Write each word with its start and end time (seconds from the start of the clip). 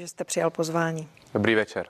že 0.00 0.08
jste 0.08 0.24
přijal 0.24 0.50
pozvání. 0.50 1.08
Dobrý 1.34 1.54
večer. 1.54 1.86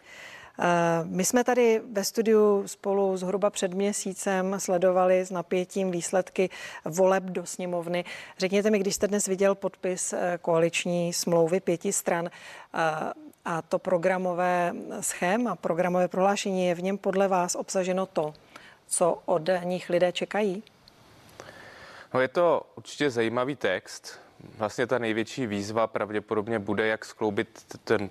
Eh, 0.58 0.64
my 1.04 1.24
jsme 1.24 1.44
tady 1.44 1.82
ve 1.92 2.04
studiu 2.04 2.62
spolu 2.68 3.16
zhruba 3.16 3.50
před 3.50 3.74
měsícem 3.74 4.60
sledovali 4.60 5.20
s 5.20 5.30
napětím 5.30 5.90
výsledky 5.90 6.50
voleb 6.84 7.24
do 7.24 7.46
sněmovny. 7.46 8.04
Řekněte 8.38 8.70
mi, 8.70 8.78
když 8.78 8.94
jste 8.94 9.08
dnes 9.08 9.26
viděl 9.26 9.54
podpis 9.54 10.12
eh, 10.12 10.38
koaliční 10.42 11.12
smlouvy 11.12 11.60
pěti 11.60 11.92
stran 11.92 12.26
eh, 12.26 12.80
a 13.44 13.62
to 13.62 13.78
programové 13.78 14.72
schéma, 15.00 15.56
programové 15.56 16.08
prohlášení, 16.08 16.66
je 16.66 16.74
v 16.74 16.82
něm 16.82 16.98
podle 16.98 17.28
vás 17.28 17.54
obsaženo 17.54 18.06
to, 18.06 18.34
co 18.86 19.22
od 19.24 19.42
nich 19.64 19.90
lidé 19.90 20.12
čekají? 20.12 20.62
No 22.14 22.20
je 22.20 22.28
to 22.28 22.62
určitě 22.76 23.10
zajímavý 23.10 23.56
text. 23.56 24.20
Vlastně 24.58 24.86
ta 24.86 24.98
největší 24.98 25.46
výzva 25.46 25.86
pravděpodobně 25.86 26.58
bude, 26.58 26.86
jak 26.86 27.04
skloubit 27.04 27.78
ten 27.84 28.10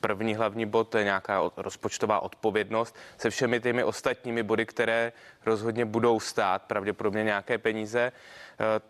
první 0.00 0.34
hlavní 0.34 0.66
bod, 0.66 0.88
to 0.88 0.98
je 0.98 1.04
nějaká 1.04 1.40
rozpočtová 1.56 2.20
odpovědnost 2.20 2.96
se 3.18 3.30
všemi 3.30 3.60
těmi 3.60 3.84
ostatními 3.84 4.42
body, 4.42 4.66
které 4.66 5.12
rozhodně 5.46 5.84
budou 5.84 6.20
stát 6.20 6.62
pravděpodobně 6.62 7.24
nějaké 7.24 7.58
peníze. 7.58 8.12
Eh, 8.60 8.80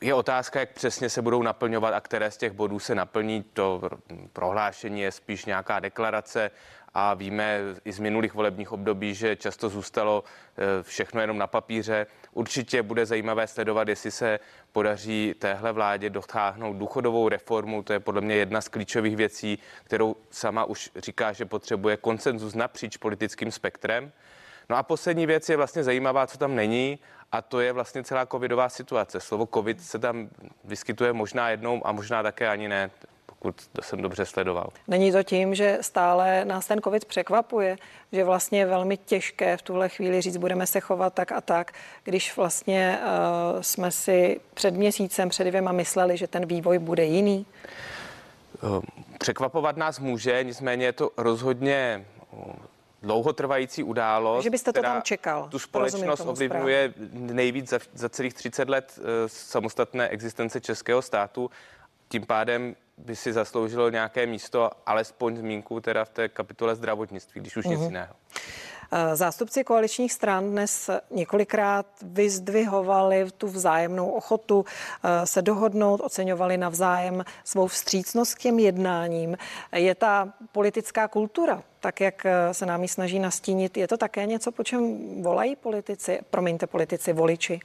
je 0.00 0.14
otázka, 0.14 0.60
jak 0.60 0.70
přesně 0.70 1.10
se 1.10 1.22
budou 1.22 1.42
naplňovat 1.42 1.94
a 1.94 2.00
které 2.00 2.30
z 2.30 2.36
těch 2.36 2.52
bodů 2.52 2.78
se 2.78 2.94
naplní. 2.94 3.42
To 3.42 3.82
prohlášení 4.32 5.00
je 5.00 5.12
spíš 5.12 5.44
nějaká 5.44 5.80
deklarace 5.80 6.50
a 6.94 7.14
víme 7.14 7.60
i 7.84 7.92
z 7.92 7.98
minulých 7.98 8.34
volebních 8.34 8.72
období, 8.72 9.14
že 9.14 9.36
často 9.36 9.68
zůstalo 9.68 10.24
eh, 10.24 10.82
všechno 10.82 11.20
jenom 11.20 11.38
na 11.38 11.46
papíře. 11.46 12.06
Určitě 12.32 12.82
bude 12.82 13.06
zajímavé 13.06 13.46
sledovat, 13.46 13.88
jestli 13.88 14.10
se 14.10 14.40
podaří 14.72 15.34
téhle 15.38 15.72
vládě 15.72 16.10
dotáhnout 16.10 16.74
důchodovou 16.76 17.28
reformu. 17.28 17.82
To 17.82 17.92
je 17.92 18.00
podle 18.00 18.20
mě 18.20 18.34
jedna 18.34 18.60
z 18.60 18.68
klíčových 18.68 19.16
věcí, 19.16 19.58
kterou 19.84 20.16
sama 20.30 20.64
už 20.64 20.90
říká, 20.96 21.32
že 21.32 21.44
potřebuje 21.44 21.96
konsenzus 21.96 22.54
napříč 22.54 22.96
politickým 22.96 23.52
spektrem. 23.52 24.12
No 24.68 24.76
a 24.76 24.82
poslední 24.82 25.26
věc 25.26 25.48
je 25.48 25.56
vlastně 25.56 25.84
zajímavá, 25.84 26.26
co 26.26 26.38
tam 26.38 26.54
není, 26.54 26.98
a 27.32 27.42
to 27.42 27.60
je 27.60 27.72
vlastně 27.72 28.04
celá 28.04 28.26
covidová 28.26 28.68
situace. 28.68 29.20
Slovo 29.20 29.48
covid 29.54 29.82
se 29.82 29.98
tam 29.98 30.28
vyskytuje 30.64 31.12
možná 31.12 31.50
jednou 31.50 31.86
a 31.86 31.92
možná 31.92 32.22
také 32.22 32.48
ani 32.48 32.68
ne 32.68 32.90
pokud 33.44 33.84
jsem 33.84 34.02
dobře 34.02 34.26
sledoval. 34.26 34.70
Není 34.88 35.12
to 35.12 35.22
tím, 35.22 35.54
že 35.54 35.78
stále 35.80 36.44
nás 36.44 36.66
ten 36.66 36.80
COVID 36.80 37.04
překvapuje, 37.04 37.76
že 38.12 38.24
vlastně 38.24 38.58
je 38.58 38.66
velmi 38.66 38.96
těžké 38.96 39.56
v 39.56 39.62
tuhle 39.62 39.88
chvíli 39.88 40.20
říct, 40.20 40.36
budeme 40.36 40.66
se 40.66 40.80
chovat 40.80 41.14
tak 41.14 41.32
a 41.32 41.40
tak, 41.40 41.72
když 42.04 42.36
vlastně 42.36 42.98
uh, 43.02 43.60
jsme 43.60 43.90
si 43.90 44.40
před 44.54 44.74
měsícem, 44.74 45.28
před 45.28 45.44
dvěma 45.44 45.72
mysleli, 45.72 46.16
že 46.16 46.26
ten 46.26 46.46
vývoj 46.46 46.78
bude 46.78 47.04
jiný? 47.04 47.46
Eh, 48.54 48.80
překvapovat 49.18 49.76
nás 49.76 49.98
může, 49.98 50.44
nicméně 50.44 50.86
je 50.86 50.92
to 50.92 51.10
rozhodně 51.16 52.06
eh, 52.32 52.52
dlouhotrvající 53.02 53.82
událost. 53.82 54.44
Že 54.44 54.50
byste 54.50 54.72
to 54.72 54.82
tam 54.82 55.02
čekal. 55.02 55.48
Tu 55.48 55.58
společnost 55.58 56.20
ovlivňuje 56.20 56.94
nejvíc 57.12 57.68
za, 57.68 57.78
za 57.94 58.08
celých 58.08 58.34
30 58.34 58.68
let 58.68 58.98
samostatné 59.26 60.08
existence 60.08 60.60
českého 60.60 61.02
státu. 61.02 61.50
Tím 62.14 62.26
pádem 62.26 62.76
by 62.98 63.16
si 63.16 63.32
zasloužilo 63.32 63.90
nějaké 63.90 64.26
místo, 64.26 64.70
alespoň 64.86 65.36
zmínku 65.36 65.80
teda 65.80 66.04
v 66.04 66.10
té 66.10 66.28
kapitole 66.28 66.74
zdravotnictví, 66.74 67.40
když 67.40 67.56
už 67.56 67.64
mm-hmm. 67.64 67.70
nic 67.70 67.78
mhm. 67.78 67.88
jiného. 67.88 68.14
Eh, 68.92 69.16
zástupci 69.16 69.64
koaličních 69.64 70.12
stran 70.12 70.50
dnes 70.50 70.90
několikrát 71.10 71.86
vyzdvihovali 72.02 73.26
tu 73.38 73.48
vzájemnou 73.48 74.10
ochotu 74.10 74.64
eh, 74.64 75.26
se 75.26 75.42
dohodnout, 75.42 76.00
oceňovali 76.04 76.56
navzájem 76.56 77.24
svou 77.44 77.66
vstřícnost 77.66 78.34
k 78.34 78.38
těm 78.38 78.58
jednáním. 78.58 79.36
Je 79.72 79.94
ta 79.94 80.32
politická 80.52 81.08
kultura, 81.08 81.62
tak 81.80 82.00
jak 82.00 82.26
eh, 82.26 82.54
se 82.54 82.66
nám 82.66 82.82
ji 82.82 82.88
snaží 82.88 83.18
nastínit, 83.18 83.76
je 83.76 83.88
to 83.88 83.96
také 83.96 84.26
něco, 84.26 84.52
po 84.52 84.64
čem 84.64 84.98
volají 85.22 85.56
politici, 85.56 86.20
promiňte 86.30 86.66
politici, 86.66 87.12
voliči? 87.12 87.60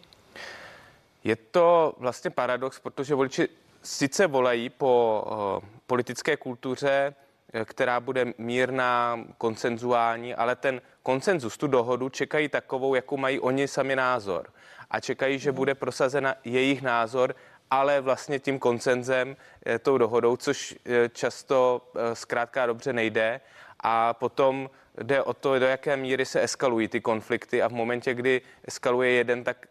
Je 1.23 1.35
to 1.35 1.93
vlastně 1.97 2.29
paradox, 2.29 2.79
protože 2.79 3.15
voliči 3.15 3.49
sice 3.81 4.27
volají 4.27 4.69
po 4.69 5.23
uh, 5.25 5.69
politické 5.87 6.37
kultuře, 6.37 7.15
eh, 7.53 7.65
která 7.65 7.99
bude 7.99 8.33
mírná, 8.37 9.19
konsenzuální, 9.37 10.35
ale 10.35 10.55
ten 10.55 10.81
konsenzus, 11.03 11.57
tu 11.57 11.67
dohodu 11.67 12.09
čekají 12.09 12.49
takovou, 12.49 12.95
jakou 12.95 13.17
mají 13.17 13.39
oni 13.39 13.67
sami 13.67 13.95
názor. 13.95 14.53
A 14.91 14.99
čekají, 14.99 15.39
že 15.39 15.51
bude 15.51 15.75
prosazena 15.75 16.35
jejich 16.43 16.81
názor, 16.81 17.35
ale 17.71 18.01
vlastně 18.01 18.39
tím 18.39 18.59
konsenzem, 18.59 19.35
eh, 19.65 19.79
tou 19.79 19.97
dohodou, 19.97 20.37
což 20.37 20.75
často 21.13 21.81
zkrátka 22.13 22.65
dobře 22.65 22.93
nejde. 22.93 23.41
A 23.79 24.13
potom 24.13 24.69
jde 25.03 25.23
o 25.23 25.33
to, 25.33 25.59
do 25.59 25.65
jaké 25.65 25.97
míry 25.97 26.25
se 26.25 26.43
eskalují 26.43 26.87
ty 26.87 27.01
konflikty 27.01 27.61
a 27.61 27.67
v 27.67 27.71
momentě, 27.71 28.13
kdy 28.13 28.41
eskaluje 28.67 29.11
jeden, 29.11 29.43
tak 29.43 29.67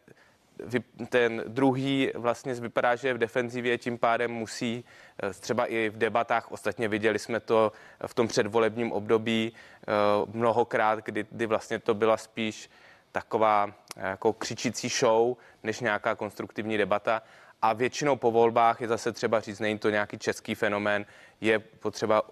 ten 1.09 1.45
druhý 1.49 2.11
vlastně 2.15 2.55
vypadá, 2.55 2.97
že 2.97 3.09
je 3.09 3.15
v 3.15 3.19
defenzivě, 3.19 3.79
tím 3.79 3.99
pádem 3.99 4.31
musí 4.31 4.85
eh, 5.23 5.31
třeba 5.33 5.67
i 5.67 5.89
v 5.89 5.99
debatách, 5.99 6.53
ostatně 6.53 6.89
viděli 6.89 7.19
jsme 7.19 7.41
to 7.41 7.73
v 8.07 8.15
tom 8.15 8.29
předvolebním 8.29 8.93
období 8.93 9.53
eh, 9.53 9.93
mnohokrát, 10.33 10.99
kdy, 10.99 11.27
kdy 11.31 11.47
vlastně 11.47 11.79
to 11.79 11.95
byla 11.95 12.17
spíš 12.17 12.71
taková 13.13 13.73
eh, 13.97 14.09
jako 14.09 14.33
křičící 14.33 14.89
show, 14.89 15.37
než 15.63 15.81
nějaká 15.81 16.15
konstruktivní 16.15 16.79
debata. 16.79 17.23
A 17.63 17.73
většinou 17.73 18.17
po 18.17 18.31
volbách 18.31 18.81
je 18.81 18.89
zase 18.89 19.13
třeba 19.13 19.41
říct, 19.41 19.61
není 19.61 19.79
to 19.79 19.91
nějaký 19.91 20.19
český 20.19 20.55
fenomén, 20.55 21.07
je 21.41 21.59
potřeba 21.59 22.23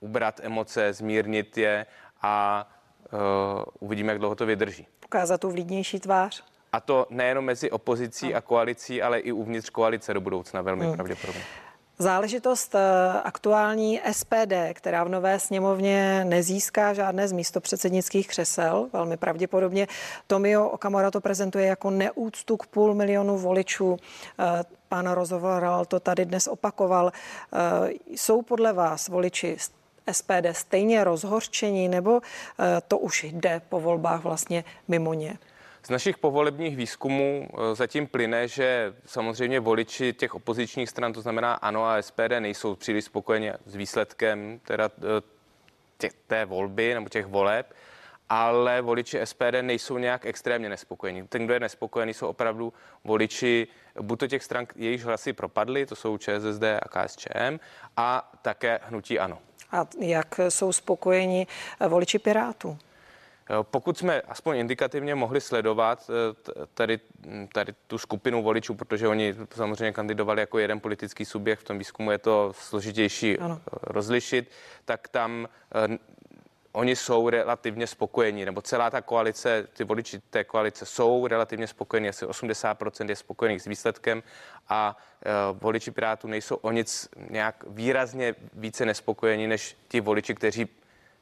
ubrat 0.00 0.40
emoce, 0.42 0.92
zmírnit 0.92 1.58
je 1.58 1.86
a 2.22 2.68
uh, 3.12 3.18
uvidíme, 3.80 4.12
jak 4.12 4.18
dlouho 4.18 4.34
to 4.34 4.46
vydrží. 4.46 4.86
Ukázat 5.04 5.40
tu 5.40 5.50
vlídnější 5.50 6.00
tvář. 6.00 6.44
A 6.72 6.80
to 6.80 7.06
nejenom 7.10 7.44
mezi 7.44 7.70
opozicí 7.70 8.34
a 8.34 8.40
koalicí, 8.40 9.02
ale 9.02 9.18
i 9.18 9.32
uvnitř 9.32 9.70
koalice 9.70 10.14
do 10.14 10.20
budoucna 10.20 10.62
velmi 10.62 10.84
hmm. 10.84 10.94
pravděpodobně. 10.94 11.42
Záležitost 12.00 12.74
eh, 12.74 12.78
aktuální 13.24 14.00
SPD, 14.12 14.54
která 14.72 15.04
v 15.04 15.08
nové 15.08 15.38
sněmovně 15.38 16.24
nezíská 16.24 16.94
žádné 16.94 17.28
z 17.28 17.32
místopředsednických 17.32 18.28
křesel, 18.28 18.88
velmi 18.92 19.16
pravděpodobně. 19.16 19.86
Tomio 20.26 20.68
Okamora 20.68 21.10
to 21.10 21.20
prezentuje 21.20 21.66
jako 21.66 21.90
neúctu 21.90 22.56
k 22.56 22.66
půl 22.66 22.94
milionu 22.94 23.38
voličů. 23.38 23.96
Eh, 24.38 24.64
Pán 24.88 25.10
Rozovaral 25.10 25.84
to 25.84 26.00
tady 26.00 26.24
dnes 26.24 26.46
opakoval. 26.46 27.12
Eh, 27.12 27.58
jsou 28.06 28.42
podle 28.42 28.72
vás 28.72 29.08
voliči 29.08 29.56
SPD 30.12 30.52
stejně 30.52 31.04
rozhorčení, 31.04 31.88
nebo 31.88 32.20
to 32.88 32.98
už 32.98 33.24
jde 33.24 33.60
po 33.68 33.80
volbách 33.80 34.22
vlastně 34.22 34.64
mimo 34.88 35.14
ně? 35.14 35.38
Z 35.82 35.90
našich 35.90 36.18
povolebních 36.18 36.76
výzkumů 36.76 37.48
eh, 37.52 37.74
zatím 37.74 38.06
plyne, 38.06 38.48
že 38.48 38.94
samozřejmě 39.06 39.60
voliči 39.60 40.12
těch 40.12 40.34
opozičních 40.34 40.88
stran, 40.88 41.12
to 41.12 41.20
znamená 41.20 41.54
ANO 41.54 41.84
a 41.84 42.02
SPD, 42.02 42.40
nejsou 42.40 42.74
příliš 42.74 43.04
spokojeni 43.04 43.52
s 43.66 43.74
výsledkem 43.74 44.60
teda 44.64 44.90
eh, 44.98 45.22
tě, 45.98 46.10
té 46.26 46.44
volby 46.44 46.94
nebo 46.94 47.08
těch 47.08 47.26
voleb, 47.26 47.74
ale 48.28 48.80
voliči 48.80 49.20
SPD 49.24 49.62
nejsou 49.62 49.98
nějak 49.98 50.26
extrémně 50.26 50.68
nespokojení. 50.68 51.28
Ten, 51.28 51.44
kdo 51.44 51.54
je 51.54 51.60
nespokojený, 51.60 52.14
jsou 52.14 52.28
opravdu 52.28 52.72
voliči 53.04 53.68
buď 54.00 54.18
to 54.18 54.26
těch 54.26 54.44
stran, 54.44 54.66
jejichž 54.76 55.04
hlasy 55.04 55.32
propadly, 55.32 55.86
to 55.86 55.96
jsou 55.96 56.18
ČSSD 56.18 56.62
a 56.82 56.88
KSČM, 56.88 57.60
a 57.96 58.32
také 58.42 58.80
hnutí 58.82 59.18
ANO. 59.18 59.38
A 59.72 59.86
jak 60.00 60.40
jsou 60.48 60.72
spokojeni 60.72 61.46
voliči 61.88 62.18
Pirátů? 62.18 62.78
Pokud 63.62 63.98
jsme 63.98 64.20
aspoň 64.20 64.56
indikativně 64.56 65.14
mohli 65.14 65.40
sledovat 65.40 66.10
eh, 66.10 66.66
tady, 66.74 67.00
tady 67.52 67.74
tu 67.86 67.98
skupinu 67.98 68.42
voličů, 68.42 68.74
protože 68.74 69.08
oni 69.08 69.34
samozřejmě 69.54 69.92
kandidovali 69.92 70.40
jako 70.40 70.58
jeden 70.58 70.80
politický 70.80 71.24
subjekt, 71.24 71.60
v 71.60 71.64
tom 71.64 71.78
výzkumu 71.78 72.10
je 72.10 72.18
to 72.18 72.52
složitější 72.58 73.38
ano. 73.38 73.60
Eh, 73.66 73.76
rozlišit, 73.82 74.50
tak 74.84 75.08
tam 75.08 75.48
eh, 75.74 75.98
oni 76.72 76.96
jsou 76.96 77.28
relativně 77.28 77.86
spokojení, 77.86 78.44
nebo 78.44 78.62
celá 78.62 78.90
ta 78.90 79.00
koalice, 79.00 79.68
ty 79.72 79.84
voliči 79.84 80.20
té 80.30 80.44
koalice 80.44 80.86
jsou 80.86 81.26
relativně 81.26 81.66
spokojení, 81.66 82.08
asi 82.08 82.26
80% 82.26 83.08
je 83.08 83.16
spokojených 83.16 83.62
s 83.62 83.64
výsledkem 83.64 84.22
a 84.68 84.96
voliči 85.52 85.90
Pirátů 85.90 86.28
nejsou 86.28 86.54
o 86.54 86.70
nic 86.70 87.08
nějak 87.30 87.64
výrazně 87.66 88.34
více 88.52 88.86
nespokojení 88.86 89.46
než 89.46 89.76
ti 89.88 90.00
voliči, 90.00 90.34
kteří 90.34 90.68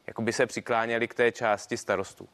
jako 0.06 0.22
by 0.22 0.32
se 0.32 0.46
přikláněli 0.46 1.08
k 1.08 1.14
té 1.14 1.32
části 1.32 1.76
starostů. 1.76 2.28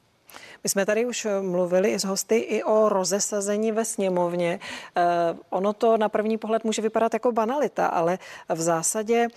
My 0.64 0.68
jsme 0.68 0.86
tady 0.86 1.06
už 1.06 1.26
mluvili 1.40 1.98
s 1.98 2.04
hosty 2.04 2.36
i 2.36 2.62
o 2.62 2.88
rozesazení 2.88 3.72
ve 3.72 3.84
sněmovně. 3.84 4.60
Eh, 4.96 5.02
ono 5.50 5.72
to 5.72 5.96
na 5.96 6.08
první 6.08 6.38
pohled 6.38 6.64
může 6.64 6.82
vypadat 6.82 7.14
jako 7.14 7.32
banalita, 7.32 7.86
ale 7.86 8.18
v 8.48 8.60
zásadě 8.60 9.28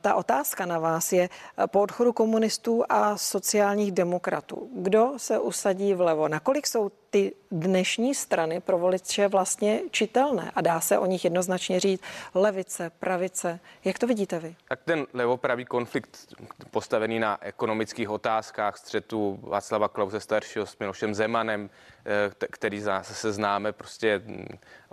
Ta 0.00 0.14
otázka 0.14 0.66
na 0.66 0.78
vás 0.78 1.12
je 1.12 1.28
po 1.66 1.80
odchodu 1.80 2.12
komunistů 2.12 2.84
a 2.88 3.16
sociálních 3.16 3.92
demokratů. 3.92 4.68
Kdo 4.74 5.12
se 5.16 5.38
usadí 5.38 5.94
vlevo? 5.94 6.28
Nakolik 6.28 6.66
jsou 6.66 6.90
ty 7.10 7.32
dnešní 7.50 8.14
strany 8.14 8.60
pro 8.60 8.78
voliče 8.78 9.28
vlastně 9.28 9.80
čitelné 9.90 10.52
a 10.54 10.60
dá 10.60 10.80
se 10.80 10.98
o 10.98 11.06
nich 11.06 11.24
jednoznačně 11.24 11.80
říct 11.80 12.00
levice, 12.34 12.90
pravice. 12.90 13.60
Jak 13.84 13.98
to 13.98 14.06
vidíte 14.06 14.38
vy? 14.38 14.56
Tak 14.68 14.80
ten 14.84 15.06
levopravý 15.12 15.64
konflikt 15.64 16.34
postavený 16.70 17.18
na 17.18 17.38
ekonomických 17.40 18.10
otázkách 18.10 18.76
střetu 18.76 19.38
Václava 19.42 19.88
Klause 19.88 20.20
staršího 20.20 20.66
s 20.66 20.78
Milošem 20.78 21.14
Zemanem, 21.14 21.70
eh, 22.04 22.46
který 22.50 22.82
se 23.02 23.32
známe 23.32 23.72
prostě 23.72 24.22
mm, 24.24 24.46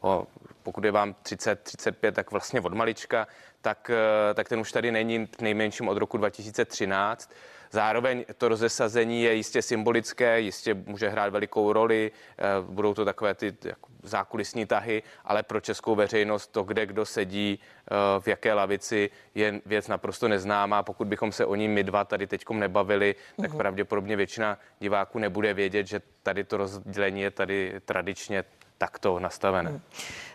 o, 0.03 0.27
pokud 0.63 0.83
je 0.83 0.91
vám 0.91 1.15
30, 1.23 1.59
35, 1.59 2.15
tak 2.15 2.31
vlastně 2.31 2.61
od 2.61 2.73
malička, 2.73 3.27
tak, 3.61 3.91
eh, 3.93 4.33
tak 4.33 4.49
ten 4.49 4.59
už 4.59 4.71
tady 4.71 4.91
není 4.91 5.29
nejmenším 5.41 5.87
od 5.87 5.97
roku 5.97 6.17
2013. 6.17 7.31
Zároveň 7.71 8.25
to 8.37 8.47
rozesazení 8.47 9.23
je 9.23 9.33
jistě 9.33 9.61
symbolické, 9.61 10.41
jistě 10.41 10.73
může 10.73 11.09
hrát 11.09 11.33
velikou 11.33 11.73
roli, 11.73 12.11
eh, 12.37 12.43
budou 12.61 12.93
to 12.93 13.05
takové 13.05 13.33
ty 13.33 13.55
jako 13.63 13.89
zákulisní 14.03 14.65
tahy, 14.65 15.03
ale 15.25 15.43
pro 15.43 15.61
českou 15.61 15.95
veřejnost 15.95 16.47
to, 16.47 16.63
kde 16.63 16.85
kdo 16.85 17.05
sedí, 17.05 17.59
eh, 17.59 18.19
v 18.19 18.27
jaké 18.27 18.53
lavici, 18.53 19.09
je 19.35 19.61
věc 19.65 19.87
naprosto 19.87 20.27
neznámá. 20.27 20.83
Pokud 20.83 21.07
bychom 21.07 21.31
se 21.31 21.45
o 21.45 21.55
ní 21.55 21.67
my 21.67 21.83
dva 21.83 22.03
tady 22.03 22.27
teďkom 22.27 22.59
nebavili, 22.59 23.15
tak 23.41 23.49
uhum. 23.49 23.57
pravděpodobně 23.57 24.15
většina 24.15 24.59
diváků 24.79 25.19
nebude 25.19 25.53
vědět, 25.53 25.87
že 25.87 26.01
tady 26.23 26.43
to 26.43 26.57
rozdělení 26.57 27.21
je 27.21 27.31
tady 27.31 27.73
tradičně 27.85 28.43
takto 28.83 29.19
nastavené. 29.19 29.69
Hmm. 29.69 29.81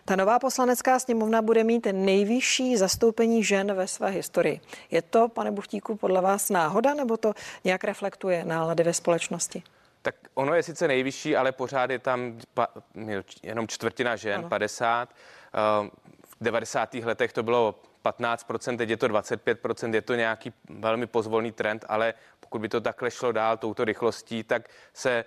Ta 0.05 0.17
nová 0.17 0.39
poslanecká 0.39 0.99
sněmovna 0.99 1.43
bude 1.43 1.65
mít 1.65 1.87
nejvyšší 1.93 2.77
zastoupení 2.77 3.45
žen 3.45 3.75
ve 3.75 3.89
své 3.89 4.11
historii. 4.11 4.61
Je 4.91 5.03
to, 5.03 5.29
pane 5.29 5.51
Buchtíku, 5.51 5.97
podle 5.97 6.21
vás 6.21 6.51
náhoda, 6.51 6.95
nebo 6.95 7.17
to 7.17 7.35
nějak 7.65 7.85
reflektuje 7.85 8.45
nálady 8.45 8.83
ve 8.83 8.95
společnosti? 8.95 9.63
Tak 10.03 10.15
ono 10.35 10.55
je 10.55 10.63
sice 10.63 10.89
nejvyšší, 10.89 11.37
ale 11.37 11.53
pořád 11.53 11.91
je 11.91 11.99
tam 11.99 12.39
jenom 13.43 13.69
čtvrtina 13.69 14.17
žen, 14.17 14.41
ano. 14.41 14.49
50. 14.49 15.09
Eh, 15.09 15.91
v 16.25 16.37
90. 16.41 16.95
letech 17.05 17.33
to 17.33 17.43
bylo 17.43 17.75
15%, 18.03 18.77
teď 18.77 18.91
je 18.91 18.97
to 18.97 19.09
25%, 19.09 19.95
je 19.95 20.03
to 20.03 20.15
nějaký 20.15 20.53
velmi 20.71 21.07
pozvolný 21.07 21.53
trend, 21.53 21.85
ale 21.89 22.15
pokud 22.41 22.59
by 22.59 22.69
to 22.69 22.81
takhle 22.81 23.11
šlo 23.11 23.33
dál 23.33 23.57
touto 23.57 23.85
rychlostí, 23.85 24.45
tak 24.45 24.69
se 24.95 25.25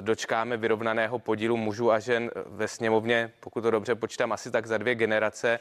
dočkáme 0.00 0.56
vyrovnaného 0.56 1.18
podílu 1.18 1.56
mužů 1.56 1.92
a 1.92 1.98
žen 1.98 2.30
ve 2.46 2.68
sněmovně, 2.68 3.32
pokud 3.40 3.60
to 3.60 3.70
dobře 3.70 3.94
počítám, 3.94 4.32
asi 4.32 4.50
tak 4.50 4.66
za 4.66 4.78
dvě 4.78 4.94
generace. 4.94 5.58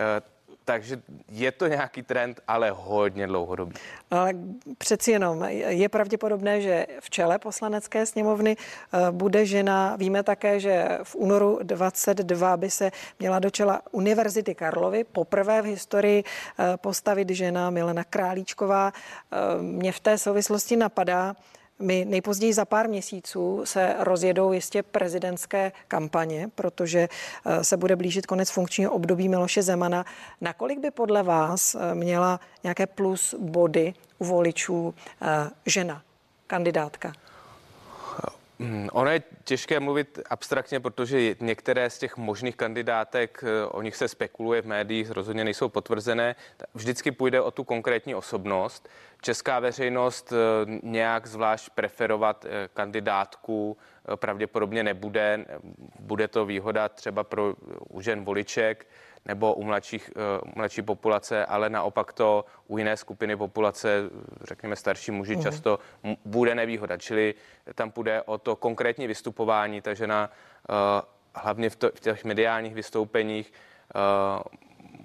Eh, 0.00 0.38
takže 0.64 1.02
je 1.28 1.52
to 1.52 1.66
nějaký 1.66 2.02
trend, 2.02 2.40
ale 2.48 2.70
hodně 2.70 3.26
dlouhodobý. 3.26 3.74
Ale 4.10 4.32
přeci 4.78 5.10
jenom 5.10 5.44
je 5.68 5.88
pravděpodobné, 5.88 6.60
že 6.60 6.86
v 7.00 7.10
čele 7.10 7.38
poslanecké 7.38 8.06
sněmovny 8.06 8.56
eh, 8.56 9.10
bude 9.10 9.46
žena. 9.46 9.96
Víme 9.96 10.22
také, 10.22 10.60
že 10.60 10.98
v 11.02 11.14
únoru 11.14 11.58
22 11.62 12.56
by 12.56 12.70
se 12.70 12.90
měla 13.18 13.38
do 13.38 13.50
čela 13.50 13.82
Univerzity 13.90 14.54
Karlovy 14.54 15.04
poprvé 15.04 15.62
v 15.62 15.64
historii 15.64 16.24
postavit 16.76 17.30
žena 17.30 17.70
Milena 17.70 18.04
Králíčková. 18.04 18.92
Mě 19.60 19.92
v 19.92 20.00
té 20.00 20.18
souvislosti 20.18 20.76
napadá, 20.76 21.36
my 21.78 22.04
nejpozději 22.04 22.52
za 22.52 22.64
pár 22.64 22.88
měsíců 22.88 23.60
se 23.64 23.94
rozjedou 23.98 24.52
jistě 24.52 24.82
prezidentské 24.82 25.72
kampaně, 25.88 26.48
protože 26.54 27.08
eh, 27.46 27.64
se 27.64 27.76
bude 27.76 27.96
blížit 27.96 28.26
konec 28.26 28.50
funkčního 28.50 28.92
období 28.92 29.28
Miloše 29.28 29.62
Zemana. 29.62 30.04
Nakolik 30.40 30.78
by 30.78 30.90
podle 30.90 31.22
vás 31.22 31.74
eh, 31.74 31.94
měla 31.94 32.40
nějaké 32.62 32.86
plus 32.86 33.34
body 33.38 33.94
u 34.18 34.24
voličů 34.24 34.94
eh, 35.22 35.50
žena, 35.66 36.02
kandidátka? 36.46 37.12
Hmm, 38.60 38.88
ono 38.92 39.10
je 39.10 39.22
těžké 39.44 39.80
mluvit 39.80 40.18
abstraktně, 40.30 40.80
protože 40.80 41.36
některé 41.40 41.90
z 41.90 41.98
těch 41.98 42.16
možných 42.16 42.56
kandidátek, 42.56 43.44
eh, 43.46 43.66
o 43.66 43.82
nich 43.82 43.96
se 43.96 44.08
spekuluje 44.08 44.62
v 44.62 44.66
médiích, 44.66 45.10
rozhodně 45.10 45.44
nejsou 45.44 45.68
potvrzené. 45.68 46.36
Vždycky 46.74 47.10
půjde 47.10 47.40
o 47.40 47.50
tu 47.50 47.64
konkrétní 47.64 48.14
osobnost. 48.14 48.88
Česká 49.20 49.60
veřejnost 49.60 50.32
eh, 50.32 50.36
nějak 50.82 51.26
zvlášť 51.26 51.70
preferovat 51.70 52.44
eh, 52.44 52.68
kandidátku 52.74 53.76
pravděpodobně 54.16 54.82
nebude. 54.82 55.44
Bude 56.00 56.28
to 56.28 56.46
výhoda 56.46 56.88
třeba 56.88 57.24
pro 57.24 57.54
u 57.88 58.00
žen 58.00 58.24
voliček, 58.24 58.86
nebo 59.28 59.54
u 59.54 59.64
mladších, 59.64 60.10
uh, 60.16 60.52
mladší 60.56 60.82
populace, 60.82 61.46
ale 61.46 61.70
naopak 61.70 62.12
to 62.12 62.44
u 62.66 62.78
jiné 62.78 62.96
skupiny 62.96 63.36
populace, 63.36 64.02
řekněme 64.44 64.76
starší 64.76 65.10
muži, 65.10 65.36
mm. 65.36 65.42
často 65.42 65.78
m- 66.04 66.16
bude 66.24 66.54
nevýhoda. 66.54 66.96
Čili 66.96 67.34
tam 67.74 67.90
půjde 67.90 68.22
o 68.22 68.38
to 68.38 68.56
konkrétní 68.56 69.06
vystupování, 69.06 69.80
takže 69.80 70.06
na 70.06 70.30
uh, 70.68 70.76
hlavně 71.34 71.70
v, 71.70 71.76
to, 71.76 71.90
v 71.94 72.00
těch 72.00 72.24
mediálních 72.24 72.74
vystoupeních 72.74 73.52
uh, 73.94 74.42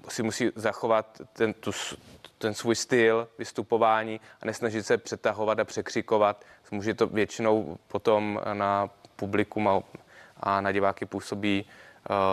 si 0.08 0.22
musí 0.22 0.50
zachovat 0.54 1.20
ten, 1.32 1.54
tu, 1.54 1.70
ten 2.38 2.54
svůj 2.54 2.74
styl 2.74 3.28
vystupování 3.38 4.20
a 4.42 4.46
nesnažit 4.46 4.86
se 4.86 4.98
přetahovat 4.98 5.58
a 5.58 5.64
překřikovat. 5.64 6.44
Může 6.70 6.94
to 6.94 7.06
většinou 7.06 7.78
potom 7.88 8.40
na 8.52 8.90
publikum 9.16 9.68
a, 9.68 9.82
a 10.40 10.60
na 10.60 10.72
diváky 10.72 11.06
působí 11.06 11.64
Eh, 11.64 11.83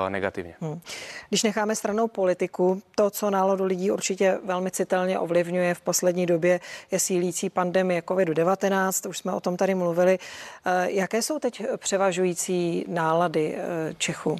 negativně. 0.10 0.56
Hmm. 0.62 0.82
Když 1.30 1.44
necháme 1.44 1.76
stranou 1.76 2.08
politiku, 2.08 2.82
to, 2.96 3.10
co 3.10 3.30
náladu 3.30 3.66
lidí 3.66 3.92
určitě 3.92 4.40
velmi 4.44 4.72
citelně 4.72 5.20
ovlivňuje 5.20 5.74
v 5.74 5.82
poslední 5.82 6.26
době, 6.26 6.60
je 6.92 7.00
sílící 7.00 7.50
pandemie 7.50 8.02
COVID-19, 8.02 9.10
už 9.10 9.18
jsme 9.18 9.34
o 9.34 9.40
tom 9.40 9.58
tady 9.58 9.76
mluvili. 9.76 10.20
Eh, 10.66 10.92
jaké 10.92 11.22
jsou 11.22 11.40
teď 11.40 11.64
převažující 11.78 12.86
nálady 12.88 13.56
eh, 13.58 13.94
Čechů? 13.98 14.36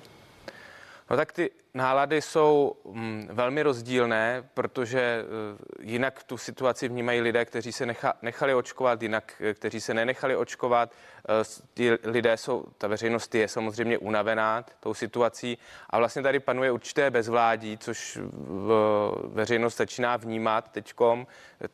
No 1.10 1.18
tak 1.18 1.32
ty 1.32 1.50
nálady 1.74 2.22
jsou 2.22 2.76
mm, 2.86 3.30
velmi 3.32 3.64
rozdílné, 3.64 4.44
protože 4.54 5.26
jinak 5.80 6.24
tu 6.24 6.38
situaci 6.38 6.88
vnímají 6.88 7.22
lidé, 7.22 7.46
kteří 7.46 7.72
se 7.72 7.86
necha, 7.86 8.14
nechali 8.22 8.54
očkovat, 8.54 9.02
jinak 9.02 9.42
kteří 9.54 9.82
se 9.82 9.94
nenechali 9.94 10.36
očkovat. 10.36 10.92
Ty 11.74 11.98
lidé 12.04 12.38
jsou, 12.38 12.66
ta 12.78 12.88
veřejnost 12.88 13.36
je 13.36 13.48
samozřejmě 13.48 13.98
unavená 13.98 14.66
tou 14.80 14.94
situací 14.94 15.58
a 15.90 15.98
vlastně 15.98 16.22
tady 16.22 16.40
panuje 16.40 16.72
určité 16.72 17.12
bezvládí, 17.12 17.78
což 17.78 18.20
veřejnost 19.24 19.78
začíná 19.78 20.18
vnímat 20.18 20.72
teďkom. 20.72 21.28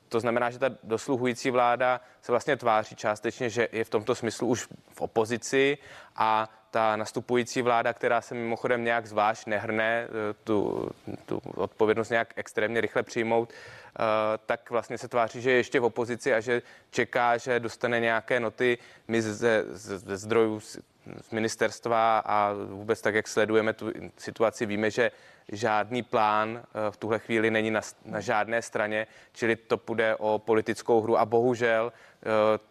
To 0.09 0.19
znamená, 0.19 0.49
že 0.49 0.59
ta 0.59 0.69
dosluhující 0.83 1.51
vláda 1.51 2.01
se 2.21 2.31
vlastně 2.31 2.57
tváří 2.57 2.95
částečně, 2.95 3.49
že 3.49 3.67
je 3.71 3.83
v 3.83 3.89
tomto 3.89 4.15
smyslu 4.15 4.47
už 4.47 4.67
v 4.93 5.01
opozici 5.01 5.77
a 6.15 6.49
ta 6.71 6.95
nastupující 6.95 7.61
vláda, 7.61 7.93
která 7.93 8.21
se 8.21 8.35
mimochodem 8.35 8.83
nějak 8.83 9.07
zvlášť 9.07 9.47
nehrne 9.47 9.86
eh, 9.87 10.33
tu, 10.43 10.89
tu 11.25 11.41
odpovědnost 11.55 12.09
nějak 12.09 12.33
extrémně 12.35 12.81
rychle 12.81 13.03
přijmout, 13.03 13.49
eh, 13.53 14.03
tak 14.45 14.69
vlastně 14.69 14.97
se 14.97 15.07
tváří, 15.07 15.41
že 15.41 15.51
je 15.51 15.57
ještě 15.57 15.79
v 15.79 15.83
opozici 15.83 16.33
a 16.33 16.39
že 16.39 16.61
čeká, 16.91 17.37
že 17.37 17.59
dostane 17.59 17.99
nějaké 17.99 18.39
noty. 18.39 18.77
My 19.07 19.21
ze, 19.21 19.65
ze 19.71 20.17
zdrojů 20.17 20.59
z 20.59 21.31
ministerstva 21.31 22.19
a 22.19 22.53
vůbec 22.53 23.01
tak, 23.01 23.15
jak 23.15 23.27
sledujeme 23.27 23.73
tu 23.73 23.91
situaci, 24.17 24.65
víme, 24.65 24.91
že 24.91 25.11
žádný 25.51 26.03
plán 26.03 26.63
eh, 26.63 26.91
v 26.91 26.97
tuhle 26.97 27.19
chvíli 27.19 27.51
není 27.51 27.71
na, 27.71 27.81
na 28.05 28.19
žádné 28.19 28.61
straně, 28.61 29.07
čili 29.33 29.55
to 29.55 29.77
půjde 29.77 30.15
o 30.15 30.39
politickou 30.39 31.01
hru 31.01 31.17
a 31.17 31.25
bohužel 31.25 31.93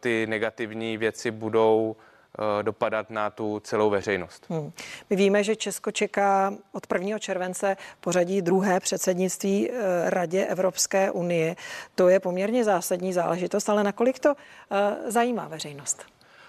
ty 0.01 0.27
negativní 0.27 0.97
věci 0.97 1.31
budou 1.31 1.97
Eh, 1.97 2.16
dopadat 2.63 3.11
na 3.11 3.31
tu 3.31 3.61
celou 3.61 3.91
veřejnost. 3.91 4.47
Hmm. 4.49 4.73
My 5.11 5.17
víme, 5.17 5.45
že 5.45 5.57
Česko 5.57 5.91
čeká 5.91 6.55
od 6.73 6.87
1. 6.95 7.19
července 7.19 7.77
pořadí 8.01 8.43
druhé 8.43 8.81
předsednictví 8.81 9.71
eh, 9.71 10.11
Radě 10.11 10.47
Evropské 10.47 11.11
unie. 11.11 11.57
To 11.95 12.09
je 12.09 12.21
poměrně 12.21 12.65
zásadní 12.65 13.13
záležitost, 13.13 13.69
ale 13.69 13.85
nakolik 13.85 14.19
to 14.19 14.35
eh, 14.71 15.11
zajímá 15.11 15.49
veřejnost? 15.49 16.07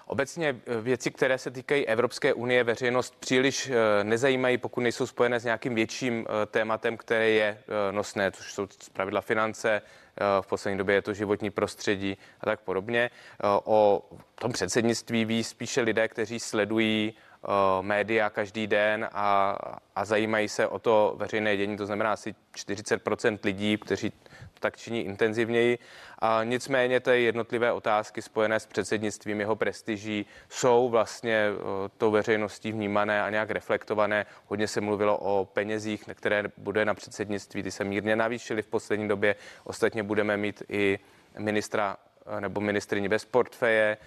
Obecně 0.10 0.56
věci, 0.82 1.12
které 1.12 1.38
se 1.38 1.52
týkají 1.52 1.88
Evropské 1.88 2.34
unie, 2.34 2.64
veřejnost 2.64 3.16
příliš 3.20 3.72
nezajímají, 4.04 4.58
pokud 4.58 4.82
nejsou 4.82 5.08
spojené 5.08 5.40
s 5.40 5.44
nějakým 5.44 5.76
větším 5.76 6.26
tématem, 6.52 6.98
které 6.98 7.30
je 7.30 7.58
nosné, 7.92 8.32
což 8.32 8.54
jsou 8.54 8.68
pravidla 8.94 9.22
finance, 9.22 9.82
Eh, 9.82 10.07
v 10.42 10.48
poslední 10.48 10.78
době 10.78 10.96
je 10.96 11.02
to 11.02 11.14
životní 11.14 11.50
prostředí 11.50 12.18
a 12.42 12.46
tak 12.46 12.60
podobně. 12.60 13.10
Eh, 13.10 13.48
o 13.64 14.04
tom 14.36 14.52
předsednictví 14.52 15.26
ví 15.26 15.44
spíše 15.44 15.82
lidé, 15.82 16.08
kteří 16.08 16.40
sledují 16.40 17.14
eh, 17.14 17.48
média 17.82 18.30
každý 18.30 18.68
den 18.68 19.10
a, 19.14 19.58
a 19.96 20.06
zajímají 20.06 20.50
se 20.50 20.68
o 20.68 20.80
to 20.80 21.16
veřejné 21.18 21.58
dění, 21.58 21.78
to 21.78 21.86
znamená 21.86 22.14
asi 22.14 22.36
40% 22.56 23.40
lidí, 23.44 23.78
kteří 23.78 24.12
tak 24.60 24.78
činí 24.78 25.06
intenzivněji. 25.06 25.80
A 26.20 26.44
nicméně 26.44 27.00
ty 27.00 27.24
jednotlivé 27.24 27.72
otázky 27.72 28.22
spojené 28.22 28.60
s 28.60 28.66
předsednictvím, 28.66 29.40
jeho 29.40 29.56
prestiží, 29.56 30.26
jsou 30.50 30.90
vlastně 30.90 31.50
tou 31.98 32.12
veřejností 32.12 32.72
vnímané 32.72 33.22
a 33.24 33.30
nějak 33.30 33.52
reflektované. 33.52 34.26
Hodně 34.46 34.68
se 34.68 34.82
mluvilo 34.82 35.18
o 35.18 35.46
penězích, 35.46 36.04
které 36.14 36.44
bude 36.58 36.86
na 36.86 36.94
předsednictví, 36.94 37.64
ty 37.64 37.72
se 37.72 37.84
mírně 37.84 38.16
navýšily 38.16 38.62
v 38.62 38.68
poslední 38.68 39.08
době. 39.08 39.36
Ostatně 39.64 40.04
budeme 40.04 40.38
mít 40.38 40.64
i 40.70 41.00
ministra 41.38 41.98
nebo 42.40 42.62
ministrině 42.62 43.10
bez 43.10 43.26
portfeje, 43.26 43.98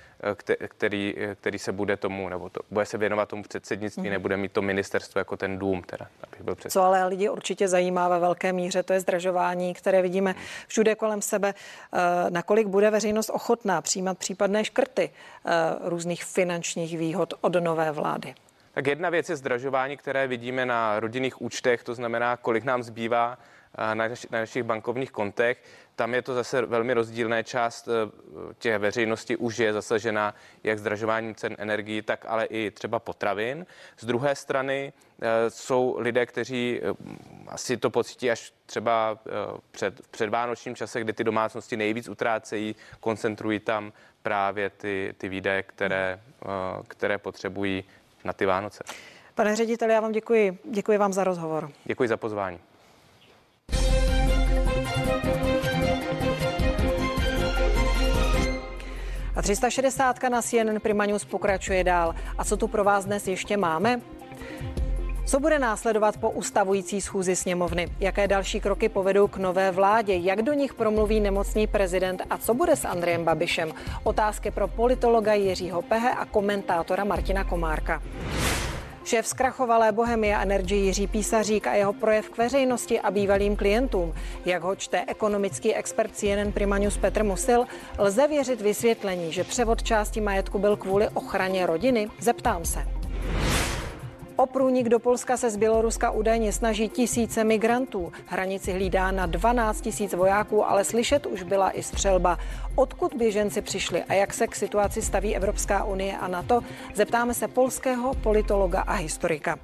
eh, 0.49 0.69
který, 0.69 1.15
eh, 1.19 1.35
který 1.35 1.59
se 1.59 1.73
bude 1.73 1.97
tomu, 1.97 2.29
nebo 2.29 2.49
to, 2.49 2.61
bude 2.71 2.87
se 2.87 2.99
věnovat 2.99 3.29
tomu 3.29 3.43
předsednictví, 3.43 4.03
mm. 4.03 4.11
nebude 4.11 4.37
mít 4.37 4.53
to 4.53 4.63
ministerstvo 4.63 5.19
jako 5.19 5.37
ten 5.37 5.59
dům, 5.59 5.83
teda, 5.83 6.07
abych 6.25 6.43
byl 6.43 6.55
přesný. 6.55 6.71
Co 6.71 6.83
ale 6.83 7.07
lidi 7.07 7.29
určitě 7.29 7.69
zajímá 7.69 8.09
ve 8.09 8.19
velké 8.19 8.53
míře, 8.53 8.83
to 8.83 8.93
je 8.93 9.01
zdražování, 9.01 9.75
které 9.75 10.03
vidíme 10.03 10.35
všude 10.67 10.95
kolem 10.95 11.23
sebe. 11.23 11.55
Nakolik 12.29 12.67
bude 12.67 12.91
veřejnost 12.91 13.31
ochotná 13.31 13.83
přijímat 13.83 14.19
případné 14.19 14.65
škrty 14.65 15.11
různých 15.85 16.25
finančních 16.25 16.99
výhod 16.99 17.35
od 17.41 17.55
nové 17.55 17.93
vlády? 17.93 18.35
Tak 18.73 18.87
jedna 18.87 19.11
věc 19.11 19.29
je 19.29 19.37
zdražování, 19.37 19.97
které 19.97 20.27
vidíme 20.27 20.67
na 20.67 21.01
rodinných 21.01 21.43
účtech, 21.43 21.83
to 21.83 21.95
znamená, 21.95 22.37
kolik 22.37 22.65
nám 22.65 22.83
zbývá 22.83 23.39
na, 23.79 23.95
naši, 23.95 24.29
na 24.31 24.39
našich 24.39 24.63
bankovních 24.63 25.11
kontech. 25.11 25.63
Tam 25.97 26.15
je 26.15 26.23
to 26.23 26.35
zase 26.35 26.63
velmi 26.63 26.95
rozdílné. 26.95 27.45
Část 27.45 27.89
eh, 27.89 28.11
těch 28.59 28.79
veřejnosti 28.79 29.37
už 29.37 29.59
je 29.59 29.73
zasažena 29.73 30.35
jak 30.65 30.79
zdražováním 30.79 31.35
cen 31.35 31.57
energií, 31.59 32.03
tak 32.03 32.25
ale 32.29 32.45
i 32.45 32.71
třeba 32.71 32.99
potravin. 32.99 33.67
Z 33.99 34.05
druhé 34.05 34.35
strany 34.35 34.93
eh, 35.23 35.51
jsou 35.51 35.97
lidé, 35.99 36.27
kteří 36.27 36.81
eh, 36.83 36.95
asi 37.49 37.77
to 37.77 37.91
pocítí 37.91 38.31
až 38.31 38.53
třeba 38.67 39.19
před, 39.71 40.01
v 40.01 40.09
předvánočním 40.09 40.77
čase, 40.77 41.01
kdy 41.01 41.13
ty 41.13 41.25
domácnosti 41.25 41.77
nejvíc 41.77 42.09
utrácejí, 42.09 42.77
koncentrují 43.01 43.61
tam 43.61 43.93
právě 44.23 44.71
ty, 44.71 45.15
ty 45.19 45.29
výdaje, 45.29 45.63
které, 45.63 46.21
které 46.89 47.19
potřebují 47.19 47.85
na 48.25 48.33
ty 48.33 48.47
Vánoce. 48.47 48.85
Pane 49.35 49.57
řediteli, 49.57 49.93
já 49.93 50.01
vám 50.01 50.13
děkuji. 50.13 50.59
Děkuji 50.65 50.99
vám 50.99 51.13
za 51.13 51.25
rozhovor. 51.25 51.71
Děkuji 51.85 52.09
za 52.09 52.17
pozvání. 52.17 52.59
A 59.41 59.43
360 59.43 60.23
na 60.29 60.43
CNN 60.43 60.81
Prima 60.83 61.07
News 61.07 61.25
pokračuje 61.25 61.85
dál. 61.85 62.15
A 62.39 62.45
co 62.45 62.57
tu 62.57 62.69
pro 62.69 62.85
vás 62.85 63.05
dnes 63.05 63.29
ještě 63.29 63.57
máme? 63.57 64.01
Co 65.27 65.41
bude 65.41 65.59
následovat 65.59 66.17
po 66.17 66.31
ustavující 66.31 67.01
schůzi 67.01 67.37
sněmovny? 67.37 67.89
Jaké 68.01 68.29
další 68.29 68.61
kroky 68.61 68.89
povedou 68.89 69.29
k 69.29 69.37
nové 69.37 69.71
vládě? 69.71 70.15
Jak 70.15 70.43
do 70.43 70.53
nich 70.53 70.75
promluví 70.75 71.21
nemocný 71.21 71.67
prezident? 71.67 72.23
A 72.31 72.39
co 72.39 72.55
bude 72.55 72.77
s 72.77 72.85
Andrejem 72.85 73.25
Babišem? 73.25 73.73
Otázky 74.03 74.51
pro 74.51 74.69
politologa 74.69 75.35
Jiřího 75.35 75.83
Pehe 75.83 76.11
a 76.11 76.25
komentátora 76.25 77.05
Martina 77.05 77.45
Komárka. 77.45 78.03
Šéf 79.05 79.27
zkrachovalé 79.27 79.93
Bohemia 79.93 80.43
Energy 80.43 80.75
Jiří 80.75 81.07
Písařík 81.07 81.67
a 81.67 81.75
jeho 81.75 81.93
projev 81.93 82.31
k 82.31 82.39
veřejnosti 82.39 83.01
a 83.01 83.11
bývalým 83.11 83.57
klientům, 83.57 84.15
jak 84.45 84.63
ho 84.63 84.77
čte 84.77 85.05
ekonomický 85.07 85.75
expert 85.75 86.17
CNN 86.17 86.53
Prima 86.53 86.79
News 86.79 86.97
Petr 86.97 87.25
Musil, 87.25 87.65
lze 87.99 88.29
věřit 88.29 88.61
vysvětlení, 88.61 89.33
že 89.33 89.45
převod 89.45 89.83
části 89.83 90.21
majetku 90.21 90.59
byl 90.59 90.77
kvůli 90.77 91.09
ochraně 91.09 91.67
rodiny? 91.67 92.09
Zeptám 92.21 92.65
se. 92.65 93.00
O 94.41 94.47
průnik 94.47 94.89
do 94.89 94.99
Polska 94.99 95.37
se 95.37 95.51
z 95.51 95.57
Běloruska 95.57 96.11
údajně 96.11 96.53
snaží 96.53 96.89
tisíce 96.89 97.45
migrantů. 97.45 98.13
Hranici 98.27 98.73
hlídá 98.73 99.11
na 99.11 99.27
12 99.27 99.81
tisíc 99.81 100.15
vojáků, 100.15 100.67
ale 100.67 100.85
slyšet 100.85 101.27
už 101.27 101.43
byla 101.43 101.71
i 101.71 101.83
střelba. 101.83 102.39
Odkud 102.75 103.15
běženci 103.15 103.63
přišli 103.63 104.05
a 104.05 104.15
jak 104.15 104.35
se 104.35 104.47
k 104.47 104.57
situaci 104.57 105.03
staví 105.03 105.37
Evropská 105.37 105.85
unie 105.85 106.19
a 106.19 106.29
NATO, 106.29 106.61
zeptáme 106.95 107.35
se 107.35 107.49
polského 107.49 108.15
politologa 108.15 108.81
a 108.81 108.93
historika. 108.93 109.59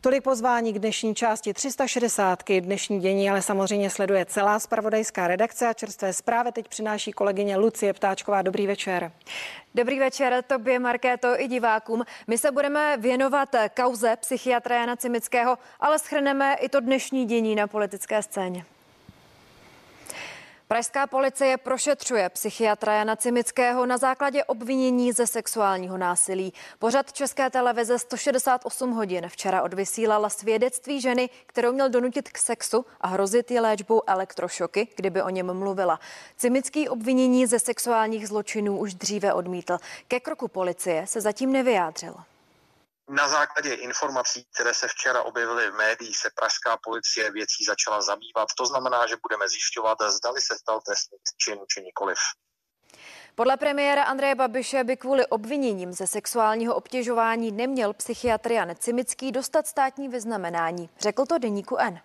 Tolik 0.00 0.24
pozvání 0.24 0.72
k 0.72 0.78
dnešní 0.78 1.14
části 1.14 1.52
360. 1.52 2.38
Dnešní 2.60 3.00
dění, 3.00 3.30
ale 3.30 3.42
samozřejmě 3.42 3.90
sleduje 3.90 4.24
celá 4.24 4.58
spravodajská 4.58 5.28
redakce 5.28 5.68
a 5.68 5.72
čerstvé 5.72 6.12
zprávy 6.12 6.52
teď 6.52 6.68
přináší 6.68 7.12
kolegyně 7.12 7.56
Lucie 7.56 7.92
Ptáčková. 7.92 8.42
Dobrý 8.42 8.66
večer. 8.66 9.12
Dobrý 9.76 9.98
večer 9.98 10.44
tobě, 10.46 10.78
Markéto, 10.78 11.40
i 11.40 11.48
divákům. 11.48 12.04
My 12.26 12.38
se 12.38 12.52
budeme 12.52 12.96
věnovat 12.96 13.48
kauze 13.82 14.16
psychiatra 14.16 14.76
Jana 14.76 14.96
Cimického, 14.96 15.58
ale 15.80 15.98
schrneme 15.98 16.54
i 16.54 16.68
to 16.68 16.80
dnešní 16.80 17.24
dění 17.24 17.54
na 17.54 17.66
politické 17.66 18.22
scéně. 18.22 18.64
Pražská 20.68 21.06
policie 21.06 21.56
prošetřuje 21.56 22.28
psychiatra 22.28 22.94
Jana 22.94 23.16
Cimického 23.16 23.86
na 23.86 23.98
základě 23.98 24.44
obvinění 24.44 25.12
ze 25.12 25.26
sexuálního 25.26 25.98
násilí. 25.98 26.52
Pořad 26.78 27.12
České 27.12 27.50
televize 27.50 27.98
168 27.98 28.90
hodin 28.90 29.28
včera 29.28 29.62
odvysílala 29.62 30.28
svědectví 30.28 31.00
ženy, 31.00 31.30
kterou 31.46 31.72
měl 31.72 31.88
donutit 31.88 32.28
k 32.28 32.38
sexu 32.38 32.86
a 33.00 33.08
hrozit 33.08 33.50
ji 33.50 33.60
léčbou 33.60 34.02
elektrošoky, 34.06 34.88
kdyby 34.96 35.22
o 35.22 35.28
něm 35.28 35.54
mluvila. 35.54 36.00
Cimický 36.36 36.88
obvinění 36.88 37.46
ze 37.46 37.58
sexuálních 37.58 38.28
zločinů 38.28 38.78
už 38.78 38.94
dříve 38.94 39.34
odmítl. 39.34 39.78
Ke 40.08 40.20
kroku 40.20 40.48
policie 40.48 41.06
se 41.06 41.20
zatím 41.20 41.52
nevyjádřil. 41.52 42.14
Na 43.10 43.28
základě 43.28 43.74
informací, 43.74 44.46
které 44.54 44.74
se 44.74 44.88
včera 44.88 45.22
objevily 45.22 45.70
v 45.70 45.74
médiích, 45.74 46.16
se 46.16 46.30
pražská 46.34 46.76
policie 46.82 47.30
věcí 47.30 47.64
začala 47.64 48.02
zabývat. 48.02 48.48
To 48.58 48.66
znamená, 48.66 49.06
že 49.06 49.16
budeme 49.22 49.48
zjišťovat, 49.48 49.98
zdali 50.08 50.40
se 50.40 50.54
stal 50.58 50.80
trestný 50.80 51.18
čin 51.38 51.58
či 51.68 51.82
nikoliv. 51.82 52.18
Podle 53.34 53.56
premiéra 53.56 54.02
Andreje 54.02 54.34
Babiše 54.34 54.84
by 54.84 54.96
kvůli 54.96 55.26
obviněním 55.26 55.92
ze 55.92 56.06
sexuálního 56.06 56.74
obtěžování 56.74 57.52
neměl 57.52 57.92
psychiatr 57.92 58.52
Jan 58.52 58.74
Cimický 58.78 59.32
dostat 59.32 59.66
státní 59.66 60.08
vyznamenání. 60.08 60.90
Řekl 61.00 61.26
to 61.26 61.38
deníku 61.38 61.76
N. 61.76 62.00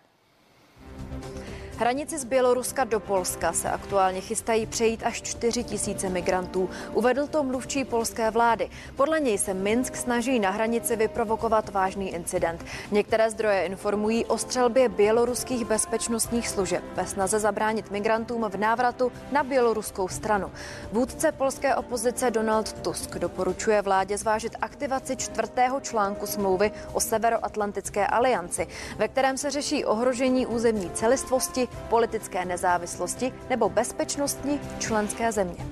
Hranici 1.78 2.18
z 2.18 2.24
Běloruska 2.24 2.84
do 2.84 3.00
Polska 3.00 3.54
se 3.54 3.72
aktuálně 3.72 4.22
chystají 4.22 4.66
přejít 4.66 5.04
až 5.04 5.22
4 5.22 5.63
tisíce 5.63 6.10
migrantů. 6.10 6.70
Uvedl 6.94 7.28
to 7.28 7.44
mluvčí 7.44 7.86
polské 7.86 8.32
vlády. 8.32 8.70
Podle 8.96 9.20
něj 9.20 9.38
se 9.38 9.54
Minsk 9.54 9.96
snaží 9.96 10.40
na 10.40 10.50
hranici 10.50 10.96
vyprovokovat 10.96 11.70
vážný 11.70 12.13
incident. 12.13 12.66
Některé 12.92 13.30
zdroje 13.30 13.66
informují 13.66 14.25
o 14.25 14.38
střelbě 14.38 14.90
běloruských 14.90 15.66
bezpečnostních 15.66 16.48
služeb 16.48 16.84
ve 16.96 17.08
snaze 17.08 17.40
zabránit 17.40 17.92
migrantům 17.92 18.46
v 18.50 18.58
návratu 18.58 19.12
na 19.32 19.44
běloruskou 19.44 20.08
stranu. 20.08 20.51
Vůdce 20.92 21.32
polské 21.32 21.75
opozice 21.75 22.32
Donald 22.32 22.74
Tusk 22.74 23.18
doporučuje 23.18 23.82
vládě 23.82 24.18
zvážit 24.18 24.56
aktivaci 24.62 25.16
čtvrtého 25.16 25.80
článku 25.80 26.25
smlouvy 26.25 26.72
o 26.94 27.00
Severoatlantické 27.00 28.08
alianci, 28.08 28.68
ve 28.98 29.08
kterém 29.08 29.38
se 29.38 29.51
řeší 29.51 29.86
ohrožení 29.86 30.46
územní 30.46 30.90
celistvosti, 30.90 31.68
politické 31.90 32.46
nezávislosti 32.46 33.34
nebo 33.50 33.70
bezpečnostní 33.70 34.60
členské 34.80 35.32
země. 35.32 35.66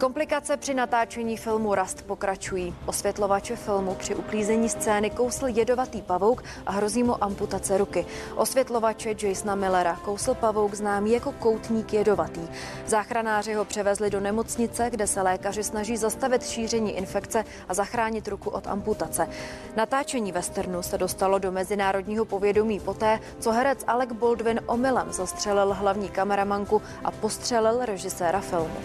Komplikace 0.00 0.56
při 0.56 0.74
natáčení 0.74 1.36
filmu 1.36 1.74
Rast 1.74 2.02
pokračují. 2.02 2.74
Osvětlovače 2.86 3.56
filmu 3.56 3.94
při 3.94 4.14
uklízení 4.14 4.68
scény 4.68 5.10
kousl 5.10 5.46
jedovatý 5.46 6.02
pavouk 6.02 6.42
a 6.66 6.72
hrozí 6.72 7.02
mu 7.02 7.24
amputace 7.24 7.78
ruky. 7.78 8.06
Osvětlovače 8.36 9.14
Jasona 9.22 9.54
Millera 9.54 9.96
kousl 10.04 10.34
pavouk 10.34 10.74
známý 10.74 11.12
jako 11.12 11.32
koutník 11.32 11.92
jedovatý. 11.92 12.40
Záchranáři 12.86 13.54
ho 13.54 13.64
převezli 13.64 14.10
do 14.10 14.20
nemocnice, 14.20 14.90
kde 14.90 15.06
se 15.06 15.22
lékaři 15.22 15.64
snaží 15.64 15.96
zastavit 15.96 16.46
šíření 16.46 16.96
infekce 16.96 17.44
a 17.68 17.74
zachránit 17.74 18.28
ruku 18.28 18.50
od 18.50 18.66
amputace. 18.66 19.28
Natáčení 19.76 20.32
westernu 20.32 20.82
se 20.82 20.98
dostalo 20.98 21.38
do 21.38 21.52
mezinárodního 21.52 22.24
povědomí 22.24 22.80
poté, 22.80 23.20
co 23.40 23.52
herec 23.52 23.84
Alec 23.86 24.12
Baldwin 24.12 24.60
omylem 24.66 25.12
zastřelil 25.12 25.74
hlavní 25.74 26.08
kameramanku 26.08 26.82
a 27.04 27.10
postřelil 27.10 27.84
režiséra 27.84 28.40
filmu. 28.40 28.76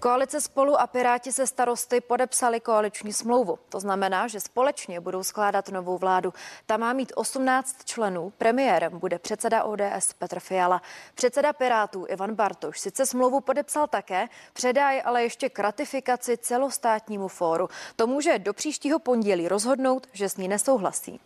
Koalice 0.00 0.40
spolu 0.40 0.80
a 0.80 0.86
Piráti 0.86 1.32
se 1.32 1.46
starosty 1.46 2.00
podepsali 2.00 2.60
koaliční 2.60 3.12
smlouvu. 3.12 3.58
To 3.68 3.80
znamená, 3.80 4.28
že 4.28 4.40
společně 4.40 5.00
budou 5.00 5.22
skládat 5.22 5.68
novou 5.68 5.98
vládu. 5.98 6.34
Ta 6.66 6.76
má 6.76 6.92
mít 6.92 7.12
18 7.14 7.84
členů. 7.84 8.32
Premiérem 8.38 8.98
bude 8.98 9.18
předseda 9.18 9.64
ODS 9.64 10.12
Petr 10.18 10.40
Fiala. 10.40 10.82
Předseda 11.14 11.52
Pirátů 11.52 12.06
Ivan 12.08 12.34
Bartoš 12.34 12.78
sice 12.80 13.06
smlouvu 13.06 13.40
podepsal 13.40 13.86
také, 13.86 14.28
předá 14.52 14.90
je 14.90 15.02
ale 15.02 15.22
ještě 15.22 15.48
k 15.48 15.58
ratifikaci 15.58 16.36
celostátnímu 16.36 17.28
fóru. 17.28 17.68
To 17.96 18.06
může 18.06 18.38
do 18.38 18.52
příštího 18.52 18.98
pondělí 18.98 19.48
rozhodnout, 19.48 20.06
že 20.12 20.28
s 20.28 20.36
ní 20.36 20.48
nesouhlasí. 20.48 21.20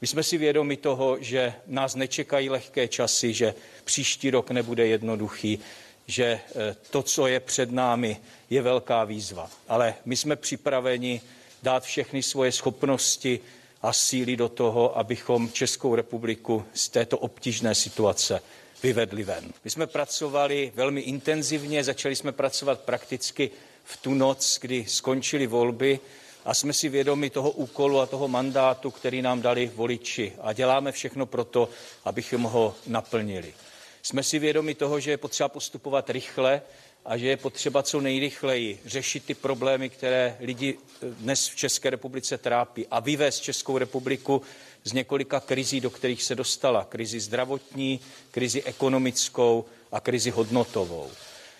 My 0.00 0.06
jsme 0.06 0.22
si 0.22 0.38
vědomi 0.38 0.76
toho, 0.76 1.16
že 1.20 1.54
nás 1.66 1.94
nečekají 1.94 2.50
lehké 2.50 2.88
časy, 2.88 3.32
že 3.32 3.54
příští 3.84 4.30
rok 4.30 4.50
nebude 4.50 4.86
jednoduchý 4.86 5.60
že 6.06 6.24
eh, 6.24 6.76
to, 6.90 7.02
co 7.02 7.26
je 7.26 7.40
před 7.40 7.70
námi, 7.70 8.16
je 8.50 8.62
velká 8.62 9.04
výzva. 9.04 9.50
Ale 9.68 9.94
my 10.04 10.16
jsme 10.16 10.36
připraveni 10.36 11.20
dát 11.62 11.82
všechny 11.84 12.22
svoje 12.22 12.52
schopnosti 12.52 13.40
a 13.82 13.92
síly 13.92 14.36
do 14.36 14.48
toho, 14.48 14.98
abychom 14.98 15.50
Českou 15.52 15.94
republiku 15.94 16.64
z 16.74 16.88
této 16.88 17.18
obtížné 17.18 17.74
situace 17.74 18.40
vyvedli 18.82 19.24
ven. 19.24 19.52
My 19.64 19.70
jsme 19.70 19.86
pracovali 19.86 20.72
velmi 20.74 21.00
intenzivně, 21.00 21.84
začali 21.84 22.16
jsme 22.16 22.32
pracovat 22.32 22.80
prakticky 22.80 23.50
v 23.84 23.96
tu 23.96 24.14
noc, 24.14 24.58
kdy 24.60 24.84
skončily 24.88 25.46
volby 25.46 26.00
a 26.44 26.54
jsme 26.54 26.72
si 26.72 26.88
vědomi 26.88 27.30
toho 27.30 27.50
úkolu 27.50 28.00
a 28.00 28.06
toho 28.06 28.28
mandátu, 28.28 28.90
který 28.90 29.22
nám 29.22 29.42
dali 29.42 29.70
voliči 29.74 30.32
a 30.40 30.52
děláme 30.52 30.92
všechno 30.92 31.26
pro 31.26 31.44
to, 31.44 31.68
abychom 32.04 32.42
ho 32.42 32.74
naplnili. 32.86 33.54
Jsme 34.02 34.22
si 34.22 34.38
vědomi 34.38 34.74
toho, 34.74 35.00
že 35.00 35.10
je 35.10 35.16
potřeba 35.16 35.48
postupovat 35.48 36.10
rychle 36.10 36.62
a 37.04 37.16
že 37.16 37.26
je 37.28 37.36
potřeba 37.36 37.82
co 37.82 38.00
nejrychleji 38.00 38.80
řešit 38.86 39.24
ty 39.24 39.34
problémy, 39.34 39.90
které 39.90 40.36
lidi 40.40 40.78
dnes 41.02 41.48
v 41.48 41.56
České 41.56 41.90
republice 41.90 42.38
trápí 42.38 42.86
a 42.90 43.00
vyvést 43.00 43.42
Českou 43.42 43.78
republiku 43.78 44.42
z 44.84 44.92
několika 44.92 45.40
krizí, 45.40 45.80
do 45.80 45.90
kterých 45.90 46.22
se 46.22 46.34
dostala. 46.34 46.84
Krizi 46.84 47.20
zdravotní, 47.20 48.00
krizi 48.30 48.62
ekonomickou 48.62 49.64
a 49.92 50.00
krizi 50.00 50.30
hodnotovou. 50.30 51.10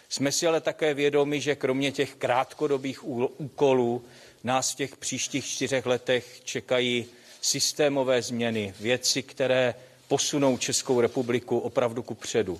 Jsme 0.08 0.32
si 0.32 0.46
ale 0.46 0.60
také 0.60 0.94
vědomi, 0.94 1.40
že 1.40 1.56
kromě 1.56 1.92
těch 1.92 2.14
krátkodobých 2.14 3.04
úkolů 3.40 4.04
nás 4.44 4.72
v 4.72 4.76
těch 4.76 4.96
příštích 4.96 5.46
čtyřech 5.46 5.86
letech 5.86 6.40
čekají 6.44 7.06
systémové 7.40 8.22
změny, 8.22 8.74
věci, 8.80 9.22
které 9.22 9.74
posunou 10.12 10.58
Českou 10.58 11.00
republiku 11.00 11.58
opravdu 11.58 12.02
ku 12.02 12.14
předu. 12.14 12.58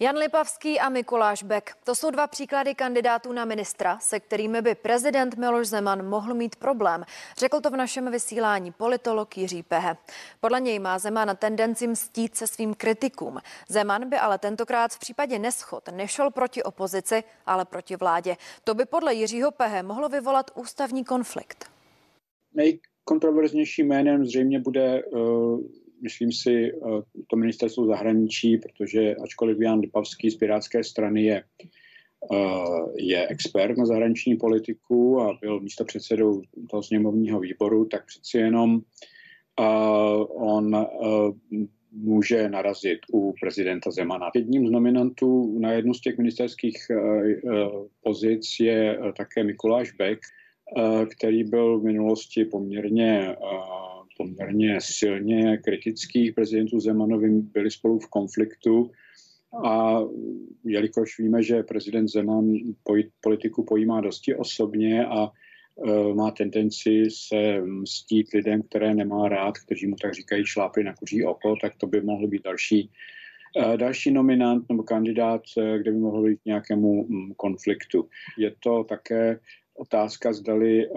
Jan 0.00 0.16
Lipavský 0.16 0.80
a 0.80 0.88
Mikuláš 0.88 1.42
Bek. 1.42 1.76
To 1.84 1.94
jsou 1.94 2.10
dva 2.10 2.26
příklady 2.26 2.74
kandidátů 2.74 3.32
na 3.32 3.44
ministra, 3.44 3.98
se 3.98 4.20
kterými 4.20 4.62
by 4.62 4.74
prezident 4.74 5.36
Miloš 5.36 5.66
Zeman 5.66 6.08
mohl 6.08 6.34
mít 6.34 6.56
problém. 6.56 7.04
Řekl 7.38 7.60
to 7.60 7.70
v 7.70 7.76
našem 7.76 8.10
vysílání 8.10 8.72
politolog 8.72 9.38
Jiří 9.38 9.62
Pehe. 9.62 9.96
Podle 10.40 10.60
něj 10.60 10.78
má 10.78 10.98
Zeman 10.98 11.36
tendenci 11.36 11.86
mstít 11.86 12.36
se 12.36 12.46
svým 12.46 12.74
kritikům. 12.74 13.38
Zeman 13.68 14.08
by 14.08 14.16
ale 14.16 14.38
tentokrát 14.38 14.92
v 14.92 14.98
případě 14.98 15.38
neschod 15.38 15.88
nešel 15.92 16.30
proti 16.30 16.62
opozici, 16.62 17.24
ale 17.46 17.64
proti 17.64 17.96
vládě. 17.96 18.36
To 18.64 18.74
by 18.74 18.84
podle 18.84 19.14
Jiřího 19.14 19.50
Pehe 19.50 19.82
mohlo 19.82 20.08
vyvolat 20.08 20.50
ústavní 20.54 21.04
konflikt. 21.04 21.70
Nejkontroverznějším 22.54 23.86
jménem 23.86 24.24
zřejmě 24.24 24.60
bude 24.60 25.04
uh 25.04 25.60
myslím 26.02 26.32
si, 26.32 26.72
eh, 26.72 27.02
to 27.26 27.36
ministerstvo 27.36 27.86
zahraničí, 27.86 28.58
protože 28.58 29.14
ačkoliv 29.14 29.58
Jan 29.60 29.80
Lipavský 29.80 30.30
z 30.30 30.36
Pirátské 30.36 30.84
strany 30.84 31.22
je, 31.22 31.42
eh, 32.32 32.36
je 32.96 33.28
expert 33.28 33.78
na 33.78 33.86
zahraniční 33.86 34.36
politiku 34.36 35.20
a 35.20 35.38
byl 35.40 35.60
místo 35.60 35.84
předsedou 35.84 36.42
toho 36.70 36.82
sněmovního 36.82 37.40
výboru, 37.40 37.84
tak 37.84 38.06
přeci 38.06 38.38
jenom 38.38 38.80
eh, 39.60 39.64
on 40.28 40.86
může 41.92 42.48
narazit 42.48 42.98
u 43.12 43.34
prezidenta 43.40 43.90
Zemana. 43.90 44.30
Jedním 44.34 44.68
z 44.68 44.70
nominantů 44.70 45.58
na 45.58 45.72
jednu 45.72 45.94
z 45.94 46.00
těch 46.00 46.18
ministerských 46.18 46.76
pozic 48.02 48.46
je 48.60 48.98
také 49.16 49.44
Mikuláš 49.44 49.92
Beck, 49.92 50.20
který 51.16 51.44
byl 51.44 51.80
v 51.80 51.84
minulosti 51.84 52.44
poměrně 52.44 53.36
poměrně 54.20 54.78
silně 54.80 55.56
kritických 55.56 56.32
prezidentů 56.34 56.80
Zemanovým 56.80 57.40
byli 57.40 57.70
spolu 57.70 57.98
v 57.98 58.08
konfliktu 58.08 58.90
a 59.64 60.00
jelikož 60.64 61.18
víme, 61.18 61.42
že 61.42 61.62
prezident 61.62 62.08
Zeman 62.08 62.52
politiku 63.20 63.64
pojímá 63.64 64.00
dosti 64.00 64.34
osobně 64.34 65.06
a 65.06 65.28
e, 65.28 66.14
má 66.14 66.30
tendenci 66.30 67.04
se 67.10 67.60
mstít 67.60 68.32
lidem, 68.34 68.62
které 68.62 68.94
nemá 68.94 69.28
rád, 69.28 69.58
kteří 69.58 69.86
mu 69.86 69.96
tak 69.96 70.14
říkají 70.14 70.46
šlápy 70.46 70.84
na 70.84 70.94
kuří 70.94 71.24
oko, 71.24 71.54
tak 71.62 71.72
to 71.76 71.86
by 71.86 72.00
mohl 72.00 72.28
být 72.28 72.42
další, 72.42 72.90
e, 73.56 73.76
další 73.76 74.10
nominant 74.10 74.68
nebo 74.68 74.82
kandidát, 74.82 75.42
e, 75.58 75.78
kde 75.78 75.92
by 75.92 75.98
mohl 75.98 76.22
být 76.22 76.40
nějakému 76.44 77.08
konfliktu. 77.36 78.08
Je 78.38 78.52
to 78.60 78.84
také 78.84 79.40
otázka, 79.74 80.32
zdali 80.32 80.88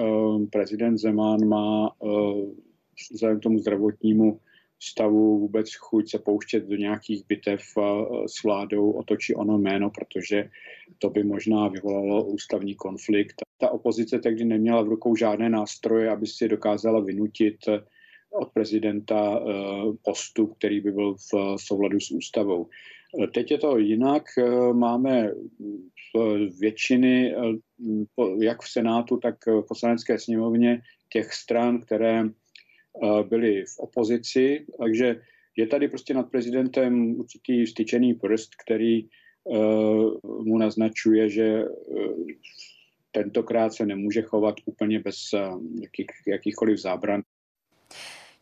prezident 0.52 0.98
Zeman 0.98 1.48
má 1.48 1.92
vzhledem 3.12 3.40
tomu 3.40 3.60
zdravotnímu 3.60 4.40
stavu 4.80 5.40
vůbec 5.40 5.76
chuť 5.76 6.10
se 6.10 6.20
pouštět 6.20 6.68
do 6.68 6.76
nějakých 6.76 7.26
bitev 7.28 7.62
s 8.28 8.44
vládou 8.44 8.92
o 8.92 9.04
to 9.04 9.16
či 9.16 9.36
ono 9.36 9.58
jméno, 9.58 9.90
protože 9.90 10.50
to 11.00 11.10
by 11.10 11.24
možná 11.24 11.68
vyvolalo 11.68 12.26
ústavní 12.26 12.76
konflikt. 12.76 13.36
Ta 13.58 13.70
opozice 13.70 14.20
tehdy 14.20 14.46
neměla 14.46 14.82
v 14.82 14.88
rukou 14.88 15.16
žádné 15.16 15.50
nástroje, 15.50 16.10
aby 16.10 16.28
si 16.28 16.48
dokázala 16.48 17.00
vynutit 17.00 17.58
od 18.34 18.52
prezidenta 18.54 19.40
e, 19.40 19.44
postup, 20.02 20.58
který 20.58 20.82
by 20.82 20.92
byl 20.92 21.16
v 21.16 21.56
souladu 21.58 22.00
s 22.00 22.12
ústavou. 22.12 22.68
Teď 23.34 23.52
je 23.52 23.58
to 23.58 23.78
jinak. 23.78 24.24
Máme 24.74 25.32
většiny, 26.60 27.36
jak 28.40 28.62
v 28.62 28.70
Senátu, 28.70 29.18
tak 29.18 29.36
v 29.46 29.62
poslanecké 29.68 30.20
sněmovně 30.20 30.82
těch 31.10 31.34
stran, 31.34 31.82
které 31.82 32.24
byli 33.30 33.66
v 33.66 33.80
opozici, 33.80 34.66
takže 34.80 35.22
je 35.56 35.68
tady 35.68 35.88
prostě 35.88 36.14
nad 36.14 36.32
prezidentem 36.32 37.20
určitý 37.20 37.68
styčený 37.68 38.14
prst, 38.14 38.50
který 38.56 39.00
e, 39.00 39.08
mu 40.24 40.58
naznačuje, 40.58 41.30
že 41.30 41.44
e, 41.44 41.66
tentokrát 43.12 43.74
se 43.74 43.86
nemůže 43.86 44.22
chovat 44.22 44.56
úplně 44.66 45.00
bez 45.00 45.18
e, 45.34 45.38
jakých, 45.82 46.08
jakýchkoliv 46.28 46.80
zábran. 46.80 47.22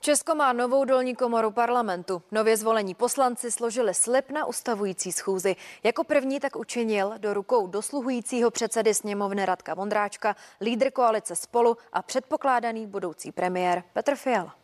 Česko 0.04 0.36
má 0.36 0.54
novou 0.54 0.86
dolní 0.86 1.16
komoru 1.16 1.52
parlamentu. 1.52 2.22
Nově 2.32 2.58
zvolení 2.58 2.96
poslanci 2.96 3.52
složili 3.52 3.94
slib 3.94 4.32
na 4.32 4.46
ustavující 4.46 5.12
schůzi. 5.12 5.56
Jako 5.84 6.04
první 6.04 6.40
tak 6.40 6.56
učinil 6.56 7.14
do 7.18 7.34
rukou 7.34 7.68
dosluhujícího 7.68 8.52
předsedy 8.52 8.94
sněmovny 8.94 9.46
Radka 9.46 9.74
Vondráčka, 9.74 10.36
lídr 10.62 10.92
koalice 10.92 11.36
Spolu 11.36 11.78
a 11.94 12.02
předpokládaný 12.02 12.88
budoucí 12.88 13.32
premiér 13.32 13.84
Petr 13.94 14.16
Fiala. 14.16 14.61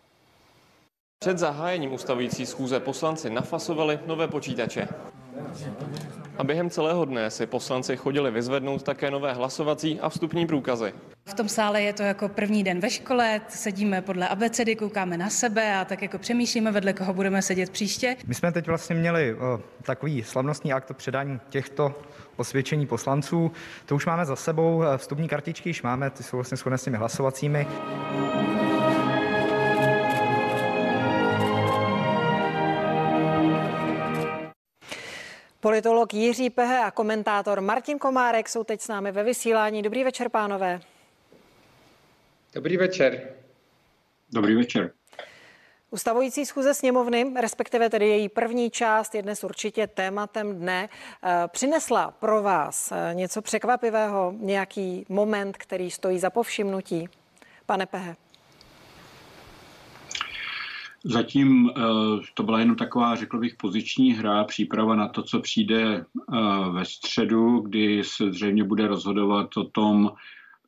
Před 1.20 1.38
zahájením 1.38 1.94
ustavující 1.94 2.46
schůze 2.46 2.80
poslanci 2.80 3.30
nafasovali 3.30 4.00
nové 4.08 4.28
počítače. 4.28 4.88
A 6.38 6.44
během 6.44 6.70
celého 6.70 7.06
dne 7.06 7.32
si 7.32 7.46
poslanci 7.46 7.98
chodili 7.98 8.32
vyzvednout 8.32 8.84
také 8.84 9.12
nové 9.12 9.34
hlasovací 9.34 10.00
a 10.00 10.10
vstupní 10.10 10.48
průkazy. 10.48 10.94
V 11.26 11.34
tom 11.34 11.50
sále 11.50 11.82
je 11.82 11.94
to 11.94 12.04
jako 12.04 12.30
první 12.30 12.64
den 12.64 12.80
ve 12.80 12.90
škole, 12.90 13.42
sedíme 13.48 14.02
podle 14.02 14.28
abecedy, 14.28 14.76
koukáme 14.76 15.18
na 15.18 15.30
sebe 15.30 15.76
a 15.76 15.86
tak 15.86 16.02
jako 16.02 16.18
přemýšlíme, 16.18 16.72
vedle 16.72 16.94
koho 16.94 17.14
budeme 17.14 17.42
sedět 17.42 17.70
příště. 17.70 18.16
My 18.28 18.34
jsme 18.34 18.52
teď 18.52 18.68
vlastně 18.68 18.96
měli 18.96 19.36
o, 19.36 19.62
takový 19.82 20.24
slavnostní 20.24 20.74
akt 20.74 20.94
předání 20.94 21.40
těchto 21.50 21.94
osvědčení 22.36 22.88
poslanců. 22.88 23.52
To 23.86 23.96
už 23.96 24.06
máme 24.06 24.26
za 24.26 24.36
sebou, 24.36 24.84
vstupní 24.98 25.28
kartičky 25.28 25.70
již 25.70 25.82
máme, 25.82 26.10
ty 26.10 26.24
jsou 26.24 26.38
vlastně 26.38 26.58
shodné 26.58 26.78
s 26.78 26.84
těmi 26.84 26.98
hlasovacími. 26.98 27.68
Politolog 35.68 36.14
Jiří 36.14 36.50
Pehe 36.50 36.80
a 36.80 36.92
komentátor 36.92 37.62
Martin 37.62 38.00
Komárek 38.00 38.50
jsou 38.50 38.64
teď 38.64 38.82
s 38.82 38.88
námi 38.88 39.12
ve 39.12 39.24
vysílání. 39.24 39.82
Dobrý 39.82 40.04
večer, 40.04 40.30
pánové. 40.30 40.82
Dobrý 42.54 42.78
večer. 42.78 43.34
Dobrý 44.34 44.56
večer. 44.56 44.92
Ustavující 45.92 46.46
schůze 46.46 46.74
sněmovny, 46.74 47.34
respektive 47.42 47.90
tedy 47.90 48.08
její 48.08 48.30
první 48.30 48.70
část, 48.72 49.16
je 49.16 49.22
dnes 49.22 49.44
určitě 49.44 49.88
tématem 49.88 50.60
dne. 50.60 50.90
Eh, 51.24 51.48
přinesla 51.48 52.12
pro 52.12 52.42
vás 52.42 52.92
eh, 52.92 53.14
něco 53.14 53.42
překvapivého, 53.42 54.34
nějaký 54.38 55.06
moment, 55.10 55.58
který 55.58 55.92
stojí 55.92 56.20
za 56.20 56.30
povšimnutí? 56.30 57.10
Pane 57.66 57.86
Pehe. 57.86 58.16
Zatím 61.10 61.70
eh, 61.70 61.82
to 62.34 62.44
byla 62.44 62.60
jenom 62.60 62.76
taková, 62.76 63.16
řekl 63.16 63.40
bych, 63.40 63.56
poziční 63.56 64.14
hra, 64.14 64.44
příprava 64.44 64.96
na 64.96 65.08
to, 65.08 65.24
co 65.24 65.40
přijde 65.40 65.82
eh, 65.84 66.06
ve 66.72 66.86
středu, 66.86 67.60
kdy 67.60 68.04
se 68.04 68.32
zřejmě 68.32 68.64
bude 68.64 68.88
rozhodovat 68.88 69.58
o 69.58 69.64
tom, 69.64 70.12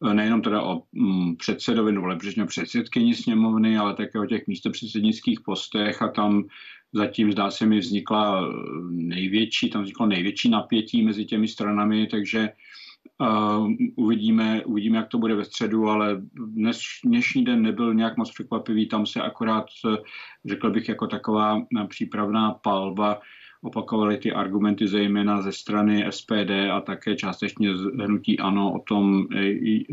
eh, 0.09 0.13
nejenom 0.13 0.41
teda 0.41 0.61
o 0.61 0.83
mm, 0.91 1.35
předsedovi 1.35 1.91
nebo 1.91 2.05
lepřečně 2.05 2.45
předsedkyni 2.45 3.15
sněmovny, 3.15 3.77
ale 3.77 3.93
také 3.93 4.19
o 4.19 4.25
těch 4.25 4.47
místopředsednických 4.47 5.41
postech 5.41 6.01
a 6.01 6.07
tam 6.07 6.43
zatím 6.93 7.31
zdá 7.31 7.51
se 7.51 7.65
mi 7.65 7.79
vznikla 7.79 8.49
největší, 8.89 9.69
tam 9.69 9.81
vzniklo 9.81 10.05
největší 10.05 10.49
napětí 10.49 11.03
mezi 11.03 11.25
těmi 11.25 11.47
stranami, 11.47 12.07
takže 12.07 12.49
uvidíme, 13.95 14.65
uvidíme, 14.65 14.97
jak 14.97 15.07
to 15.07 15.17
bude 15.17 15.35
ve 15.35 15.45
středu, 15.45 15.87
ale 15.89 16.21
dnes, 16.47 16.79
dnešní 17.05 17.45
den 17.45 17.61
nebyl 17.61 17.93
nějak 17.93 18.17
moc 18.17 18.31
překvapivý. 18.31 18.87
Tam 18.87 19.05
se 19.05 19.21
akorát, 19.21 19.65
řekl 20.45 20.71
bych, 20.71 20.89
jako 20.89 21.07
taková 21.07 21.61
přípravná 21.87 22.51
palba 22.51 23.19
opakovali 23.61 24.17
ty 24.17 24.31
argumenty 24.31 24.87
zejména 24.87 25.41
ze 25.41 25.51
strany 25.51 26.05
SPD 26.09 26.51
a 26.71 26.81
také 26.81 27.15
částečně 27.15 27.77
z 27.77 27.81
hnutí 27.81 28.39
ANO 28.39 28.73
o 28.73 28.79
tom, 28.79 29.27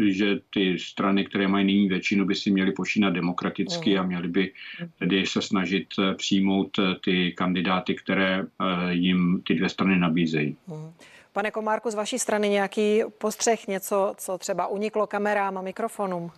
že 0.07 0.41
ty 0.55 0.79
strany, 0.79 1.25
které 1.25 1.49
mají 1.49 1.67
nyní 1.67 1.89
většinu, 1.89 2.25
by 2.25 2.35
si 2.35 2.51
měly 2.51 2.73
počínat 2.73 3.13
demokraticky 3.13 3.99
a 3.99 4.03
měly 4.03 4.29
by 4.29 4.53
tedy 4.99 5.27
se 5.27 5.43
snažit 5.43 5.87
přijmout 6.17 6.71
ty 7.05 7.33
kandidáty, 7.33 7.95
které 7.95 8.47
jim 8.91 9.43
ty 9.47 9.55
dvě 9.55 9.69
strany 9.69 9.99
nabízejí. 9.99 10.57
Pane 11.37 11.51
Komárku, 11.51 11.91
z 11.91 11.95
vaší 11.95 12.19
strany 12.19 12.49
nějaký 12.49 13.03
postřeh, 13.19 13.69
něco, 13.69 14.15
co 14.17 14.39
třeba 14.39 14.67
uniklo 14.67 15.07
kamerám 15.07 15.59
a 15.59 15.63
mikrofonům? 15.63 16.31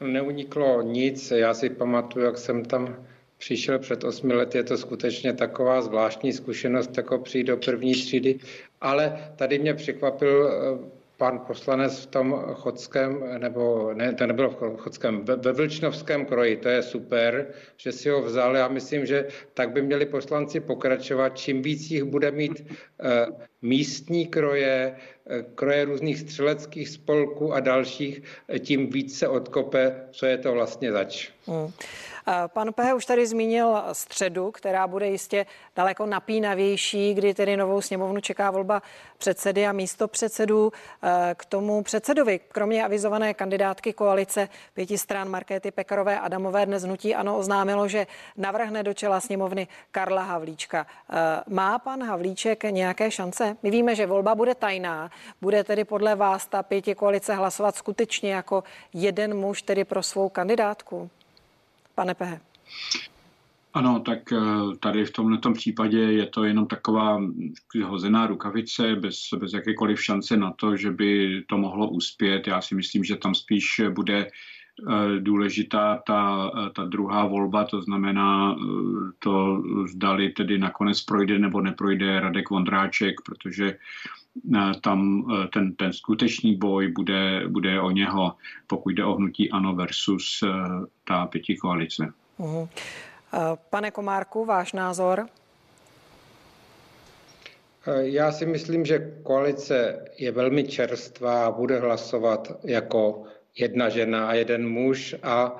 Neuniklo 0.00 0.82
nic. 0.82 1.30
Já 1.30 1.54
si 1.54 1.70
pamatuju, 1.70 2.24
jak 2.24 2.38
jsem 2.38 2.64
tam 2.64 2.96
přišel 3.38 3.78
před 3.78 4.04
osmi 4.04 4.34
lety. 4.34 4.58
Je 4.58 4.64
to 4.64 4.76
skutečně 4.76 5.32
taková 5.32 5.82
zvláštní 5.82 6.32
zkušenost, 6.32 6.96
jako 6.96 7.18
přijít 7.18 7.44
do 7.44 7.56
první 7.56 7.92
třídy. 7.92 8.38
Ale 8.80 9.32
tady 9.36 9.58
mě 9.58 9.74
překvapil 9.74 10.48
eh, 10.48 11.01
pan 11.16 11.38
poslanec 11.38 11.98
v 11.98 12.06
tom 12.06 12.42
chodském, 12.54 13.38
nebo 13.38 13.94
ne, 13.94 14.14
to 14.14 14.26
nebylo 14.26 14.50
v 14.50 14.76
chodském, 14.76 15.24
ve 15.24 15.52
Vlčnovském 15.52 16.26
kroji, 16.26 16.56
to 16.56 16.68
je 16.68 16.82
super, 16.82 17.46
že 17.76 17.92
si 17.92 18.08
ho 18.08 18.22
vzal. 18.22 18.56
Já 18.56 18.68
myslím, 18.68 19.06
že 19.06 19.28
tak 19.54 19.70
by 19.70 19.82
měli 19.82 20.06
poslanci 20.06 20.60
pokračovat. 20.60 21.38
Čím 21.38 21.62
víc 21.62 21.90
jich 21.90 22.04
bude 22.04 22.30
mít 22.30 22.66
eh, 23.02 23.26
místní 23.62 24.26
kroje, 24.26 24.96
eh, 25.26 25.42
kroje 25.54 25.84
různých 25.84 26.18
střeleckých 26.18 26.88
spolků 26.88 27.52
a 27.52 27.60
dalších, 27.60 28.22
eh, 28.48 28.58
tím 28.58 28.90
víc 28.90 29.18
se 29.18 29.28
odkope, 29.28 30.08
co 30.10 30.26
je 30.26 30.38
to 30.38 30.52
vlastně 30.52 30.92
zač. 30.92 31.30
Hmm. 31.46 31.70
Pan 32.46 32.72
Pehe 32.72 32.94
už 32.94 33.06
tady 33.06 33.26
zmínil 33.26 33.82
středu, 33.92 34.50
která 34.50 34.86
bude 34.86 35.06
jistě 35.06 35.46
daleko 35.76 36.06
napínavější, 36.06 37.14
kdy 37.14 37.34
tedy 37.34 37.56
novou 37.56 37.80
sněmovnu 37.80 38.20
čeká 38.20 38.50
volba 38.50 38.82
předsedy 39.18 39.66
a 39.66 39.72
místo 39.72 40.08
předsedů. 40.08 40.72
K 41.34 41.44
tomu 41.44 41.82
předsedovi, 41.82 42.40
kromě 42.48 42.84
avizované 42.84 43.34
kandidátky 43.34 43.92
koalice 43.92 44.48
pěti 44.74 44.98
stran 44.98 45.28
Markéty 45.28 45.70
Pekarové 45.70 46.20
Adamové 46.20 46.66
dnes 46.66 46.82
hnutí 46.82 47.14
ano 47.14 47.38
oznámilo, 47.38 47.88
že 47.88 48.06
navrhne 48.36 48.82
do 48.82 48.94
čela 48.94 49.20
sněmovny 49.20 49.68
Karla 49.90 50.22
Havlíčka. 50.22 50.86
Má 51.48 51.78
pan 51.78 52.02
Havlíček 52.02 52.64
nějaké 52.64 53.10
šance? 53.10 53.56
My 53.62 53.70
víme, 53.70 53.94
že 53.94 54.06
volba 54.06 54.34
bude 54.34 54.54
tajná. 54.54 55.10
Bude 55.40 55.64
tedy 55.64 55.84
podle 55.84 56.14
vás 56.14 56.46
ta 56.46 56.62
pěti 56.62 56.94
koalice 56.94 57.34
hlasovat 57.34 57.76
skutečně 57.76 58.34
jako 58.34 58.64
jeden 58.94 59.36
muž, 59.36 59.62
tedy 59.62 59.84
pro 59.84 60.02
svou 60.02 60.28
kandidátku? 60.28 61.10
Pane 61.94 62.14
Pehe? 62.14 62.40
Ano, 63.74 64.00
tak 64.00 64.32
eh, 64.32 64.38
tady 64.80 65.04
v 65.04 65.10
tomto 65.10 65.52
případě 65.52 65.98
je 65.98 66.26
to 66.26 66.44
jenom 66.44 66.66
taková 66.66 67.22
hozená 67.84 68.26
rukavice 68.26 68.96
bez, 68.96 69.16
bez 69.36 69.52
jakékoliv 69.52 70.02
šance 70.02 70.36
na 70.36 70.52
to, 70.52 70.76
že 70.76 70.90
by 70.90 71.42
to 71.48 71.58
mohlo 71.58 71.90
uspět. 71.90 72.46
Já 72.46 72.60
si 72.60 72.74
myslím, 72.74 73.04
že 73.04 73.16
tam 73.16 73.34
spíš 73.34 73.80
bude 73.90 74.30
důležitá 75.18 76.02
ta, 76.06 76.50
eh, 76.56 76.70
ta 76.70 76.84
druhá 76.84 77.26
volba, 77.26 77.64
to 77.64 77.82
znamená 77.82 78.56
to, 79.18 79.62
zdali 79.86 80.30
tedy 80.30 80.58
nakonec 80.58 81.00
projde 81.00 81.38
nebo 81.38 81.60
neprojde 81.60 82.20
Radek 82.20 82.50
Vondráček, 82.50 83.14
protože 83.24 83.78
tam 84.80 85.24
ten, 85.52 85.74
ten 85.74 85.92
skutečný 85.92 86.56
boj 86.56 86.88
bude, 86.88 87.48
bude 87.48 87.80
o 87.80 87.90
něho, 87.90 88.34
pokud 88.66 88.90
jde 88.90 89.04
o 89.04 89.14
hnutí 89.14 89.50
ANO 89.50 89.74
versus 89.74 90.44
ta 91.04 91.26
pěti 91.26 91.56
koalice. 91.56 92.12
Uhum. 92.38 92.68
Pane 93.70 93.90
Komárku, 93.90 94.44
váš 94.44 94.72
názor? 94.72 95.26
Já 98.00 98.32
si 98.32 98.46
myslím, 98.46 98.84
že 98.84 99.12
koalice 99.22 100.04
je 100.18 100.32
velmi 100.32 100.64
čerstvá 100.64 101.46
a 101.46 101.50
bude 101.50 101.80
hlasovat 101.80 102.52
jako 102.64 103.24
jedna 103.58 103.88
žena 103.88 104.28
a 104.28 104.34
jeden 104.34 104.68
muž 104.68 105.14
a 105.22 105.56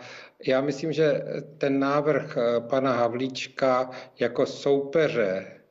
já 0.46 0.60
myslím, 0.60 0.92
že 0.92 1.22
ten 1.58 1.78
návrh 1.78 2.38
pana 2.68 2.92
Havlíčka 2.92 3.90
jako 4.18 4.46
soupeře 4.46 5.62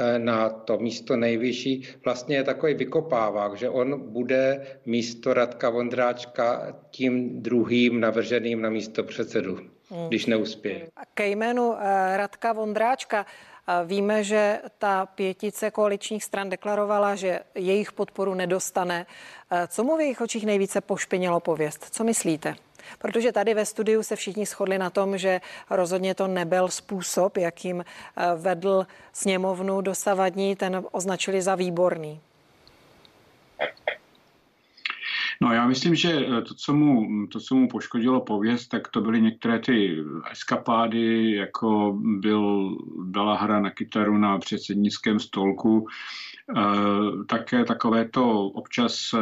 Eh, 0.00 0.18
na 0.18 0.50
to 0.50 0.78
místo 0.78 1.16
nejvyšší, 1.16 1.88
vlastně 2.04 2.36
je 2.36 2.44
takový 2.44 2.74
vykopávák, 2.74 3.56
že 3.56 3.68
on 3.68 4.12
bude 4.12 4.66
místo 4.86 5.34
Radka 5.34 5.70
Vondráčka 5.70 6.76
tím 6.90 7.42
druhým 7.42 8.00
navrženým 8.00 8.62
na 8.62 8.70
místo 8.70 9.04
předsedu, 9.04 9.54
hmm. 9.90 10.08
když 10.08 10.26
neuspěje. 10.26 10.88
Ke 11.14 11.28
jménu 11.28 11.74
eh, 11.78 12.16
Radka 12.16 12.52
Vondráčka 12.52 13.26
eh, 13.26 13.57
Víme, 13.84 14.24
že 14.24 14.60
ta 14.78 15.06
pětice 15.06 15.70
koaličních 15.70 16.24
stran 16.24 16.48
deklarovala, 16.50 17.14
že 17.14 17.40
jejich 17.54 17.92
podporu 17.92 18.34
nedostane. 18.34 19.06
Co 19.68 19.84
mu 19.84 19.96
v 19.96 20.00
jejich 20.00 20.20
očích 20.20 20.46
nejvíce 20.46 20.80
pošpinilo 20.80 21.40
pověst? 21.40 21.86
Co 21.90 22.04
myslíte? 22.04 22.54
Protože 22.98 23.32
tady 23.32 23.54
ve 23.54 23.66
studiu 23.66 24.02
se 24.02 24.16
všichni 24.16 24.46
shodli 24.46 24.78
na 24.78 24.90
tom, 24.90 25.18
že 25.18 25.40
rozhodně 25.70 26.14
to 26.14 26.26
nebyl 26.26 26.68
způsob, 26.68 27.36
jakým 27.36 27.80
eh, 27.80 28.24
vedl 28.36 28.86
sněmovnu 29.12 29.80
dosavadní, 29.80 30.56
ten 30.56 30.84
označili 30.92 31.42
za 31.42 31.54
výborný. 31.54 32.20
No 35.42 35.52
já 35.52 35.66
myslím, 35.66 35.94
že 35.94 36.12
eh, 36.12 36.42
to 36.42 36.54
co, 36.54 36.74
mu, 36.74 37.06
to, 37.26 37.40
co 37.40 37.54
mu 37.54 37.68
poškodilo 37.68 38.20
pověst, 38.20 38.68
tak 38.68 38.88
to 38.88 39.00
byly 39.00 39.22
některé 39.22 39.58
ty 39.58 40.04
eskapády, 40.30 41.32
jako 41.32 41.98
byl, 42.02 42.76
byla 43.04 43.36
hra 43.36 43.60
na 43.60 43.70
kytaru 43.70 44.18
na 44.18 44.38
předsednickém 44.38 45.20
stolku, 45.20 45.86
e, 46.56 47.24
také 47.24 47.64
takové 47.64 48.08
to 48.08 48.46
občas 48.46 49.14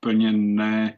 plně 0.00 0.32
ne 0.32 0.96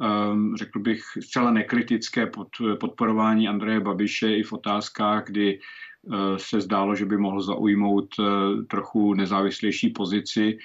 Ehm, 0.00 0.56
řekl 0.56 0.78
bych, 0.78 1.00
zcela 1.20 1.50
nekritické 1.50 2.26
pod, 2.26 2.48
podporování 2.80 3.48
Andreje 3.48 3.80
Babiše 3.80 4.36
i 4.36 4.42
v 4.42 4.52
otázkách, 4.52 5.24
kdy 5.26 5.58
eh, 5.58 6.38
se 6.38 6.60
zdálo, 6.60 6.94
že 6.94 7.06
by 7.06 7.16
mohl 7.16 7.40
zaujmout 7.40 8.14
eh, 8.20 8.24
trochu 8.62 9.14
nezávislejší 9.14 9.90
pozici. 9.90 10.58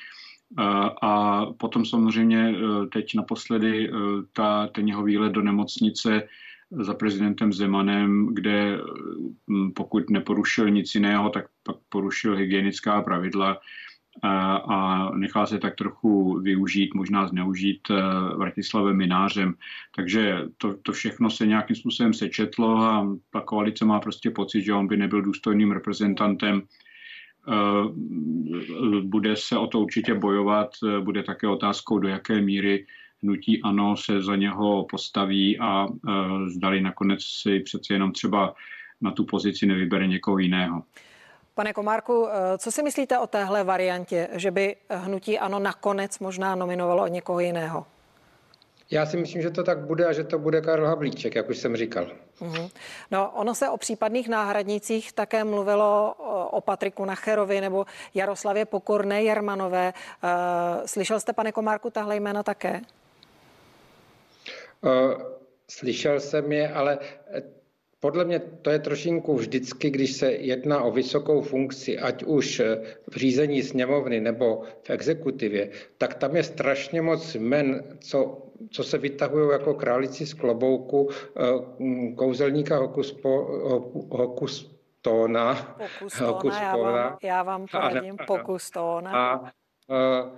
A 1.02 1.46
potom 1.58 1.86
samozřejmě 1.86 2.56
teď 2.94 3.16
naposledy 3.16 3.92
ta, 4.34 4.68
ten 4.68 4.88
jeho 4.88 5.04
výlet 5.04 5.32
do 5.32 5.42
nemocnice 5.42 6.28
za 6.72 6.94
prezidentem 6.94 7.54
Zemanem, 7.54 8.28
kde 8.34 8.80
pokud 9.76 10.10
neporušil 10.10 10.70
nic 10.70 10.96
jiného, 10.96 11.30
tak 11.30 11.46
pak 11.64 11.76
porušil 11.90 12.36
hygienická 12.36 13.02
pravidla 13.02 13.60
a 14.24 15.10
nechá 15.16 15.46
se 15.46 15.60
tak 15.60 15.76
trochu 15.76 16.40
využít, 16.40 16.94
možná 16.94 17.28
zneužít 17.28 17.88
Vratislavem 18.38 18.98
Minářem. 18.98 19.54
Takže 19.96 20.42
to, 20.58 20.76
to 20.82 20.92
všechno 20.92 21.30
se 21.30 21.48
nějakým 21.48 21.76
způsobem 21.76 22.14
sečetlo 22.14 22.78
a 22.78 23.18
ta 23.30 23.42
koalice 23.42 23.86
má 23.86 24.00
prostě 24.00 24.30
pocit, 24.30 24.62
že 24.62 24.74
on 24.74 24.88
by 24.88 24.98
nebyl 24.98 25.22
důstojným 25.22 25.72
reprezentantem. 25.72 26.62
Eh, 27.48 29.02
bude 29.02 29.36
se 29.36 29.58
o 29.58 29.68
to 29.68 29.80
určitě 29.80 30.14
bojovat, 30.14 30.70
eh, 30.88 31.02
bude 31.02 31.24
také 31.24 31.48
otázkou, 31.48 32.00
do 32.00 32.08
jaké 32.08 32.42
míry 32.42 32.86
hnutí 33.24 33.62
ANO 33.62 33.98
se 33.98 34.22
za 34.22 34.36
něho 34.36 34.86
postaví 34.90 35.60
a 35.60 35.88
zdali 36.48 36.82
nakonec 36.82 37.24
si 37.24 37.60
přece 37.60 37.94
jenom 37.94 38.12
třeba 38.12 38.54
na 39.02 39.12
tu 39.12 39.26
pozici 39.26 39.66
nevybere 39.66 40.08
někoho 40.08 40.38
jiného. 40.38 40.84
Pane 41.56 41.74
Komárku, 41.74 42.28
eh, 42.28 42.58
co 42.58 42.72
si 42.72 42.84
myslíte 42.84 43.20
o 43.20 43.28
téhle 43.28 43.64
variantě, 43.64 44.28
že 44.34 44.52
by 44.52 44.76
hnutí 44.90 45.40
ano 45.40 45.60
nakonec 45.60 46.20
možná 46.20 46.56
nominovalo 46.56 47.08
někoho 47.08 47.40
jiného? 47.40 47.86
Já 48.94 49.06
si 49.06 49.18
myslím, 49.18 49.42
že 49.42 49.50
to 49.50 49.64
tak 49.64 49.80
bude 49.80 50.06
a 50.06 50.14
že 50.14 50.24
to 50.24 50.40
bude 50.40 50.62
Karl 50.62 50.86
Havlíček, 50.86 51.36
jak 51.36 51.50
už 51.50 51.58
jsem 51.58 51.76
říkal. 51.76 52.08
Uh-huh. 52.42 52.70
No, 53.12 53.32
ono 53.32 53.56
se 53.56 53.70
o 53.70 53.78
případných 53.78 54.30
náhradnicích 54.30 55.14
také 55.14 55.44
mluvilo 55.44 56.14
o 56.52 56.62
Patriku 56.62 57.06
Nacherovi 57.06 57.62
nebo 57.62 57.86
Jaroslavě 58.14 58.66
Pokorné 58.66 59.24
Jarmanové. 59.24 59.94
Uh, 59.94 60.86
slyšel 60.86 61.20
jste, 61.20 61.34
pane 61.34 61.52
Komárku, 61.52 61.90
tahle 61.90 62.16
jména 62.16 62.44
také? 62.44 62.82
Uh, 64.82 65.22
slyšel 65.70 66.20
jsem 66.20 66.52
je, 66.52 66.70
ale 66.70 67.00
podle 68.00 68.26
mě 68.26 68.40
to 68.40 68.70
je 68.70 68.80
trošinku 68.80 69.36
vždycky, 69.36 69.90
když 69.90 70.14
se 70.14 70.32
jedná 70.32 70.84
o 70.84 70.92
vysokou 70.92 71.42
funkci, 71.42 72.00
ať 72.00 72.24
už 72.24 72.62
v 73.10 73.16
řízení 73.16 73.64
sněmovny 73.64 74.20
nebo 74.20 74.62
v 74.84 74.90
exekutivě, 74.90 75.70
tak 75.98 76.14
tam 76.14 76.36
je 76.36 76.44
strašně 76.44 77.02
moc 77.02 77.36
men, 77.36 77.84
co, 78.00 78.43
co 78.72 78.84
se 78.84 78.98
vytahují 78.98 79.50
jako 79.52 79.74
králici 79.74 80.26
z 80.26 80.34
klobouku 80.34 81.10
eh, 81.10 81.42
kouzelníka 82.16 82.78
Hokuspo, 82.78 83.30
Hokustóna. 84.10 85.78
Pokustóna, 86.00 86.60
já 86.64 86.78
vám, 86.78 87.18
já 87.24 87.44
vám 87.44 87.66
poradím, 87.72 88.18
Pokustóna. 88.28 89.12
A, 89.12 89.34
a, 89.34 90.32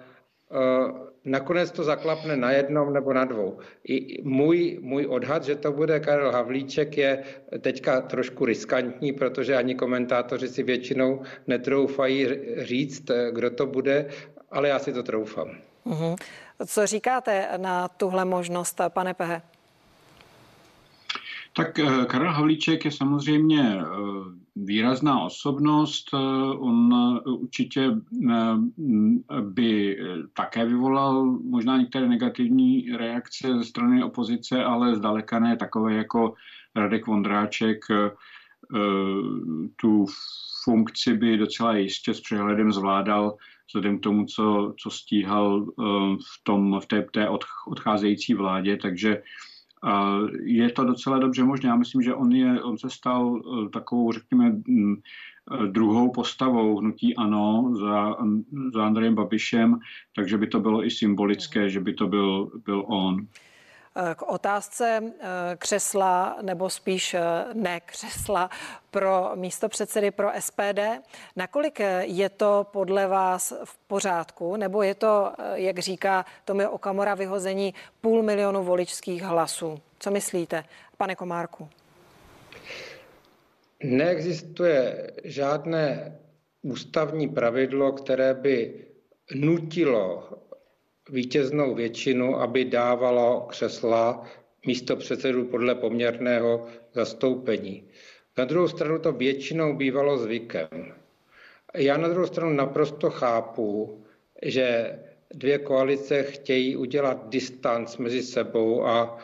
nakonec 1.26 1.72
to 1.72 1.84
zaklapne 1.84 2.38
na 2.38 2.52
jednom 2.52 2.94
nebo 2.94 3.14
na 3.14 3.26
dvou. 3.26 3.58
I 3.84 4.22
můj, 4.24 4.80
můj 4.82 5.06
odhad, 5.06 5.44
že 5.44 5.56
to 5.56 5.72
bude 5.72 6.00
Karel 6.00 6.32
Havlíček, 6.32 6.98
je 6.98 7.24
teďka 7.60 8.02
trošku 8.02 8.46
riskantní, 8.46 9.14
protože 9.14 9.56
ani 9.56 9.76
komentátoři 9.76 10.48
si 10.48 10.64
většinou 10.64 11.22
netroufají 11.48 12.28
říct, 12.58 13.12
kdo 13.32 13.50
to 13.50 13.66
bude, 13.66 14.10
ale 14.52 14.70
já 14.70 14.80
si 14.80 14.94
to 14.94 15.04
troufám. 15.04 15.58
Uh-huh. 15.86 16.16
Co 16.66 16.88
říkáte 16.88 17.50
na 17.58 17.88
tuhle 17.88 18.26
možnost, 18.26 18.82
pane 18.94 19.14
Pehe? 19.14 19.42
Tak 21.56 21.80
eh, 21.80 22.06
Karel 22.06 22.32
Havlíček 22.32 22.86
je 22.86 22.92
samozřejmě 22.92 23.78
eh, 23.80 23.86
výrazná 24.56 25.24
osobnost. 25.24 26.10
Eh, 26.14 26.18
on 26.58 26.94
určitě 27.26 27.92
by 29.42 29.98
také 30.34 30.66
vyvolal 30.66 31.26
možná 31.26 31.78
některé 31.78 32.08
negativní 32.08 32.98
reakce 32.98 33.48
ze 33.58 33.64
strany 33.64 34.04
opozice, 34.04 34.64
ale 34.64 34.96
zdaleka 34.96 35.40
ne 35.40 35.58
takové 35.58 35.94
jako 35.94 36.34
Radek 36.76 37.08
Vondráček. 37.08 37.86
Tu 39.76 40.06
funkci 40.64 41.14
by 41.14 41.38
docela 41.38 41.78
jistě 41.78 42.14
s 42.14 42.22
přehledem 42.22 42.72
zvládal 42.72 43.38
vzhledem 43.68 44.00
k 44.00 44.04
tomu, 44.04 44.26
co, 44.26 44.74
co 44.80 44.90
stíhal 44.90 45.66
v, 46.16 46.44
tom, 46.44 46.80
v 46.80 46.86
té, 46.86 47.06
té 47.14 47.30
odcházející 47.68 48.34
vládě, 48.34 48.78
takže 48.78 49.22
je 50.44 50.72
to 50.72 50.84
docela 50.84 51.20
dobře 51.20 51.44
možné. 51.44 51.70
Já 51.70 51.76
myslím, 51.76 52.02
že 52.02 52.14
on, 52.14 52.32
je, 52.32 52.64
on 52.64 52.78
se 52.78 52.90
stal 52.90 53.42
eh, 53.42 53.70
takovou, 53.70 54.12
řekněme, 54.12 54.56
eh, 54.56 55.68
druhou 55.68 56.12
postavou 56.12 56.78
hnutí 56.78 57.16
ANO 57.16 57.74
za, 57.80 58.16
za 58.74 58.86
Andrejem 58.86 59.16
Babišem, 59.16 59.80
takže 60.16 60.38
by 60.38 60.48
to 60.48 60.60
bylo 60.60 60.86
i 60.86 60.92
symbolické, 60.92 61.70
že 61.70 61.80
by 61.80 61.94
to 61.94 62.08
byl, 62.08 62.52
byl 62.66 62.84
on. 62.88 63.28
K 64.16 64.22
otázce 64.22 65.02
eh, 65.04 65.28
křesla, 65.58 66.38
nebo 66.42 66.70
spíš 66.70 67.14
eh, 67.14 67.22
ne 67.54 67.80
křesla 67.86 68.50
pro 68.92 69.32
místo 69.36 69.70
předsedy 69.70 70.12
pro 70.12 70.30
SPD. 70.40 70.80
Nakolik 71.36 71.80
eh, 71.80 72.04
je 72.06 72.30
to 72.30 72.68
podle 72.72 73.08
vás 73.08 73.54
v 73.64 73.78
pořádku, 73.78 74.56
nebo 74.56 74.84
je 74.84 74.96
to, 74.96 75.34
jak 75.54 75.80
říká 75.80 76.26
Tomi 76.46 76.68
Okamora, 76.68 77.16
vyhození 77.16 77.74
půl 78.02 78.24
milionu 78.24 78.64
voličských 78.64 79.22
hlasů? 79.24 79.80
Co 80.00 80.12
myslíte, 80.12 80.64
pane 80.98 81.16
Komárku? 81.16 81.70
Neexistuje 83.84 85.12
žádné 85.24 86.16
ústavní 86.62 87.28
pravidlo, 87.30 87.92
které 87.92 88.34
by 88.34 88.86
nutilo 89.36 90.30
vítěznou 91.10 91.76
většinu, 91.76 92.36
aby 92.42 92.66
dávalo 92.66 93.46
křesla 93.50 94.26
místo 94.66 94.96
předsedu 94.96 95.46
podle 95.46 95.76
poměrného 95.76 96.66
zastoupení. 96.94 97.88
Na 98.38 98.46
druhou 98.46 98.68
stranu 98.68 99.00
to 99.00 99.12
většinou 99.12 99.76
bývalo 99.76 100.18
zvykem. 100.18 100.68
Já 101.74 101.98
na 101.98 102.08
druhou 102.08 102.28
stranu 102.28 102.54
naprosto 102.54 103.10
chápu, 103.10 104.02
že 104.42 105.00
dvě 105.34 105.58
koalice 105.58 106.24
chtějí 106.24 106.76
udělat 106.76 107.30
distanc 107.30 107.98
mezi 107.98 108.24
sebou 108.24 108.86
a 108.86 109.18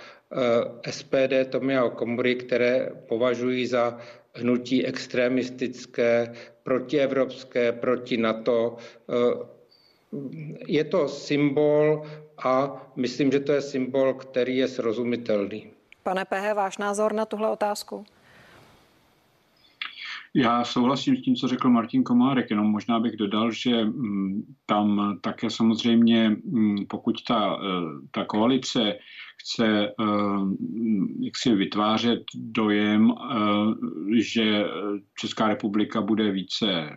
eh, 0.86 0.92
SPD 0.92 1.50
Tomia 1.50 1.84
Okomory, 1.84 2.36
které 2.36 2.90
považují 3.08 3.68
za 3.68 3.98
hnutí 4.34 4.86
extremistické, 4.86 6.34
protievropské, 6.64 7.72
proti 7.72 8.18
NATO, 8.18 8.78
eh, 9.10 9.61
je 10.68 10.84
to 10.84 11.08
symbol 11.08 12.04
a 12.44 12.82
myslím, 12.96 13.32
že 13.32 13.40
to 13.40 13.52
je 13.52 13.62
symbol, 13.62 14.14
který 14.14 14.58
je 14.58 14.68
srozumitelný. 14.68 15.68
Pane 16.04 16.26
Pehe, 16.26 16.54
váš 16.54 16.78
názor 16.78 17.14
na 17.14 17.26
tuhle 17.26 17.50
otázku? 17.50 18.06
Já 20.34 20.64
souhlasím 20.64 21.18
s 21.18 21.22
tím, 21.22 21.36
co 21.36 21.48
řekl 21.48 21.70
Martin 21.70 22.04
Komárek, 22.04 22.50
jenom 22.50 22.68
možná 22.68 23.00
bych 23.00 23.16
dodal, 23.16 23.52
že 23.52 23.86
mm, 23.86 24.56
tam 24.66 25.18
také 25.22 25.50
samozřejmě, 25.50 26.30
mm, 26.30 26.86
pokud 26.86 27.24
ta, 27.28 27.60
eh, 27.64 28.08
ta 28.12 28.26
koalice 28.26 28.98
chce 29.42 29.88
eh, 29.88 29.94
jak 31.20 31.38
si 31.38 31.56
vytvářet 31.56 32.22
dojem, 32.36 33.12
eh, 33.12 34.22
že 34.22 34.66
Česká 35.20 35.48
republika 35.48 36.02
bude 36.02 36.32
více, 36.32 36.90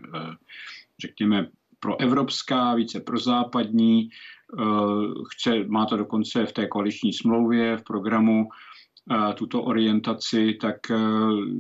řekněme, 1.01 1.47
proevropská, 1.85 2.75
více 2.75 3.01
prozápadní, 3.01 4.09
eh, 4.09 4.65
chce, 5.31 5.65
má 5.67 5.87
to 5.87 5.97
dokonce 5.97 6.47
v 6.47 6.53
té 6.53 6.67
koaliční 6.67 7.13
smlouvě, 7.13 7.77
v 7.77 7.83
programu 7.83 8.49
eh, 8.49 9.35
tuto 9.35 9.63
orientaci, 9.63 10.55
tak 10.61 10.77
eh, 10.91 10.97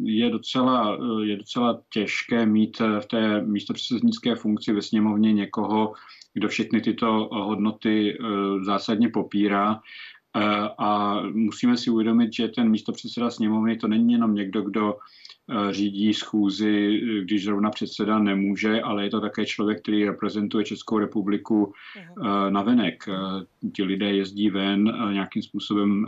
je 0.03 0.31
docela, 0.31 0.99
je 1.25 1.37
docela 1.37 1.81
těžké 1.93 2.47
mít 2.47 2.81
v 2.81 3.07
té 3.07 3.41
místopředsednické 3.41 4.35
funkci 4.35 4.73
ve 4.73 4.83
sněmovně 4.83 5.33
někoho, 5.33 5.93
kdo 6.35 6.49
všechny 6.49 6.81
tyto 6.81 7.29
hodnoty 7.33 8.19
zásadně 8.63 9.09
popírá. 9.09 9.81
A 10.79 11.20
musíme 11.33 11.77
si 11.77 11.90
uvědomit, 11.90 12.33
že 12.33 12.49
ten 12.49 12.70
místopředseda 12.70 13.31
sněmovny 13.31 13.77
to 13.77 13.88
není 13.88 14.12
jenom 14.12 14.35
někdo, 14.35 14.62
kdo 14.62 14.94
Eh, 15.51 15.73
řídí 15.73 16.14
schůzi, 16.14 17.01
když 17.23 17.44
zrovna 17.44 17.70
předseda 17.70 18.18
nemůže, 18.18 18.81
ale 18.81 19.05
je 19.05 19.11
to 19.11 19.20
také 19.20 19.47
člověk, 19.47 19.83
který 19.83 20.05
reprezentuje 20.05 20.64
Českou 20.64 20.99
republiku 20.99 21.64
uh 21.64 22.51
na 22.51 22.62
venek. 22.62 23.05
Eh, 23.09 23.70
ti 23.73 23.83
lidé 23.83 24.12
jezdí 24.12 24.51
ven, 24.51 24.85
nějakým 25.12 25.42
způsobem 25.42 26.07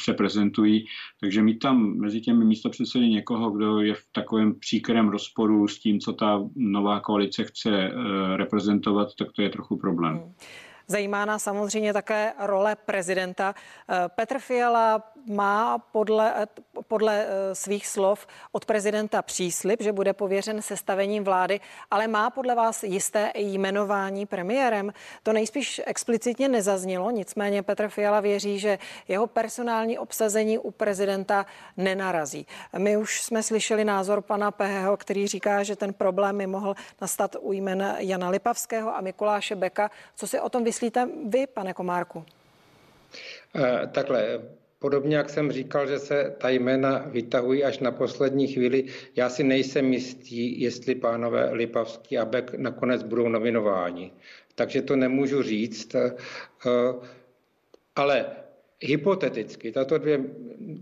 se 0.00 0.12
prezentují, 0.12 0.86
takže 1.20 1.42
mít 1.42 1.58
tam 1.58 1.96
mezi 1.96 2.20
těmi 2.20 2.44
místopředsedy 2.44 3.08
někoho, 3.08 3.50
kdo 3.50 3.80
je 3.80 3.94
v 3.94 4.04
takovém 4.12 4.54
příkrém 4.54 5.08
rozporu 5.08 5.68
s 5.68 5.78
tím, 5.78 6.00
co 6.00 6.12
ta 6.12 6.42
nová 6.56 7.00
koalice 7.00 7.44
chce 7.44 7.90
reprezentovat, 8.36 9.08
tak 9.18 9.28
to 9.32 9.42
je 9.42 9.48
trochu 9.50 9.76
problém. 9.76 10.14
Hmm. 10.14 10.32
Zajímá 10.88 11.24
nás 11.24 11.42
samozřejmě 11.42 11.92
také 11.92 12.32
role 12.38 12.76
prezidenta. 12.76 13.54
Eh, 13.54 14.08
Petr 14.08 14.38
Fiala 14.38 15.12
má 15.26 15.78
podle, 15.78 16.46
podle 16.88 17.26
eh, 17.26 17.54
svých 17.54 17.86
slov 17.86 18.26
od 18.52 18.64
prezidenta 18.64 19.22
příslip, 19.22 19.82
že 19.82 19.92
bude 19.92 20.12
pověřen 20.12 20.62
sestavením 20.62 21.24
vlády, 21.24 21.60
ale 21.90 22.08
má 22.08 22.30
podle 22.30 22.54
vás 22.54 22.82
jisté 22.82 23.32
jmenování 23.34 24.26
premiérem. 24.26 24.92
To 25.22 25.32
nejspíš 25.32 25.80
explicitně 25.86 26.48
nezaznělo, 26.48 27.10
nicméně 27.10 27.62
Petr 27.62 27.88
Fiala 27.88 28.20
věří, 28.20 28.58
že 28.58 28.78
jeho 29.08 29.26
personální 29.26 29.98
obsazení 29.98 30.58
u 30.58 30.70
prezidenta 30.70 31.46
nenarazí. 31.76 32.46
My 32.78 32.96
už 32.96 33.22
jsme 33.22 33.42
slyšeli 33.42 33.84
názor 33.84 34.22
pana 34.22 34.50
Peheho, 34.50 34.96
který 34.96 35.26
říká, 35.26 35.62
že 35.62 35.76
ten 35.76 35.92
problém 35.92 36.38
by 36.38 36.46
mohl 36.46 36.74
nastat 37.00 37.36
u 37.40 37.52
jména 37.52 37.98
Jana 37.98 38.28
Lipavského 38.28 38.96
a 38.96 39.00
Mikuláše 39.00 39.56
Beka. 39.56 39.90
Co 40.16 40.26
si 40.26 40.40
o 40.40 40.48
tom 40.48 40.62
myslíte 40.62 41.08
vy, 41.26 41.46
pane 41.46 41.74
Komárku? 41.74 42.24
Eh, 43.54 43.86
takhle, 43.86 44.40
Podobně 44.78 45.16
jak 45.16 45.30
jsem 45.30 45.52
říkal, 45.52 45.86
že 45.86 45.98
se 45.98 46.34
ta 46.38 46.48
jména 46.48 46.98
vytahují 46.98 47.64
až 47.64 47.78
na 47.78 47.90
poslední 47.90 48.46
chvíli, 48.46 48.84
já 49.16 49.28
si 49.28 49.42
nejsem 49.44 49.92
jistý, 49.92 50.60
jestli 50.60 50.94
pánové 50.94 51.50
Lipavský 51.52 52.18
a 52.18 52.24
Bek 52.24 52.54
nakonec 52.54 53.02
budou 53.02 53.28
nominováni. 53.28 54.12
Takže 54.54 54.82
to 54.82 54.96
nemůžu 54.96 55.42
říct. 55.42 55.94
Eh, 55.94 56.12
ale 57.96 58.26
hypoteticky 58.80 59.72
tato 59.72 59.98
dvě, 59.98 60.24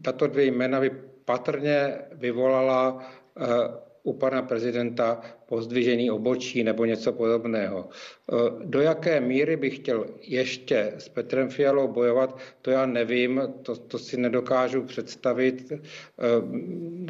tato 0.02 0.26
dvě 0.26 0.44
jména 0.44 0.80
by 0.80 0.90
patrně 1.24 1.98
vyvolala 2.12 3.12
eh, 3.40 3.85
u 4.06 4.12
pana 4.12 4.42
prezidenta 4.42 5.20
pozdvižený 5.46 6.10
obočí 6.10 6.64
nebo 6.64 6.84
něco 6.84 7.12
podobného. 7.12 7.88
E, 7.88 8.34
do 8.64 8.80
jaké 8.80 9.20
míry 9.20 9.56
bych 9.56 9.76
chtěl 9.76 10.06
ještě 10.22 10.92
s 10.98 11.08
Petrem 11.08 11.48
Fialou 11.48 11.88
bojovat, 11.88 12.38
to 12.62 12.70
já 12.70 12.86
nevím, 12.86 13.42
to, 13.62 13.76
to 13.76 13.98
si 13.98 14.16
nedokážu 14.16 14.82
představit. 14.82 15.72
E, 15.72 15.78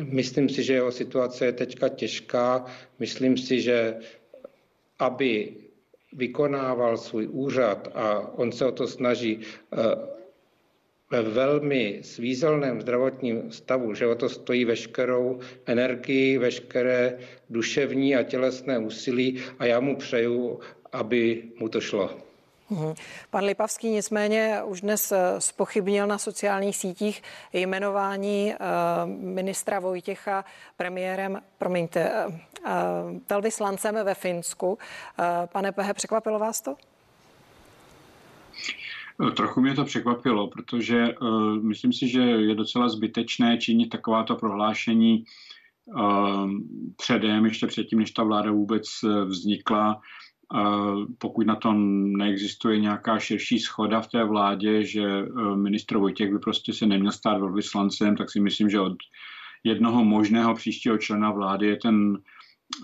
myslím 0.04 0.48
si, 0.48 0.62
že 0.62 0.74
jeho 0.74 0.92
situace 0.92 1.46
je 1.46 1.52
teďka 1.52 1.88
těžká. 1.88 2.64
Myslím 2.98 3.36
si, 3.36 3.60
že 3.60 3.96
aby 4.98 5.52
vykonával 6.12 6.96
svůj 6.96 7.28
úřad 7.28 7.88
a 7.94 8.32
on 8.38 8.52
se 8.52 8.64
o 8.66 8.72
to 8.72 8.86
snaží, 8.86 9.40
e, 9.40 10.16
ve 11.10 11.22
velmi 11.22 11.98
svízelném 12.02 12.80
zdravotním 12.80 13.52
stavu, 13.52 13.94
že 13.94 14.06
o 14.06 14.14
to 14.14 14.28
stojí 14.28 14.64
veškerou 14.64 15.40
energii, 15.66 16.38
veškeré 16.38 17.18
duševní 17.50 18.16
a 18.16 18.22
tělesné 18.22 18.78
úsilí 18.78 19.42
a 19.58 19.64
já 19.64 19.80
mu 19.80 19.96
přeju, 19.96 20.60
aby 20.92 21.42
mu 21.58 21.68
to 21.68 21.80
šlo. 21.80 22.10
Mhm. 22.70 22.94
Pan 23.30 23.44
Lipavský 23.44 23.90
nicméně 23.90 24.62
už 24.64 24.80
dnes 24.80 25.12
spochybnil 25.38 26.04
eh, 26.04 26.06
na 26.06 26.18
sociálních 26.18 26.76
sítích 26.76 27.22
jmenování 27.52 28.54
eh, 28.54 28.58
ministra 29.06 29.80
Vojtěcha 29.80 30.44
premiérem, 30.76 31.42
promiňte, 31.58 32.10
eh, 32.10 32.30
velvyslancem 33.30 33.94
ve 34.04 34.14
Finsku. 34.14 34.78
Pane 35.52 35.72
Pehe, 35.72 35.94
překvapilo 35.94 36.38
vás 36.38 36.60
to? 36.60 36.76
Trochu 39.36 39.60
mě 39.60 39.74
to 39.74 39.84
překvapilo, 39.84 40.48
protože 40.48 41.14
uh, 41.22 41.56
myslím 41.62 41.92
si, 41.92 42.08
že 42.08 42.20
je 42.20 42.54
docela 42.54 42.88
zbytečné 42.88 43.58
činit 43.58 43.88
takováto 43.88 44.36
prohlášení 44.36 45.24
uh, 45.86 46.50
předem, 46.96 47.44
ještě 47.44 47.66
předtím, 47.66 47.98
než 47.98 48.10
ta 48.10 48.22
vláda 48.22 48.50
vůbec 48.52 48.84
vznikla. 49.24 50.00
Uh, 50.54 51.04
pokud 51.18 51.46
na 51.46 51.56
to 51.56 51.72
neexistuje 51.72 52.80
nějaká 52.80 53.18
širší 53.18 53.58
schoda 53.58 54.00
v 54.00 54.08
té 54.08 54.24
vládě, 54.24 54.84
že 54.84 55.02
ministr 55.54 55.98
Vojtěch 55.98 56.32
by 56.32 56.38
prostě 56.38 56.72
se 56.72 56.86
neměl 56.86 57.12
stát 57.12 57.40
velvyslancem, 57.40 58.16
tak 58.16 58.30
si 58.30 58.40
myslím, 58.40 58.70
že 58.70 58.80
od 58.80 58.96
jednoho 59.64 60.04
možného 60.04 60.54
příštího 60.54 60.98
člena 60.98 61.30
vlády 61.30 61.66
je 61.66 61.76
ten 61.76 62.18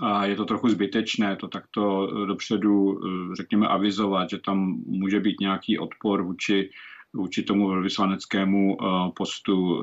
a 0.00 0.26
je 0.26 0.36
to 0.36 0.44
trochu 0.44 0.68
zbytečné 0.68 1.36
to 1.36 1.48
takto 1.48 2.06
dopředu, 2.26 3.00
řekněme, 3.36 3.68
avizovat, 3.68 4.30
že 4.30 4.38
tam 4.38 4.82
může 4.86 5.20
být 5.20 5.40
nějaký 5.40 5.78
odpor 5.78 6.22
vůči, 6.22 6.70
vůči 7.14 7.42
tomu 7.42 7.68
velvyslaneckému 7.68 8.76
postu 9.16 9.82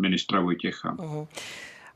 ministra 0.00 0.40
Vojtěcha. 0.40 0.96
Uh-huh. 0.96 1.26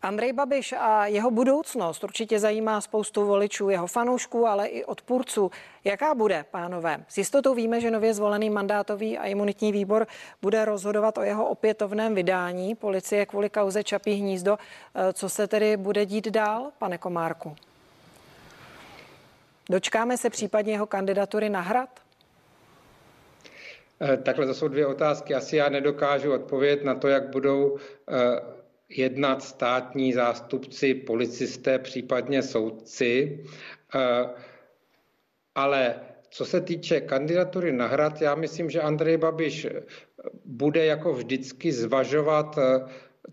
Andrej 0.03 0.33
Babiš 0.33 0.73
a 0.73 1.07
jeho 1.07 1.31
budoucnost 1.31 2.05
určitě 2.05 2.39
zajímá 2.39 2.81
spoustu 2.81 3.25
voličů, 3.25 3.69
jeho 3.69 3.87
fanoušků, 3.87 4.47
ale 4.47 4.67
i 4.67 4.85
odpůrců. 4.85 5.51
Jaká 5.85 6.15
bude, 6.15 6.45
pánové? 6.51 7.05
S 7.09 7.19
jistotou 7.19 7.55
víme, 7.55 7.81
že 7.81 7.91
nově 7.91 8.15
zvolený 8.15 8.51
mandátový 8.51 9.19
a 9.19 9.27
imunitní 9.27 9.73
výbor 9.73 10.07
bude 10.43 10.65
rozhodovat 10.65 11.19
o 11.19 11.23
jeho 11.23 11.47
opětovném 11.47 12.15
vydání 12.15 12.75
policie 12.75 13.27
kvůli 13.27 13.51
kauze 13.51 13.85
Čapí 13.85 14.15
hnízdo. 14.15 14.59
Eh, 14.95 15.13
co 15.13 15.29
se 15.29 15.47
tedy 15.47 15.77
bude 15.77 16.07
dít 16.07 16.29
dál, 16.29 16.71
pane 16.79 16.99
Komárku? 16.99 17.57
Dočkáme 19.71 20.19
se 20.19 20.31
případně 20.31 20.73
jeho 20.73 20.87
kandidatury 20.87 21.49
na 21.49 21.61
hrad? 21.61 21.89
Eh, 24.01 24.17
takhle 24.17 24.47
to 24.47 24.55
jsou 24.55 24.69
dvě 24.69 24.87
otázky. 24.87 25.35
Asi 25.35 25.57
já 25.57 25.69
nedokážu 25.69 26.33
odpovědět 26.33 26.85
na 26.85 26.95
to, 26.95 27.09
jak 27.09 27.29
budou 27.29 27.79
eh, 28.09 28.62
jednat 28.99 29.43
státní 29.43 30.13
zástupci, 30.13 30.95
policisté, 30.95 31.79
případně 31.79 32.43
soudci. 32.43 33.45
Eh, 33.95 34.29
ale 35.55 36.01
co 36.31 36.45
se 36.45 36.61
týče 36.61 37.01
kandidatury 37.01 37.73
na 37.73 37.87
hrad, 37.87 38.23
já 38.23 38.35
myslím, 38.35 38.71
že 38.71 38.81
Andrej 38.81 39.17
Babiš 39.17 39.67
bude 40.45 40.85
jako 40.85 41.13
vždycky 41.13 41.73
zvažovat 41.73 42.59
eh, 42.59 42.89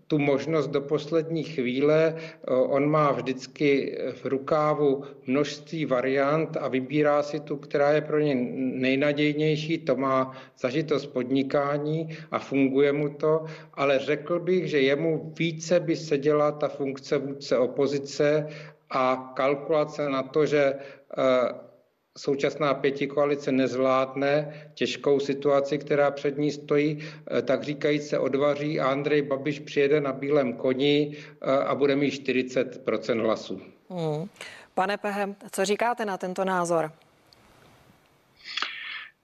tu 0.06 0.18
možnost 0.18 0.68
do 0.68 0.80
poslední 0.80 1.44
chvíle. 1.44 2.14
On 2.46 2.90
má 2.90 3.12
vždycky 3.12 3.98
v 4.12 4.24
rukávu 4.24 5.04
množství 5.26 5.84
variant 5.84 6.56
a 6.56 6.68
vybírá 6.68 7.22
si 7.22 7.40
tu, 7.40 7.56
která 7.56 7.92
je 7.92 8.00
pro 8.00 8.18
ně 8.18 8.34
nejnadějnější. 8.54 9.78
To 9.78 9.96
má 9.96 10.32
zažitost 10.58 11.06
podnikání 11.06 12.08
a 12.30 12.38
funguje 12.38 12.92
mu 12.92 13.08
to, 13.08 13.44
ale 13.74 13.98
řekl 13.98 14.40
bych, 14.40 14.68
že 14.68 14.80
jemu 14.80 15.32
více 15.38 15.80
by 15.80 15.96
seděla 15.96 16.52
ta 16.52 16.68
funkce 16.68 17.18
vůdce 17.18 17.58
opozice 17.58 18.46
a 18.90 19.32
kalkulace 19.36 20.08
na 20.08 20.22
to, 20.22 20.46
že 20.46 20.74
eh, 20.74 21.69
současná 22.18 22.74
pěti 22.74 23.06
koalice 23.06 23.52
nezvládne 23.52 24.54
těžkou 24.74 25.20
situaci, 25.20 25.78
která 25.78 26.10
před 26.10 26.38
ní 26.38 26.50
stojí, 26.50 26.98
eh, 26.98 27.42
tak 27.42 27.62
říkajíc 27.62 28.08
se 28.08 28.18
odvaří 28.18 28.80
a 28.80 28.90
Andrej 28.90 29.22
Babiš 29.22 29.58
přijede 29.58 30.00
na 30.00 30.12
bílém 30.12 30.52
koni 30.52 31.16
eh, 31.16 31.64
a 31.64 31.74
bude 31.74 31.96
mít 31.96 32.10
40% 32.10 33.22
hlasů. 33.22 33.60
Hmm. 33.90 34.28
Pane 34.74 34.96
Pehe, 34.96 35.34
co 35.52 35.64
říkáte 35.64 36.04
na 36.04 36.16
tento 36.18 36.44
názor? 36.44 36.92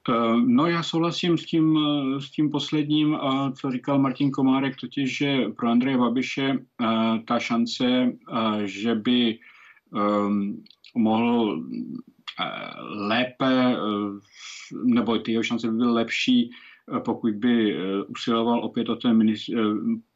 Eh, 0.08 0.12
no 0.46 0.66
já 0.66 0.82
souhlasím 0.82 1.38
s 1.38 1.44
tím, 1.44 1.78
s 2.18 2.30
tím 2.30 2.50
posledním, 2.50 3.18
co 3.60 3.70
říkal 3.70 3.98
Martin 3.98 4.30
Komárek, 4.30 4.76
totiž, 4.80 5.18
že 5.18 5.36
pro 5.56 5.68
Andreje 5.68 5.98
Babiše 5.98 6.58
ta 7.26 7.38
šance, 7.38 8.12
že 8.64 8.94
by 8.94 9.38
mohl 10.94 11.62
lépe, 13.08 13.46
eh, 13.46 13.76
nebo 14.84 15.18
ty 15.18 15.32
jeho 15.32 15.42
šance 15.42 15.70
by 15.70 15.76
byly 15.76 15.92
lepší, 15.92 16.50
eh, 16.96 17.00
pokud 17.00 17.34
by 17.34 17.74
eh, 17.74 18.02
usiloval 18.02 18.64
opět 18.64 18.88
o 18.88 18.96
ten 18.96 19.34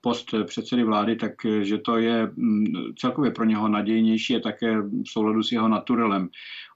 post 0.00 0.34
předsedy 0.44 0.84
vlády, 0.84 1.16
tak 1.16 1.32
že 1.62 1.78
to 1.78 1.96
je 1.96 2.32
mm, 2.36 2.64
celkově 2.98 3.30
pro 3.30 3.44
něho 3.44 3.68
nadějnější 3.68 4.36
a 4.36 4.40
také 4.40 4.80
v 4.80 5.04
souladu 5.06 5.42
s 5.42 5.52
jeho 5.52 5.68
naturelem. 5.68 6.28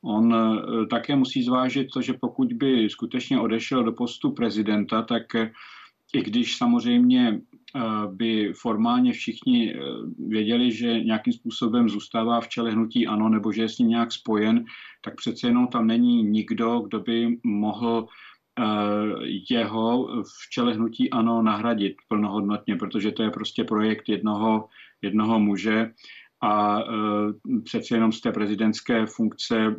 On 0.04 0.34
také 0.90 1.16
musí 1.16 1.42
zvážit 1.42 1.86
to, 1.94 2.02
že 2.02 2.12
pokud 2.20 2.52
by 2.52 2.90
skutečně 2.90 3.40
odešel 3.40 3.84
do 3.84 3.92
postu 3.92 4.32
prezidenta, 4.32 5.02
tak 5.02 5.22
i 6.14 6.22
když 6.22 6.56
samozřejmě 6.56 7.40
by 8.10 8.52
formálně 8.52 9.12
všichni 9.12 9.74
věděli, 10.28 10.72
že 10.72 11.00
nějakým 11.00 11.32
způsobem 11.32 11.88
zůstává 11.88 12.40
v 12.40 12.48
čele 12.48 12.70
hnutí 12.70 13.06
ANO 13.06 13.28
nebo 13.28 13.52
že 13.52 13.62
je 13.62 13.68
s 13.68 13.78
ním 13.78 13.88
nějak 13.88 14.12
spojen, 14.12 14.64
tak 15.04 15.14
přece 15.16 15.46
jenom 15.46 15.66
tam 15.66 15.86
není 15.86 16.22
nikdo, 16.22 16.80
kdo 16.80 17.00
by 17.00 17.38
mohl 17.44 18.06
jeho 19.50 20.08
v 20.22 20.50
čele 20.50 20.74
hnutí 20.74 21.10
ANO 21.10 21.42
nahradit 21.42 21.94
plnohodnotně, 22.08 22.76
protože 22.76 23.12
to 23.12 23.22
je 23.22 23.30
prostě 23.30 23.64
projekt 23.64 24.08
jednoho, 24.08 24.68
jednoho 25.02 25.40
muže 25.40 25.90
a 26.44 26.80
e, 26.80 26.84
přece 27.64 27.94
jenom 27.94 28.12
z 28.12 28.20
té 28.20 28.32
prezidentské 28.32 29.06
funkce 29.06 29.58
e, 29.58 29.74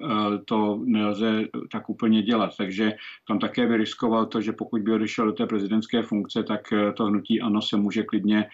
to 0.46 0.80
nelze 0.86 1.48
tak 1.72 1.90
úplně 1.90 2.22
dělat. 2.22 2.58
Takže 2.58 2.94
tam 3.28 3.40
také 3.40 3.68
vyriskoval 3.68 4.26
to, 4.26 4.42
že 4.42 4.52
pokud 4.52 4.82
by 4.82 4.94
odešel 4.94 5.26
do 5.26 5.32
té 5.32 5.46
prezidentské 5.46 6.04
funkce, 6.04 6.44
tak 6.44 6.74
e, 6.74 6.94
to 6.94 7.06
hnutí 7.06 7.42
ano 7.42 7.62
se 7.62 7.78
může 7.78 8.04
klidně 8.04 8.46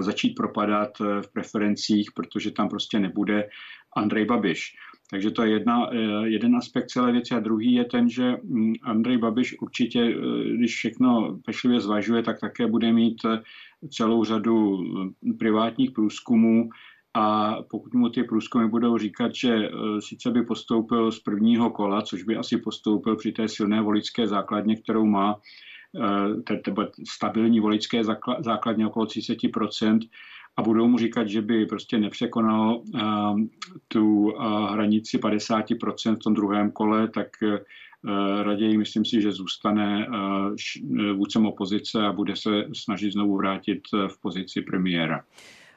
začít 0.00 0.34
propadat 0.34 0.90
v 0.98 1.32
preferencích, 1.32 2.10
protože 2.14 2.50
tam 2.50 2.68
prostě 2.68 2.98
nebude 2.98 3.48
Andrej 3.96 4.24
Babiš. 4.24 4.76
Takže 5.10 5.30
to 5.30 5.42
je 5.42 5.50
jedna, 5.50 5.90
jeden 6.24 6.56
aspekt 6.56 6.86
celé 6.86 7.12
věci. 7.12 7.34
A 7.34 7.40
druhý 7.40 7.72
je 7.72 7.84
ten, 7.84 8.08
že 8.08 8.36
mm, 8.42 8.72
Andrej 8.82 9.18
Babiš 9.18 9.60
určitě, 9.60 10.14
když 10.56 10.74
všechno 10.74 11.38
pešlivě 11.44 11.80
zvažuje, 11.80 12.22
tak 12.22 12.40
také 12.40 12.66
bude 12.66 12.92
mít 12.92 13.16
celou 13.90 14.24
řadu 14.24 14.84
privátních 15.38 15.90
průzkumů, 15.90 16.70
a 17.14 17.56
pokud 17.70 17.94
mu 17.94 18.08
ty 18.08 18.24
průzkumy 18.24 18.68
budou 18.68 18.98
říkat, 18.98 19.34
že 19.34 19.54
e, 19.54 19.70
sice 20.00 20.30
by 20.30 20.42
postoupil 20.42 21.12
z 21.12 21.20
prvního 21.20 21.70
kola, 21.70 22.02
což 22.02 22.22
by 22.22 22.36
asi 22.36 22.56
postoupil 22.56 23.16
při 23.16 23.32
té 23.32 23.48
silné 23.48 23.82
voličské 23.82 24.26
základně, 24.26 24.76
kterou 24.76 25.06
má, 25.06 25.40
e, 26.52 26.56
třeba 26.58 26.88
stabilní 27.08 27.60
voličské 27.60 28.04
základně 28.40 28.86
okolo 28.86 29.06
30%, 29.06 29.98
a 30.56 30.62
budou 30.62 30.88
mu 30.88 30.98
říkat, 30.98 31.28
že 31.28 31.42
by 31.42 31.66
prostě 31.66 31.98
nepřekonal 31.98 32.76
uh, 32.76 33.40
tu 33.88 34.32
hranici 34.70 35.18
50% 35.18 36.16
v 36.16 36.18
tom 36.18 36.34
druhém 36.34 36.70
kole, 36.70 37.08
tak 37.08 37.28
raději 38.42 38.78
myslím 38.78 39.04
si, 39.04 39.20
že 39.20 39.32
zůstane 39.32 40.06
vůdcem 41.14 41.46
opozice 41.46 42.06
a 42.06 42.12
bude 42.12 42.36
se 42.36 42.64
snažit 42.72 43.12
znovu 43.12 43.36
vrátit 43.36 43.80
v 43.92 44.20
pozici 44.20 44.62
premiéra. 44.62 45.24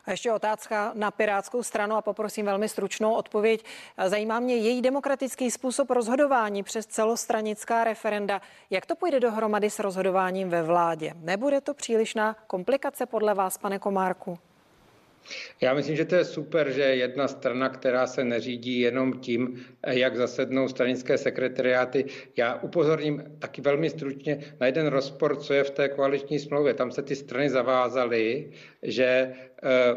A 0.05 0.11
ještě 0.11 0.31
otázka 0.31 0.91
na 0.95 1.11
Pirátskou 1.11 1.63
stranu 1.63 1.95
a 1.95 2.01
poprosím 2.01 2.45
velmi 2.45 2.69
stručnou 2.69 3.13
odpověď. 3.13 3.65
Zajímá 4.05 4.39
mě 4.39 4.55
její 4.55 4.81
demokratický 4.81 5.51
způsob 5.51 5.89
rozhodování 5.89 6.63
přes 6.63 6.85
celostranická 6.85 7.83
referenda. 7.83 8.41
Jak 8.69 8.85
to 8.85 8.95
půjde 8.95 9.19
dohromady 9.19 9.69
s 9.69 9.79
rozhodováním 9.79 10.49
ve 10.49 10.63
vládě? 10.63 11.13
Nebude 11.15 11.61
to 11.61 11.73
přílišná 11.73 12.35
komplikace 12.47 13.05
podle 13.05 13.33
vás, 13.33 13.57
pane 13.57 13.79
Komárku? 13.79 14.39
Já 15.61 15.73
myslím, 15.73 15.95
že 15.95 16.05
to 16.05 16.15
je 16.15 16.25
super, 16.25 16.71
že 16.71 16.81
jedna 16.81 17.27
strana, 17.27 17.69
která 17.69 18.07
se 18.07 18.23
neřídí 18.23 18.79
jenom 18.79 19.19
tím, 19.19 19.65
jak 19.87 20.17
zasednou 20.17 20.67
stranické 20.67 21.17
sekretariáty. 21.17 22.05
Já 22.37 22.55
upozorním 22.55 23.23
taky 23.39 23.61
velmi 23.61 23.89
stručně 23.89 24.55
na 24.59 24.65
jeden 24.65 24.87
rozpor, 24.87 25.35
co 25.35 25.53
je 25.53 25.63
v 25.63 25.71
té 25.71 25.89
koaliční 25.89 26.39
smlouvě. 26.39 26.73
Tam 26.73 26.91
se 26.91 27.01
ty 27.01 27.15
strany 27.15 27.49
zavázaly, 27.49 28.51
že 28.83 29.33
eh, 29.63 29.95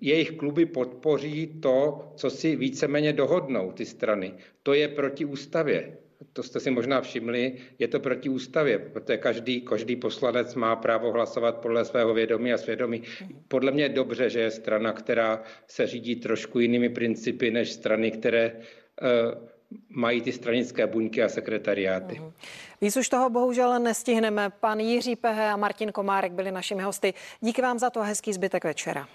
jejich 0.00 0.32
kluby 0.32 0.66
podpoří 0.66 1.46
to, 1.46 2.12
co 2.16 2.30
si 2.30 2.56
víceméně 2.56 3.12
dohodnou 3.12 3.72
ty 3.72 3.86
strany. 3.86 4.34
To 4.62 4.74
je 4.74 4.88
proti 4.88 5.24
ústavě 5.24 5.96
to 6.36 6.42
jste 6.42 6.60
si 6.60 6.70
možná 6.70 7.00
všimli, 7.00 7.52
je 7.78 7.88
to 7.88 8.00
proti 8.00 8.28
ústavě, 8.28 8.78
protože 8.78 9.18
každý, 9.18 9.60
každý 9.60 9.96
poslanec 9.96 10.54
má 10.54 10.76
právo 10.76 11.12
hlasovat 11.12 11.56
podle 11.56 11.84
svého 11.84 12.14
vědomí 12.14 12.52
a 12.52 12.58
svědomí. 12.58 13.02
Podle 13.48 13.72
mě 13.72 13.82
je 13.82 13.88
dobře, 13.88 14.30
že 14.30 14.40
je 14.40 14.50
strana, 14.50 14.92
která 14.92 15.42
se 15.66 15.86
řídí 15.86 16.16
trošku 16.16 16.58
jinými 16.60 16.88
principy 16.88 17.50
než 17.50 17.72
strany, 17.72 18.10
které 18.10 18.52
uh, 18.52 19.48
mají 19.88 20.20
ty 20.20 20.32
stranické 20.32 20.86
buňky 20.86 21.22
a 21.22 21.28
sekretariáty. 21.28 22.14
Uh-huh. 22.14 22.32
Víc 22.80 22.96
už 22.96 23.08
toho 23.08 23.30
bohužel 23.30 23.80
nestihneme. 23.80 24.50
Pan 24.60 24.80
Jiří 24.80 25.16
Pehe 25.16 25.50
a 25.50 25.56
Martin 25.56 25.92
Komárek 25.92 26.32
byli 26.32 26.52
našimi 26.52 26.82
hosty. 26.82 27.14
Díky 27.40 27.62
vám 27.62 27.78
za 27.78 27.90
to 27.90 28.02
hezký 28.02 28.32
zbytek 28.32 28.64
večera. 28.64 29.08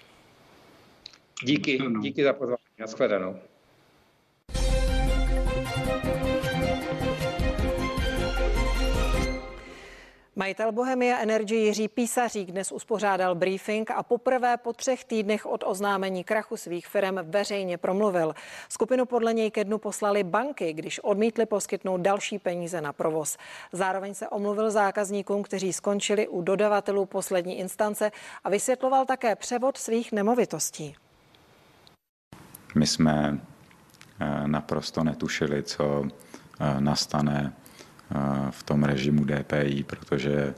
Díky, 1.44 1.78
díky 2.00 2.24
za 2.24 2.32
pozvání. 2.32 2.58
Naschledanou. 2.78 3.51
Majitel 10.36 10.72
Bohemia 10.72 11.18
Energy 11.18 11.54
Jiří 11.54 11.88
Písařík 11.88 12.50
dnes 12.50 12.72
uspořádal 12.72 13.34
briefing 13.34 13.90
a 13.90 14.02
poprvé 14.02 14.56
po 14.56 14.72
třech 14.72 15.04
týdnech 15.04 15.46
od 15.46 15.64
oznámení 15.66 16.24
krachu 16.24 16.56
svých 16.56 16.86
firm 16.86 17.18
veřejně 17.22 17.78
promluvil. 17.78 18.34
Skupinu 18.68 19.06
podle 19.06 19.34
něj 19.34 19.50
ke 19.50 19.64
dnu 19.64 19.78
poslali 19.78 20.24
banky, 20.24 20.72
když 20.72 20.98
odmítli 20.98 21.46
poskytnout 21.46 22.00
další 22.00 22.38
peníze 22.38 22.80
na 22.80 22.92
provoz. 22.92 23.36
Zároveň 23.72 24.14
se 24.14 24.28
omluvil 24.28 24.70
zákazníkům, 24.70 25.42
kteří 25.42 25.72
skončili 25.72 26.28
u 26.28 26.42
dodavatelů 26.42 27.06
poslední 27.06 27.58
instance 27.58 28.10
a 28.44 28.50
vysvětloval 28.50 29.06
také 29.06 29.36
převod 29.36 29.76
svých 29.76 30.12
nemovitostí. 30.12 30.94
My 32.74 32.86
jsme 32.86 33.38
eh, 34.20 34.48
naprosto 34.48 35.04
netušili, 35.04 35.62
co 35.62 36.04
eh, 36.60 36.80
nastane 36.80 37.52
v 38.50 38.62
tom 38.62 38.84
režimu 38.84 39.24
DPI, 39.24 39.82
protože 39.82 40.54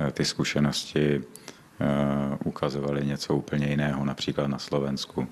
eh, 0.00 0.12
ty 0.12 0.24
zkušenosti 0.24 1.22
eh, 1.22 2.38
ukazovaly 2.44 3.06
něco 3.06 3.36
úplně 3.36 3.66
jiného, 3.66 4.04
například 4.04 4.46
na 4.46 4.58
Slovensku. 4.58 5.28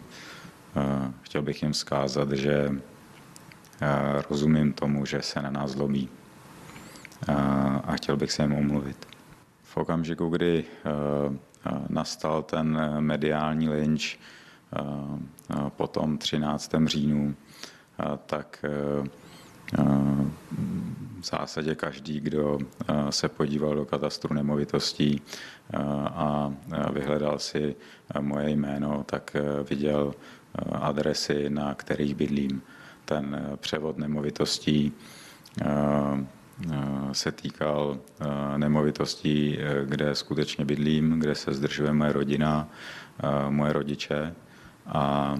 Eh, 0.76 1.12
chtěl 1.22 1.42
bych 1.42 1.62
jim 1.62 1.72
vzkázat, 1.72 2.32
že 2.32 2.70
rozumím 4.30 4.72
tomu, 4.72 5.06
že 5.06 5.22
se 5.22 5.42
na 5.42 5.50
nás 5.50 5.70
zlobí 5.70 6.08
a 7.84 7.92
chtěl 7.96 8.16
bych 8.16 8.32
se 8.32 8.42
jim 8.42 8.52
omluvit. 8.52 9.06
V 9.62 9.76
okamžiku, 9.76 10.28
kdy 10.28 10.64
nastal 11.88 12.42
ten 12.42 12.80
mediální 13.00 13.68
lynč 13.68 14.18
po 15.68 15.86
tom 15.86 16.18
13. 16.18 16.74
říjnu, 16.86 17.34
tak 18.26 18.64
v 21.20 21.26
zásadě 21.26 21.74
každý, 21.74 22.20
kdo 22.20 22.58
se 23.10 23.28
podíval 23.28 23.74
do 23.74 23.84
katastru 23.84 24.34
nemovitostí 24.34 25.22
a 26.04 26.52
vyhledal 26.92 27.38
si 27.38 27.76
moje 28.20 28.50
jméno, 28.50 29.04
tak 29.06 29.36
viděl 29.70 30.14
adresy, 30.72 31.50
na 31.50 31.74
kterých 31.74 32.14
bydlím. 32.14 32.62
Ten 33.04 33.56
převod 33.56 33.98
nemovitostí 33.98 34.92
se 37.12 37.32
týkal 37.32 37.98
nemovitostí, 38.56 39.58
kde 39.84 40.14
skutečně 40.14 40.64
bydlím, 40.64 41.20
kde 41.20 41.34
se 41.34 41.54
zdržuje 41.54 41.92
moje 41.92 42.12
rodina, 42.12 42.68
moje 43.48 43.72
rodiče 43.72 44.34
a 44.86 45.34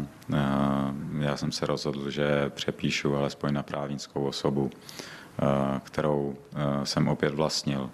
já 1.20 1.36
jsem 1.36 1.52
se 1.52 1.66
rozhodl, 1.66 2.10
že 2.10 2.50
přepíšu 2.50 3.16
alespoň 3.16 3.52
na 3.52 3.62
právnickou 3.62 4.26
osobu, 4.26 4.70
kterou 5.82 6.36
jsem 6.84 7.08
opět 7.08 7.34
vlastnil. 7.34 7.90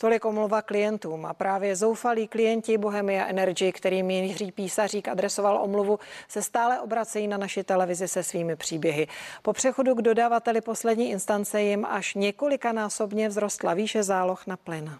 Tolik 0.00 0.24
omluva 0.24 0.62
klientům 0.62 1.26
a 1.26 1.34
právě 1.34 1.76
zoufalí 1.76 2.28
klienti 2.28 2.78
Bohemia 2.78 3.26
Energy, 3.26 3.72
kterým 3.72 4.10
Jiří 4.10 4.52
Písařík 4.52 5.08
adresoval 5.08 5.62
omluvu, 5.62 5.98
se 6.28 6.42
stále 6.42 6.80
obracejí 6.80 7.28
na 7.28 7.36
naši 7.36 7.64
televizi 7.64 8.08
se 8.08 8.22
svými 8.22 8.56
příběhy. 8.56 9.08
Po 9.42 9.52
přechodu 9.52 9.94
k 9.94 10.02
dodavateli 10.02 10.60
poslední 10.60 11.10
instance 11.10 11.62
jim 11.62 11.84
až 11.84 12.14
několikanásobně 12.14 13.28
vzrostla 13.28 13.74
výše 13.74 14.02
záloh 14.02 14.46
na 14.46 14.56
plyn 14.56 14.98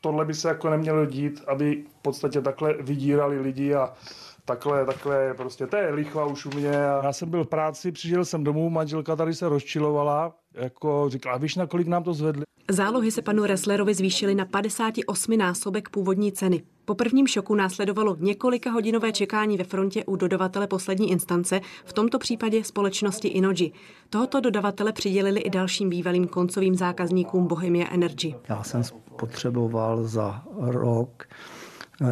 tohle 0.00 0.24
by 0.24 0.34
se 0.34 0.48
jako 0.48 0.70
nemělo 0.70 1.06
dít, 1.06 1.42
aby 1.46 1.84
v 1.98 2.02
podstatě 2.02 2.40
takhle 2.40 2.74
vydírali 2.74 3.40
lidi 3.40 3.74
a 3.74 3.94
takhle, 4.48 4.86
takhle, 4.86 5.34
prostě 5.34 5.66
to 5.66 5.76
je 5.76 5.94
lichva 5.94 6.24
už 6.24 6.46
u 6.46 6.50
mě. 6.50 6.72
Já 7.02 7.12
jsem 7.12 7.30
byl 7.30 7.44
v 7.44 7.48
práci, 7.48 7.92
přišel 7.92 8.24
jsem 8.24 8.44
domů, 8.44 8.70
manželka 8.70 9.16
tady 9.16 9.34
se 9.34 9.48
rozčilovala, 9.48 10.34
jako 10.54 11.06
říkala, 11.08 11.38
víš, 11.38 11.56
na 11.56 11.66
kolik 11.66 11.86
nám 11.86 12.02
to 12.02 12.14
zvedli? 12.14 12.44
Zálohy 12.70 13.10
se 13.10 13.22
panu 13.22 13.44
Resslerovi 13.44 13.94
zvýšily 13.94 14.34
na 14.34 14.44
58 14.44 15.38
násobek 15.38 15.88
původní 15.88 16.32
ceny. 16.32 16.62
Po 16.84 16.94
prvním 16.94 17.26
šoku 17.26 17.54
následovalo 17.54 18.16
několika 18.20 18.70
hodinové 18.70 19.12
čekání 19.12 19.56
ve 19.56 19.64
frontě 19.64 20.04
u 20.04 20.16
dodavatele 20.16 20.66
poslední 20.66 21.10
instance, 21.10 21.60
v 21.84 21.92
tomto 21.92 22.18
případě 22.18 22.64
společnosti 22.64 23.28
Inoji. 23.28 23.72
Tohoto 24.10 24.40
dodavatele 24.40 24.92
přidělili 24.92 25.40
i 25.40 25.50
dalším 25.50 25.90
bývalým 25.90 26.28
koncovým 26.28 26.74
zákazníkům 26.74 27.46
Bohemia 27.46 27.88
Energy. 27.90 28.34
Já 28.48 28.62
jsem 28.62 28.84
spotřeboval 28.84 30.04
za 30.04 30.42
rok, 30.58 31.24
eh, 32.02 32.06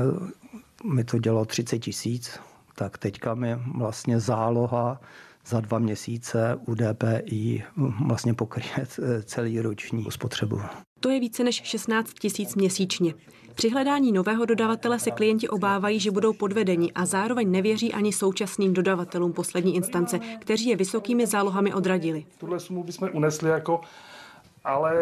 mi 0.84 1.04
to 1.04 1.18
dělalo 1.18 1.44
30 1.44 1.78
tisíc, 1.78 2.40
tak 2.74 2.98
teďka 2.98 3.34
mi 3.34 3.56
vlastně 3.76 4.20
záloha 4.20 5.00
za 5.46 5.60
dva 5.60 5.78
měsíce 5.78 6.58
u 6.66 6.74
DPI 6.74 7.64
vlastně 8.06 8.34
pokryje 8.34 8.86
celý 9.24 9.60
roční 9.60 10.06
spotřebu. 10.10 10.60
To 11.00 11.10
je 11.10 11.20
více 11.20 11.44
než 11.44 11.62
16 11.64 12.12
tisíc 12.12 12.54
měsíčně. 12.54 13.14
Při 13.54 13.70
hledání 13.70 14.12
nového 14.12 14.44
dodavatele 14.44 14.98
se 14.98 15.10
klienti 15.10 15.48
obávají, 15.48 16.00
že 16.00 16.10
budou 16.10 16.32
podvedeni 16.32 16.92
a 16.92 17.06
zároveň 17.06 17.50
nevěří 17.50 17.92
ani 17.92 18.12
současným 18.12 18.72
dodavatelům 18.72 19.32
poslední 19.32 19.76
instance, 19.76 20.18
kteří 20.18 20.68
je 20.68 20.76
vysokými 20.76 21.26
zálohami 21.26 21.74
odradili. 21.74 22.24
Tuhle 22.38 22.60
sumu 22.60 22.84
bychom 22.84 23.08
unesli 23.12 23.50
jako 23.50 23.80
ale 24.66 24.94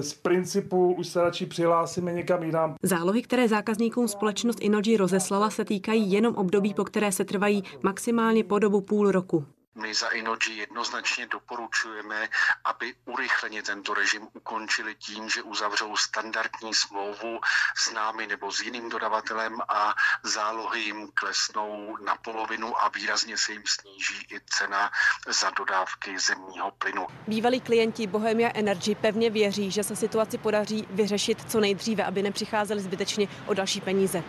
z 0.00 0.14
principu 0.14 0.92
už 0.92 1.06
se 1.06 1.22
radši 1.22 1.46
přihlásíme 1.46 2.12
někam 2.12 2.42
jinam. 2.42 2.74
Zálohy, 2.82 3.22
které 3.22 3.48
zákazníkům 3.48 4.08
společnost 4.08 4.58
Inoji 4.60 4.96
rozeslala, 4.96 5.50
se 5.50 5.64
týkají 5.64 6.12
jenom 6.12 6.34
období, 6.34 6.74
po 6.74 6.84
které 6.84 7.12
se 7.12 7.24
trvají 7.24 7.64
maximálně 7.82 8.44
po 8.44 8.58
dobu 8.58 8.80
půl 8.80 9.10
roku. 9.10 9.44
My 9.74 9.94
za 9.94 10.08
Inoji 10.08 10.56
jednoznačně 10.56 11.26
doporučujeme, 11.26 12.28
aby 12.64 12.94
urychleně 13.04 13.62
tento 13.62 13.94
režim 13.94 14.28
ukončili 14.32 14.94
tím, 14.94 15.28
že 15.28 15.42
uzavřou 15.42 15.96
standardní 15.96 16.74
smlouvu 16.74 17.40
s 17.76 17.92
námi 17.92 18.26
nebo 18.26 18.52
s 18.52 18.60
jiným 18.60 18.88
dodavatelem 18.88 19.58
a 19.68 19.94
zálohy 20.22 20.80
jim 20.80 21.08
klesnou 21.14 21.96
na 22.04 22.16
polovinu 22.16 22.82
a 22.82 22.88
výrazně 22.88 23.36
se 23.38 23.52
jim 23.52 23.62
sníží 23.66 24.26
i 24.34 24.40
cena 24.46 24.90
za 25.26 25.50
dodávky 25.50 26.18
zemního 26.18 26.70
plynu. 26.70 27.06
Bývalí 27.26 27.60
klienti 27.60 28.06
Bohemia 28.06 28.50
Energy 28.54 28.94
pevně 28.94 29.30
věří, 29.30 29.70
že 29.70 29.84
se 29.84 29.96
situaci 29.96 30.38
podaří 30.38 30.86
vyřešit 30.90 31.50
co 31.50 31.60
nejdříve, 31.60 32.04
aby 32.04 32.22
nepřicházeli 32.22 32.80
zbytečně 32.80 33.28
o 33.46 33.54
další 33.54 33.80
peníze. 33.80 34.22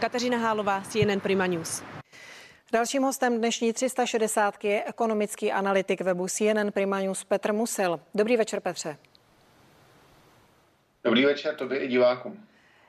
Kateřina 0.00 0.38
Hálová, 0.38 0.82
CNN 0.88 1.20
Prima 1.20 1.46
News. 1.46 1.82
Dalším 2.72 3.02
hostem 3.02 3.38
dnešní 3.38 3.72
360 3.72 4.64
je 4.64 4.84
ekonomický 4.84 5.52
analytik 5.52 6.00
webu 6.00 6.28
CNN 6.28 6.72
Prima 6.72 7.00
News 7.00 7.24
Petr 7.24 7.52
Musil. 7.52 8.00
Dobrý 8.14 8.36
večer, 8.36 8.60
Petře. 8.60 8.96
Dobrý 11.04 11.24
večer 11.24 11.54
tobě 11.54 11.78
i 11.78 11.88
divákům. 11.88 12.46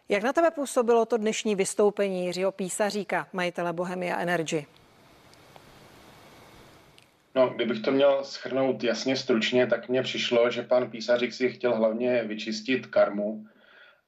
Jak 0.10 0.24
na 0.24 0.34
tebe 0.34 0.52
působilo 0.52 1.06
to 1.06 1.18
dnešní 1.18 1.56
vystoupení 1.56 2.26
Jiřího 2.26 2.52
Písaříka, 2.52 3.28
majitele 3.34 3.74
Bohemia 3.74 4.20
Energy? 4.20 4.66
No, 7.36 7.50
kdybych 7.50 7.82
to 7.82 7.92
měl 7.92 8.24
schrnout 8.24 8.84
jasně 8.84 9.16
stručně, 9.16 9.68
tak 9.68 9.90
mně 9.90 10.04
přišlo, 10.04 10.52
že 10.52 10.64
pan 10.64 10.92
Písařík 10.92 11.34
si 11.34 11.50
chtěl 11.50 11.76
hlavně 11.76 12.24
vyčistit 12.24 12.86
karmu 12.86 13.46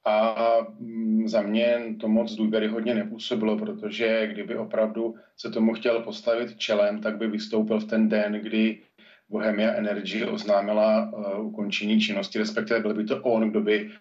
a 0.05 0.35
mm, 0.79 1.27
za 1.27 1.41
mě 1.41 1.95
to 1.99 2.07
moc 2.07 2.35
důvěryhodně 2.35 2.95
nepůsobilo, 2.95 3.57
protože 3.57 4.27
kdyby 4.27 4.55
opravdu 4.55 5.15
se 5.37 5.49
tomu 5.49 5.73
chtěl 5.73 5.99
postavit 5.99 6.57
čelem, 6.57 7.01
tak 7.01 7.17
by 7.17 7.27
vystoupil 7.27 7.79
v 7.79 7.85
ten 7.85 8.09
den, 8.09 8.33
kdy 8.33 8.79
Bohemia 9.29 9.73
Energy 9.73 10.25
oznámila 10.25 11.11
uh, 11.11 11.45
ukončení 11.45 12.01
činnosti, 12.01 12.39
respektive 12.39 12.79
byl 12.79 12.93
by 12.93 13.03
to 13.05 13.23
on, 13.23 13.49
kdo 13.49 13.61
by, 13.61 13.91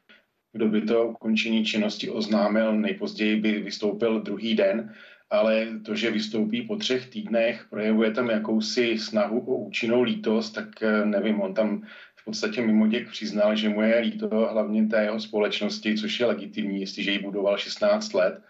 kdo 0.53 0.68
by 0.68 0.80
to 0.82 1.09
ukončení 1.09 1.64
činnosti 1.64 2.11
oznámil, 2.11 2.76
nejpozději 2.76 3.36
by 3.36 3.53
vystoupil 3.59 4.20
druhý 4.20 4.55
den, 4.55 4.94
ale 5.30 5.66
to, 5.84 5.94
že 5.94 6.11
vystoupí 6.11 6.62
po 6.62 6.76
třech 6.76 7.11
týdnech, 7.11 7.66
projevuje 7.70 8.11
tam 8.11 8.30
jakousi 8.30 8.98
snahu 8.98 9.40
o 9.40 9.57
účinnou 9.57 10.03
lítost, 10.03 10.55
tak 10.55 10.68
uh, 10.82 11.07
nevím, 11.07 11.40
on 11.40 11.55
tam 11.55 11.82
v 12.21 12.25
podstatě 12.25 12.62
mimoděk 12.62 13.11
přiznal, 13.11 13.57
že 13.57 13.68
mu 13.68 13.83
je 13.83 13.99
líto 13.99 14.29
hlavně 14.29 14.87
té 14.87 15.03
jeho 15.03 15.21
společnosti, 15.21 15.99
což 15.99 16.21
je 16.21 16.27
legitimní, 16.27 16.81
jestliže 16.81 17.11
ji 17.11 17.18
budoval 17.18 17.59
16 17.59 18.14
let, 18.14 18.43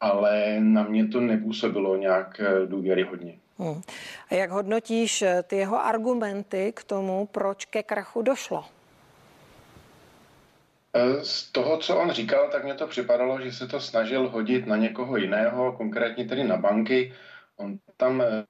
ale 0.00 0.60
na 0.60 0.82
mě 0.82 1.08
to 1.08 1.20
nepůsobilo 1.20 1.96
nějak 1.96 2.40
eh, 2.40 2.66
důvěryhodně. 2.66 3.34
Hmm. 3.58 3.82
A 4.30 4.34
jak 4.34 4.50
hodnotíš 4.50 5.22
eh, 5.22 5.42
ty 5.42 5.56
jeho 5.56 5.84
argumenty 5.84 6.72
k 6.76 6.84
tomu, 6.84 7.26
proč 7.26 7.64
ke 7.64 7.82
krachu 7.82 8.22
došlo? 8.22 8.64
Eh, 10.94 11.24
z 11.24 11.52
toho, 11.52 11.78
co 11.78 11.96
on 11.96 12.10
říkal, 12.10 12.48
tak 12.52 12.64
mě 12.64 12.74
to 12.74 12.86
připadalo, 12.86 13.40
že 13.40 13.52
se 13.52 13.68
to 13.68 13.80
snažil 13.80 14.28
hodit 14.28 14.66
na 14.66 14.76
někoho 14.76 15.16
jiného, 15.16 15.72
konkrétně 15.72 16.24
tedy 16.24 16.44
na 16.44 16.56
banky. 16.56 17.12
On 17.60 17.78
tam 17.96 18.22
eh, 18.22 18.44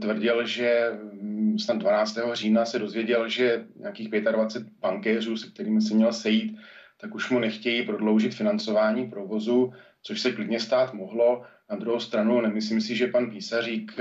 tvrdil, 0.00 0.46
že 0.46 0.90
hm, 1.12 1.58
snad 1.58 1.78
12. 1.78 2.18
října 2.32 2.64
se 2.64 2.78
dozvěděl, 2.78 3.28
že 3.28 3.64
nějakých 3.76 4.10
25 4.10 4.72
bankéřů, 4.80 5.36
se 5.36 5.50
kterými 5.50 5.80
se 5.80 5.94
měl 5.94 6.12
sejít, 6.12 6.58
tak 7.00 7.14
už 7.14 7.30
mu 7.30 7.38
nechtějí 7.38 7.82
prodloužit 7.82 8.34
financování 8.34 9.10
provozu, 9.10 9.72
což 10.02 10.20
se 10.20 10.32
klidně 10.32 10.60
stát 10.60 10.94
mohlo. 10.94 11.42
Na 11.70 11.76
druhou 11.76 12.00
stranu 12.00 12.40
nemyslím 12.40 12.80
si, 12.80 12.96
že 12.96 13.06
pan 13.06 13.30
Písařík 13.30 13.92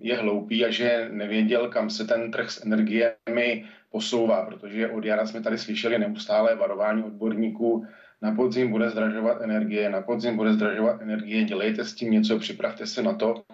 je 0.00 0.16
hloupý 0.16 0.64
a 0.64 0.70
že 0.70 1.08
nevěděl, 1.12 1.68
kam 1.68 1.90
se 1.90 2.04
ten 2.04 2.30
trh 2.30 2.50
s 2.50 2.64
energiemi 2.64 3.64
posouvá, 3.90 4.46
protože 4.46 4.88
od 4.88 5.04
jara 5.04 5.26
jsme 5.26 5.40
tady 5.40 5.58
slyšeli 5.58 5.98
neustále 5.98 6.54
varování 6.54 7.02
odborníků, 7.02 7.86
na 8.22 8.34
podzim 8.34 8.70
bude 8.70 8.90
zdražovat 8.90 9.40
energie, 9.40 9.90
na 9.90 10.02
podzim 10.02 10.36
bude 10.36 10.52
zdražovat 10.52 11.02
energie, 11.02 11.44
dělejte 11.44 11.84
s 11.84 11.94
tím 11.94 12.10
něco, 12.10 12.38
připravte 12.38 12.86
se 12.86 13.02
na 13.02 13.14
to. 13.14 13.44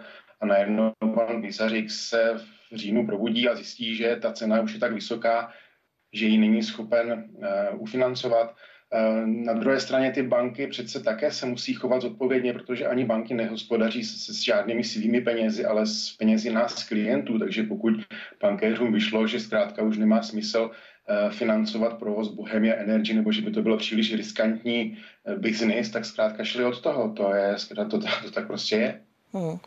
A 0.40 0.46
najednou 0.46 0.92
pan 1.14 1.42
Písařík 1.42 1.90
se 1.90 2.34
v 2.72 2.76
říjnu 2.76 3.06
probudí 3.06 3.48
a 3.48 3.54
zjistí, 3.54 3.96
že 3.96 4.16
ta 4.16 4.32
cena 4.32 4.60
už 4.60 4.74
je 4.74 4.80
tak 4.80 4.92
vysoká, 4.92 5.52
že 6.12 6.26
ji 6.26 6.38
není 6.38 6.62
schopen 6.62 7.24
uh, 7.34 7.82
ufinancovat. 7.82 8.54
Uh, 8.92 9.26
na 9.26 9.52
druhé 9.52 9.80
straně 9.80 10.12
ty 10.12 10.22
banky 10.22 10.66
přece 10.66 11.02
také 11.02 11.30
se 11.32 11.46
musí 11.46 11.74
chovat 11.74 12.02
zodpovědně, 12.02 12.52
protože 12.52 12.86
ani 12.86 13.04
banky 13.04 13.34
nehospodaří 13.34 14.04
s, 14.04 14.28
s 14.28 14.42
žádnými 14.42 14.84
svými 14.84 15.20
penězi, 15.20 15.64
ale 15.64 15.86
s 15.86 16.16
penězi 16.18 16.50
nás 16.50 16.88
klientů. 16.88 17.38
Takže 17.38 17.62
pokud 17.62 17.94
bankéřům 18.42 18.92
vyšlo, 18.92 19.26
že 19.26 19.40
zkrátka 19.40 19.82
už 19.82 19.98
nemá 19.98 20.22
smysl 20.22 20.70
uh, 20.70 21.32
financovat 21.32 21.98
provoz 21.98 22.28
Bohemia 22.28 22.74
Energy, 22.74 23.14
nebo 23.14 23.32
že 23.32 23.42
by 23.42 23.50
to 23.50 23.62
bylo 23.62 23.76
příliš 23.76 24.14
riskantní 24.14 24.98
biznis, 25.36 25.90
tak 25.90 26.04
zkrátka 26.04 26.44
šli 26.44 26.64
od 26.64 26.80
toho. 26.80 27.12
To, 27.12 27.34
je, 27.34 27.54
to, 27.68 27.84
to, 27.88 27.98
to 27.98 28.30
tak 28.30 28.46
prostě 28.46 28.76
je. 28.76 29.00
Hmm. 29.32 29.58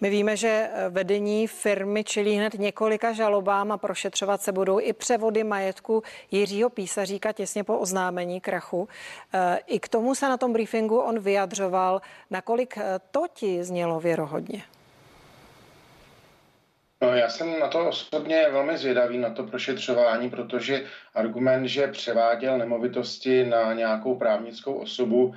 My 0.00 0.10
víme, 0.10 0.36
že 0.36 0.70
eh, 0.72 0.88
vedení 0.88 1.46
firmy 1.46 2.04
čelí 2.04 2.34
hned 2.34 2.54
několika 2.54 3.12
žalobám 3.12 3.72
a 3.72 3.78
prošetřovat 3.78 4.42
se 4.42 4.52
budou 4.52 4.80
i 4.80 4.92
převody 4.92 5.44
majetku 5.44 6.02
Jiřího 6.30 6.70
Písaříka 6.70 7.32
těsně 7.32 7.64
po 7.64 7.78
oznámení 7.78 8.40
krachu. 8.40 8.88
Eh, 9.34 9.58
I 9.66 9.80
k 9.80 9.88
tomu 9.88 10.14
se 10.14 10.28
na 10.28 10.36
tom 10.36 10.52
briefingu 10.52 10.98
on 10.98 11.18
vyjadřoval, 11.18 12.00
nakolik 12.30 12.78
eh, 12.78 12.98
to 13.10 13.24
ti 13.34 13.64
znělo 13.64 14.00
věrohodně. 14.00 14.62
No, 17.02 17.14
já 17.14 17.28
jsem 17.28 17.60
na 17.60 17.68
to 17.68 17.88
osobně 17.88 18.46
velmi 18.50 18.78
zvědavý, 18.78 19.18
na 19.18 19.30
to 19.30 19.44
prošetřování, 19.44 20.30
protože 20.30 20.84
argument, 21.14 21.66
že 21.66 21.86
převáděl 21.86 22.58
nemovitosti 22.58 23.44
na 23.44 23.72
nějakou 23.72 24.16
právnickou 24.16 24.74
osobu, 24.74 25.34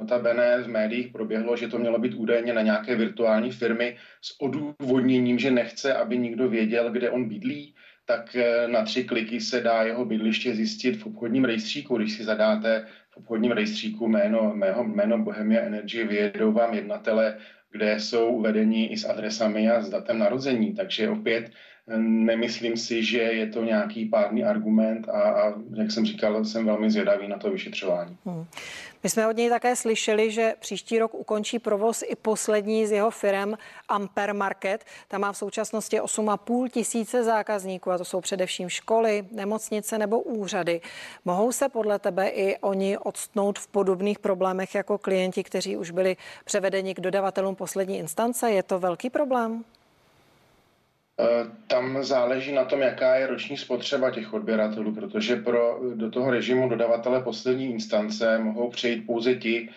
Notabene 0.00 0.62
v 0.62 0.68
médiích 0.68 1.12
proběhlo, 1.12 1.56
že 1.56 1.68
to 1.68 1.78
mělo 1.78 1.98
být 1.98 2.14
údajně 2.14 2.52
na 2.52 2.62
nějaké 2.62 2.96
virtuální 2.96 3.50
firmy 3.50 3.96
s 4.20 4.40
odůvodněním, 4.40 5.38
že 5.38 5.50
nechce, 5.50 5.94
aby 5.94 6.18
nikdo 6.18 6.48
věděl, 6.48 6.90
kde 6.90 7.10
on 7.10 7.28
bydlí, 7.28 7.74
tak 8.04 8.36
eh, 8.36 8.68
na 8.68 8.82
tři 8.82 9.04
kliky 9.04 9.40
se 9.40 9.60
dá 9.60 9.82
jeho 9.82 10.04
bydliště 10.04 10.54
zjistit 10.54 10.96
v 10.96 11.06
obchodním 11.06 11.44
rejstříku. 11.44 11.96
Když 11.96 12.12
si 12.12 12.24
zadáte 12.24 12.86
v 13.10 13.16
obchodním 13.16 13.52
rejstříku 13.52 14.08
jméno, 14.08 14.52
mého, 14.54 14.84
jméno 14.84 15.18
Bohemia 15.18 15.62
Energy, 15.62 16.04
vyjedou 16.04 16.52
vám 16.52 16.74
jednatele, 16.74 17.36
kde 17.70 18.00
jsou 18.00 18.28
uvedení 18.28 18.92
i 18.92 18.96
s 18.96 19.04
adresami 19.04 19.70
a 19.70 19.80
s 19.80 19.90
datem 19.90 20.18
narození. 20.18 20.74
Takže 20.74 21.08
opět 21.08 21.50
nemyslím 21.96 22.76
si, 22.76 23.04
že 23.04 23.18
je 23.18 23.46
to 23.46 23.64
nějaký 23.64 24.04
pádný 24.04 24.44
argument 24.44 25.08
a, 25.08 25.22
a 25.22 25.54
jak 25.74 25.92
jsem 25.92 26.06
říkal, 26.06 26.44
jsem 26.44 26.66
velmi 26.66 26.90
zvědavý 26.90 27.28
na 27.28 27.38
to 27.38 27.50
vyšetřování. 27.50 28.16
Hmm. 28.24 28.44
My 29.02 29.10
jsme 29.10 29.28
od 29.28 29.36
něj 29.36 29.48
také 29.48 29.76
slyšeli, 29.76 30.30
že 30.30 30.54
příští 30.60 30.98
rok 30.98 31.14
ukončí 31.14 31.58
provoz 31.58 32.02
i 32.06 32.16
poslední 32.16 32.86
z 32.86 32.92
jeho 32.92 33.10
firm 33.10 33.54
Amper 33.88 34.34
Market. 34.34 34.84
Tam 35.08 35.20
má 35.20 35.32
v 35.32 35.36
současnosti 35.36 36.00
8,5 36.00 36.68
tisíce 36.68 37.24
zákazníků 37.24 37.90
a 37.90 37.98
to 37.98 38.04
jsou 38.04 38.20
především 38.20 38.68
školy, 38.68 39.24
nemocnice 39.32 39.98
nebo 39.98 40.20
úřady. 40.20 40.80
Mohou 41.24 41.52
se 41.52 41.68
podle 41.68 41.98
tebe 41.98 42.28
i 42.28 42.56
oni 42.58 42.98
odstnout 42.98 43.58
v 43.58 43.68
podobných 43.68 44.18
problémech 44.18 44.74
jako 44.74 44.98
klienti, 44.98 45.44
kteří 45.44 45.76
už 45.76 45.90
byli 45.90 46.16
převedeni 46.44 46.94
k 46.94 47.00
dodavatelům 47.00 47.56
poslední 47.56 47.98
instance? 47.98 48.50
Je 48.50 48.62
to 48.62 48.78
velký 48.78 49.10
problém? 49.10 49.64
Eh, 51.20 51.50
tam 51.66 52.04
záleží 52.04 52.52
na 52.52 52.64
tom, 52.64 52.80
jaká 52.80 53.14
je 53.14 53.26
roční 53.26 53.56
spotřeba 53.56 54.10
těch 54.10 54.32
odběratelů, 54.32 54.94
protože 54.94 55.36
pro, 55.36 55.80
do 55.94 56.10
toho 56.10 56.30
režimu 56.30 56.68
dodavatele 56.68 57.22
poslední 57.22 57.70
instance 57.70 58.38
mohou 58.38 58.70
přejít 58.70 59.06
pouze 59.06 59.34
ti, 59.34 59.68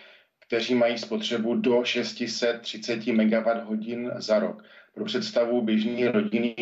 kteří 0.46 0.74
mají 0.74 0.98
spotřebu 0.98 1.54
do 1.54 1.84
630 1.84 3.06
MWh 3.06 4.10
za 4.16 4.38
rok. 4.38 4.64
Pro 4.94 5.04
představu 5.04 5.62
běžný 5.62 6.06
rodinný 6.06 6.54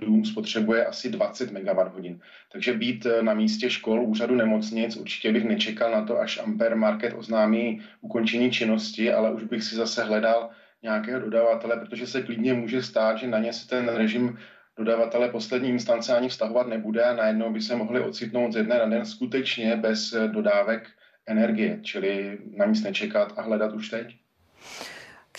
dům 0.00 0.24
spotřebuje 0.24 0.86
asi 0.86 1.10
20 1.10 1.52
MWh. 1.52 2.18
Takže 2.52 2.72
být 2.72 3.06
eh, 3.06 3.22
na 3.22 3.34
místě 3.34 3.70
škol, 3.70 4.02
úřadu 4.02 4.34
nemocnic, 4.34 4.96
určitě 4.96 5.32
bych 5.32 5.44
nečekal 5.44 5.90
na 5.90 6.04
to, 6.04 6.18
až 6.18 6.38
Ampere 6.38 6.74
Market 6.74 7.14
oznámí 7.16 7.82
ukončení 8.00 8.50
činnosti, 8.50 9.12
ale 9.12 9.32
už 9.32 9.44
bych 9.44 9.62
si 9.62 9.74
zase 9.74 10.04
hledal 10.04 10.50
nějakého 10.82 11.20
dodavatele, 11.20 11.76
protože 11.76 12.06
se 12.06 12.22
klidně 12.22 12.54
může 12.54 12.82
stát, 12.82 13.18
že 13.18 13.26
na 13.26 13.38
ně 13.38 13.52
se 13.52 13.68
ten 13.68 13.88
režim 13.88 14.38
dodavatele 14.78 15.28
poslední 15.28 15.68
instance 15.68 16.16
ani 16.16 16.28
vztahovat 16.28 16.66
nebude 16.66 17.04
a 17.04 17.14
najednou 17.14 17.52
by 17.52 17.60
se 17.60 17.76
mohli 17.76 18.00
ocitnout 18.00 18.52
ze 18.52 18.62
dne 18.62 18.78
na 18.78 18.86
den 18.86 19.06
skutečně 19.06 19.76
bez 19.76 20.14
dodávek 20.26 20.88
energie, 21.26 21.80
čili 21.82 22.38
na 22.56 22.66
nic 22.66 22.82
nečekat 22.82 23.32
a 23.36 23.42
hledat 23.42 23.72
už 23.72 23.88
teď. 23.88 24.16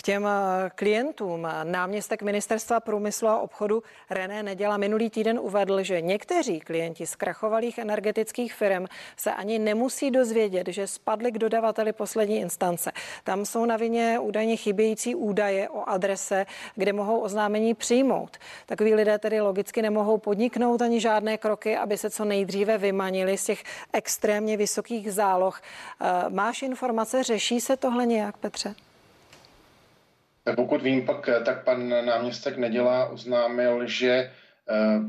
Těm 0.02 0.26
eh, 0.26 0.70
klientům 0.74 1.48
náměstek 1.62 2.22
ministerstva 2.22 2.80
průmyslu 2.80 3.28
a 3.28 3.38
obchodu 3.38 3.82
René 4.10 4.42
Neděla 4.42 4.76
minulý 4.76 5.10
týden 5.10 5.38
uvedl, 5.38 5.82
že 5.82 6.00
někteří 6.00 6.60
klienti 6.60 7.06
z 7.06 7.16
krachovalých 7.16 7.78
energetických 7.78 8.54
firm 8.54 8.86
se 9.16 9.32
ani 9.32 9.58
nemusí 9.58 10.10
dozvědět, 10.10 10.68
že 10.68 10.86
spadli 10.86 11.32
k 11.32 11.38
dodavateli 11.38 11.92
poslední 11.92 12.40
instance. 12.40 12.92
Tam 13.24 13.44
jsou 13.44 13.64
na 13.64 13.76
vině 13.76 14.18
údajně 14.18 14.56
chybějící 14.56 15.14
údaje 15.14 15.68
o 15.68 15.88
adrese, 15.88 16.46
kde 16.74 16.92
mohou 16.92 17.20
oznámení 17.20 17.74
přijmout. 17.74 18.36
Takoví 18.66 18.94
lidé 18.94 19.18
tedy 19.18 19.40
logicky 19.40 19.82
nemohou 19.82 20.18
podniknout 20.18 20.82
ani 20.82 21.00
žádné 21.00 21.38
kroky, 21.38 21.76
aby 21.76 21.98
se 21.98 22.10
co 22.10 22.24
nejdříve 22.24 22.78
vymanili 22.78 23.38
z 23.38 23.44
těch 23.44 23.64
extrémně 23.92 24.56
vysokých 24.56 25.12
záloh. 25.12 25.60
Eh, 26.00 26.30
máš 26.30 26.62
informace, 26.62 27.22
řeší 27.22 27.60
se 27.60 27.76
tohle 27.76 28.06
nějak, 28.06 28.36
Petře? 28.36 28.74
Pokud 30.56 30.82
vím, 30.82 31.06
pak, 31.06 31.28
tak 31.44 31.64
pan 31.64 31.88
náměstek 31.88 32.56
Nedělá 32.56 33.06
oznámil, 33.08 33.86
že 33.86 34.10
eh, 34.10 34.30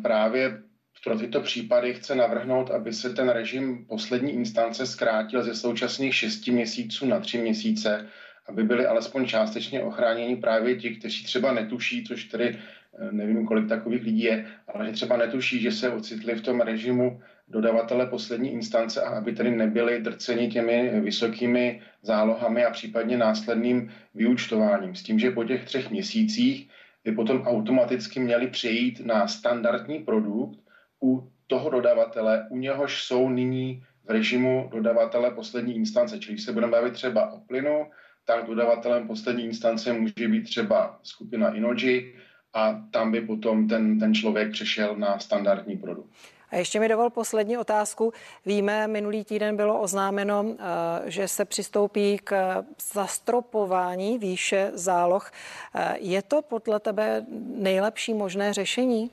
právě 0.01 0.61
pro 1.03 1.19
tyto 1.19 1.41
případy 1.41 1.93
chce 1.93 2.15
navrhnout, 2.15 2.71
aby 2.71 2.93
se 2.93 3.09
ten 3.09 3.29
režim 3.29 3.85
poslední 3.85 4.33
instance 4.33 4.85
zkrátil 4.85 5.43
ze 5.43 5.55
současných 5.55 6.15
6 6.15 6.47
měsíců 6.47 7.05
na 7.05 7.19
3 7.19 7.37
měsíce, 7.37 8.07
aby 8.47 8.63
byli 8.63 8.85
alespoň 8.85 9.25
částečně 9.25 9.83
ochráněni 9.83 10.35
právě 10.35 10.75
ti, 10.75 10.89
kteří 10.95 11.23
třeba 11.23 11.51
netuší, 11.53 12.03
což 12.03 12.23
tedy 12.23 12.59
eh, 12.99 13.11
nevím, 13.11 13.47
kolik 13.47 13.69
takových 13.69 14.03
lidí 14.03 14.23
je, 14.23 14.45
ale 14.67 14.85
že 14.85 14.91
třeba 14.91 15.17
netuší, 15.17 15.61
že 15.61 15.71
se 15.71 15.89
ocitli 15.89 16.35
v 16.35 16.41
tom 16.41 16.61
režimu 16.61 17.21
dodavatele 17.53 18.05
poslední 18.05 18.51
instance 18.51 19.01
a 19.01 19.09
aby 19.09 19.33
tedy 19.33 19.51
nebyli 19.51 20.01
drceni 20.01 20.47
těmi 20.47 20.99
vysokými 20.99 21.81
zálohami 22.01 22.65
a 22.65 22.71
případně 22.71 23.17
následným 23.17 23.91
vyúčtováním. 24.13 24.95
S 24.95 25.03
tím, 25.03 25.19
že 25.19 25.31
po 25.31 25.43
těch 25.43 25.65
třech 25.65 25.91
měsících 25.91 26.69
by 27.03 27.11
potom 27.11 27.41
automaticky 27.41 28.19
měli 28.19 28.47
přejít 28.47 29.05
na 29.05 29.27
standardní 29.27 29.99
produkt 29.99 30.59
u 31.03 31.29
toho 31.47 31.69
dodavatele, 31.69 32.47
u 32.49 32.57
něhož 32.57 33.03
jsou 33.03 33.29
nyní 33.29 33.83
v 34.05 34.09
režimu 34.09 34.69
dodavatele 34.71 35.31
poslední 35.31 35.75
instance. 35.75 36.19
Čili 36.19 36.37
se 36.37 36.53
budeme 36.53 36.71
bavit 36.71 36.93
třeba 36.93 37.31
o 37.31 37.39
plynu, 37.39 37.85
tak 38.25 38.45
dodavatelem 38.45 39.07
poslední 39.07 39.45
instance 39.45 39.93
může 39.93 40.27
být 40.27 40.43
třeba 40.43 40.99
skupina 41.03 41.55
Inoji 41.55 42.15
a 42.53 42.85
tam 42.91 43.11
by 43.11 43.21
potom 43.21 43.67
ten, 43.67 43.99
ten 43.99 44.13
člověk 44.13 44.51
přešel 44.51 44.95
na 44.95 45.19
standardní 45.19 45.77
produkt. 45.77 46.09
A 46.53 46.57
ještě 46.57 46.79
mi 46.79 46.87
dovol 46.87 47.09
poslední 47.09 47.57
otázku. 47.57 48.13
Víme, 48.45 48.87
minulý 48.87 49.23
týden 49.23 49.57
bylo 49.57 49.81
oznámeno, 49.81 50.45
eh, 50.45 51.11
že 51.11 51.27
se 51.27 51.45
přistoupí 51.45 52.17
k 52.23 52.63
zastropování 52.93 54.17
výše 54.19 54.71
záloh. 54.73 55.31
Eh, 55.75 55.95
je 55.99 56.21
to 56.21 56.41
podle 56.41 56.79
tebe 56.79 57.25
nejlepší 57.57 58.13
možné 58.13 58.53
řešení? 58.53 59.11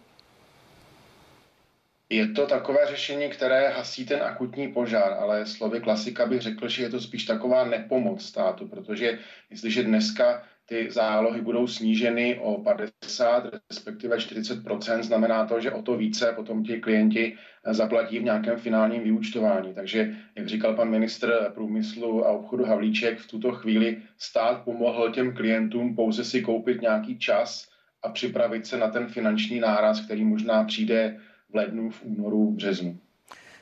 Je 2.10 2.28
to 2.28 2.46
takové 2.46 2.86
řešení, 2.86 3.28
které 3.28 3.68
hasí 3.68 4.06
ten 4.06 4.22
akutní 4.22 4.72
požár, 4.72 5.12
ale 5.12 5.46
slovy 5.46 5.80
klasika 5.80 6.26
bych 6.26 6.40
řekl, 6.40 6.68
že 6.68 6.82
je 6.82 6.90
to 6.90 7.00
spíš 7.00 7.24
taková 7.24 7.64
nepomoc 7.64 8.24
státu, 8.24 8.68
protože 8.68 9.18
jestliže 9.50 9.82
dneska 9.82 10.42
ty 10.70 10.90
zálohy 10.90 11.40
budou 11.40 11.66
sníženy 11.66 12.38
o 12.42 12.62
50, 12.62 13.46
respektive 13.70 14.16
40% 14.16 15.02
znamená 15.02 15.46
to, 15.46 15.60
že 15.60 15.72
o 15.72 15.82
to 15.82 15.96
více 15.96 16.32
potom 16.32 16.64
ti 16.64 16.80
klienti 16.80 17.36
zaplatí 17.70 18.18
v 18.18 18.22
nějakém 18.22 18.58
finálním 18.58 19.02
vyúčtování. 19.02 19.74
Takže, 19.74 20.14
jak 20.36 20.46
říkal 20.46 20.74
pan 20.74 20.90
ministr 20.90 21.50
průmyslu 21.54 22.26
a 22.26 22.30
obchodu 22.30 22.64
Havlíček, 22.64 23.18
v 23.18 23.26
tuto 23.26 23.52
chvíli 23.52 24.02
stát 24.18 24.62
pomohl 24.64 25.10
těm 25.10 25.34
klientům 25.34 25.96
pouze 25.96 26.24
si 26.24 26.42
koupit 26.42 26.80
nějaký 26.80 27.18
čas 27.18 27.68
a 28.02 28.08
připravit 28.08 28.66
se 28.66 28.76
na 28.76 28.88
ten 28.88 29.06
finanční 29.06 29.60
náraz, 29.60 30.00
který 30.00 30.24
možná 30.24 30.64
přijde 30.64 31.20
v 31.48 31.54
lednu, 31.54 31.90
v 31.90 32.02
únoru, 32.04 32.50
v 32.50 32.54
březnu. 32.54 32.98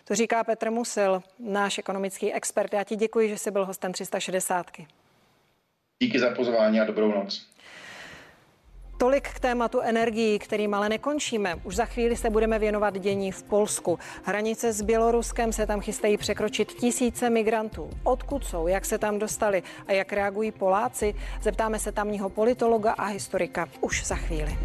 To 0.05 0.15
říká 0.15 0.45
Petr 0.45 0.71
Musil, 0.71 1.23
náš 1.39 1.79
ekonomický 1.79 2.33
expert. 2.33 2.73
Já 2.73 2.85
ti 2.85 2.97
děkuji, 2.97 3.29
že 3.29 3.39
jsi 3.39 3.51
byl 3.51 3.67
hostem 3.67 3.93
360. 3.93 4.67
Díky 6.03 6.19
za 6.19 6.31
pozvání 6.31 6.81
a 6.81 6.85
dobrou 6.85 7.15
noc. 7.15 7.47
Tolik 8.99 9.29
k 9.29 9.41
tématu 9.41 9.81
energií, 9.81 10.39
kterým 10.39 10.75
ale 10.75 10.89
nekončíme. 10.89 11.55
Už 11.65 11.77
za 11.77 11.85
chvíli 11.85 12.17
se 12.17 12.31
budeme 12.31 12.59
věnovat 12.59 12.99
dění 12.99 13.33
v 13.33 13.43
Polsku. 13.43 13.99
Hranice 14.25 14.73
s 14.73 14.83
Běloruskem 14.83 15.53
se 15.53 15.67
tam 15.67 15.81
chystají 15.81 16.17
překročit 16.17 16.73
tisíce 16.73 17.31
migrantů. 17.31 17.91
Odkud 18.05 18.45
jsou, 18.45 18.67
jak 18.67 18.85
se 18.85 18.99
tam 18.99 19.19
dostali 19.19 19.63
a 19.87 19.93
jak 19.93 20.13
reagují 20.13 20.53
Poláci? 20.53 21.15
Zeptáme 21.43 21.79
se 21.79 21.93
tamního 21.93 22.29
politologa 22.29 22.93
a 22.93 23.05
historika 23.05 23.67
už 23.81 24.07
za 24.07 24.17
chvíli. 24.17 24.59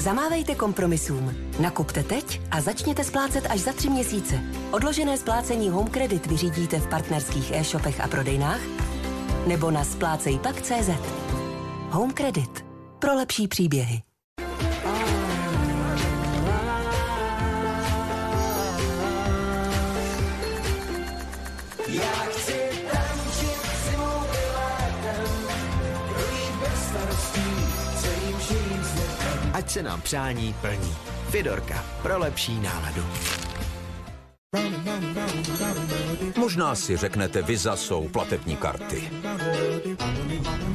Zamávejte 0.00 0.54
kompromisům. 0.54 1.34
Nakupte 1.60 2.02
teď 2.02 2.40
a 2.50 2.60
začněte 2.60 3.04
splácet 3.04 3.46
až 3.50 3.60
za 3.60 3.72
tři 3.72 3.90
měsíce. 3.90 4.40
Odložené 4.70 5.18
splácení 5.18 5.70
Home 5.70 5.88
Credit 5.88 6.26
vyřídíte 6.26 6.78
v 6.78 6.86
partnerských 6.86 7.50
e-shopech 7.52 8.00
a 8.00 8.08
prodejnách 8.08 8.60
nebo 9.46 9.70
na 9.70 9.84
splácejpak.cz. 9.84 10.90
Home 11.90 12.12
Credit. 12.12 12.64
Pro 12.98 13.14
lepší 13.14 13.48
příběhy. 13.48 14.09
Se 29.70 29.82
nám 29.82 30.00
přání 30.00 30.54
plní. 30.60 30.94
Fidorka 31.28 31.84
pro 32.02 32.18
lepší 32.18 32.60
náladu. 32.60 33.02
Možná 36.36 36.74
si 36.74 36.96
řeknete, 36.96 37.42
Visa 37.42 37.76
jsou 37.76 38.08
platební 38.08 38.56
karty. 38.56 39.10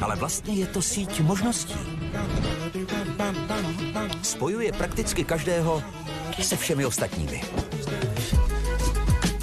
Ale 0.00 0.16
vlastně 0.16 0.54
je 0.54 0.66
to 0.66 0.82
síť 0.82 1.20
možností. 1.20 1.78
Spojuje 4.22 4.72
prakticky 4.72 5.24
každého 5.24 5.82
se 6.42 6.56
všemi 6.56 6.86
ostatními. 6.86 7.42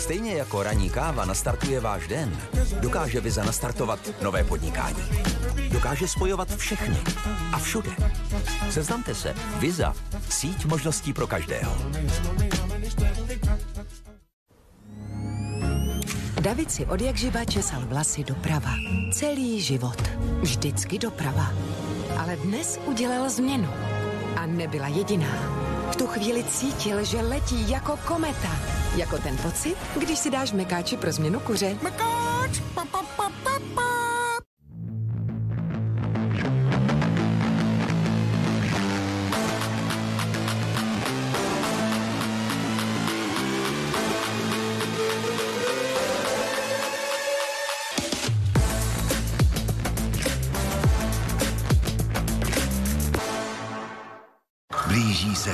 Stejně 0.04 0.36
jako 0.36 0.64
ranní 0.64 0.90
káva 0.90 1.26
nastartuje 1.26 1.80
váš 1.80 2.08
den, 2.08 2.38
dokáže 2.80 3.22
Visa 3.22 3.44
nastartovat 3.44 4.00
nové 4.22 4.44
podnikání. 4.44 5.04
Dokáže 5.72 6.08
spojovat 6.08 6.56
všechny 6.56 6.98
a 7.54 7.60
všude. 7.60 7.92
Seznamte 8.70 9.16
se. 9.16 9.36
Visa. 9.60 9.96
Síť 10.30 10.66
možností 10.66 11.14
pro 11.14 11.28
každého. 11.28 11.72
David 16.42 16.72
si 16.72 16.86
od 16.86 17.02
jak 17.02 17.16
živa 17.16 17.46
česal 17.46 17.82
vlasy 17.88 18.24
doprava. 18.24 18.76
Celý 19.14 19.62
život. 19.62 20.02
Vždycky 20.42 21.00
doprava. 21.00 21.48
Ale 22.20 22.36
dnes 22.36 22.80
udělal 22.86 23.30
změnu. 23.30 23.70
A 24.36 24.46
nebyla 24.46 24.88
jediná. 24.88 25.63
V 25.94 25.96
tu 25.96 26.08
chvíli 26.08 26.44
cítil, 26.44 27.06
že 27.06 27.22
letí 27.22 27.70
jako 27.70 28.00
kometa. 28.08 28.50
Jako 28.96 29.18
ten 29.18 29.38
pocit, 29.38 29.76
když 30.00 30.20
si 30.20 30.30
dáš 30.30 30.52
mekáči 30.52 30.98
pro 30.98 31.12
změnu 31.12 31.40
kuře. 31.40 31.78
Mekáč! 31.82 32.60
Pa, 32.76 32.86
pa. 32.92 33.13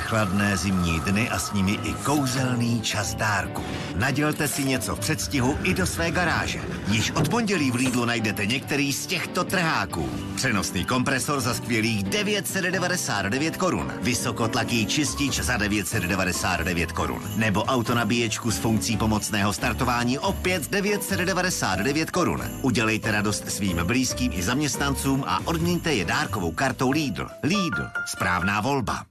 Chladné 0.09 0.57
zimní 0.57 0.99
dny 0.99 1.29
a 1.29 1.39
s 1.39 1.53
nimi 1.53 1.71
i 1.71 1.93
kouzelný 1.93 2.81
čas 2.81 3.15
dárku. 3.15 3.63
Nadělte 3.95 4.47
si 4.47 4.63
něco 4.63 4.95
v 4.95 4.99
předstihu 4.99 5.57
i 5.63 5.73
do 5.73 5.85
své 5.85 6.11
garáže. 6.11 6.61
Již 6.87 7.11
od 7.11 7.29
pondělí 7.29 7.71
v 7.71 7.75
Lidlu 7.75 8.05
najdete 8.05 8.45
některý 8.45 8.93
z 8.93 9.05
těchto 9.05 9.43
trháků. 9.43 10.09
Přenosný 10.35 10.85
kompresor 10.85 11.39
za 11.39 11.53
skvělých 11.53 12.03
999 12.03 13.57
korun. 13.57 13.93
Vysokotlaký 14.01 14.85
čistič 14.85 15.39
za 15.39 15.57
999 15.57 16.91
korun. 16.91 17.21
Nebo 17.37 17.63
autonabíječku 17.63 18.51
s 18.51 18.57
funkcí 18.57 18.97
pomocného 18.97 19.53
startování 19.53 20.19
opět 20.19 20.71
999 20.71 22.11
korun. 22.11 22.41
Udělejte 22.61 23.11
radost 23.11 23.51
svým 23.51 23.77
blízkým 23.83 24.31
i 24.33 24.43
zaměstnancům 24.43 25.23
a 25.27 25.39
odměňte 25.45 25.93
je 25.93 26.05
dárkovou 26.05 26.51
kartou 26.51 26.91
Lidl. 26.91 27.27
Lidl. 27.43 27.85
Správná 28.05 28.61
volba. 28.61 29.08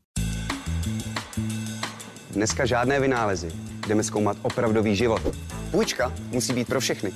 Dneska 2.31 2.67
žádné 2.67 3.01
vynálezy. 3.01 3.49
Jdeme 3.87 4.03
zkoumat 4.03 4.37
opravdový 4.43 4.97
život. 4.97 5.23
Půjčka 5.71 6.13
musí 6.31 6.53
být 6.53 6.69
pro 6.69 6.81
všechny. 6.81 7.13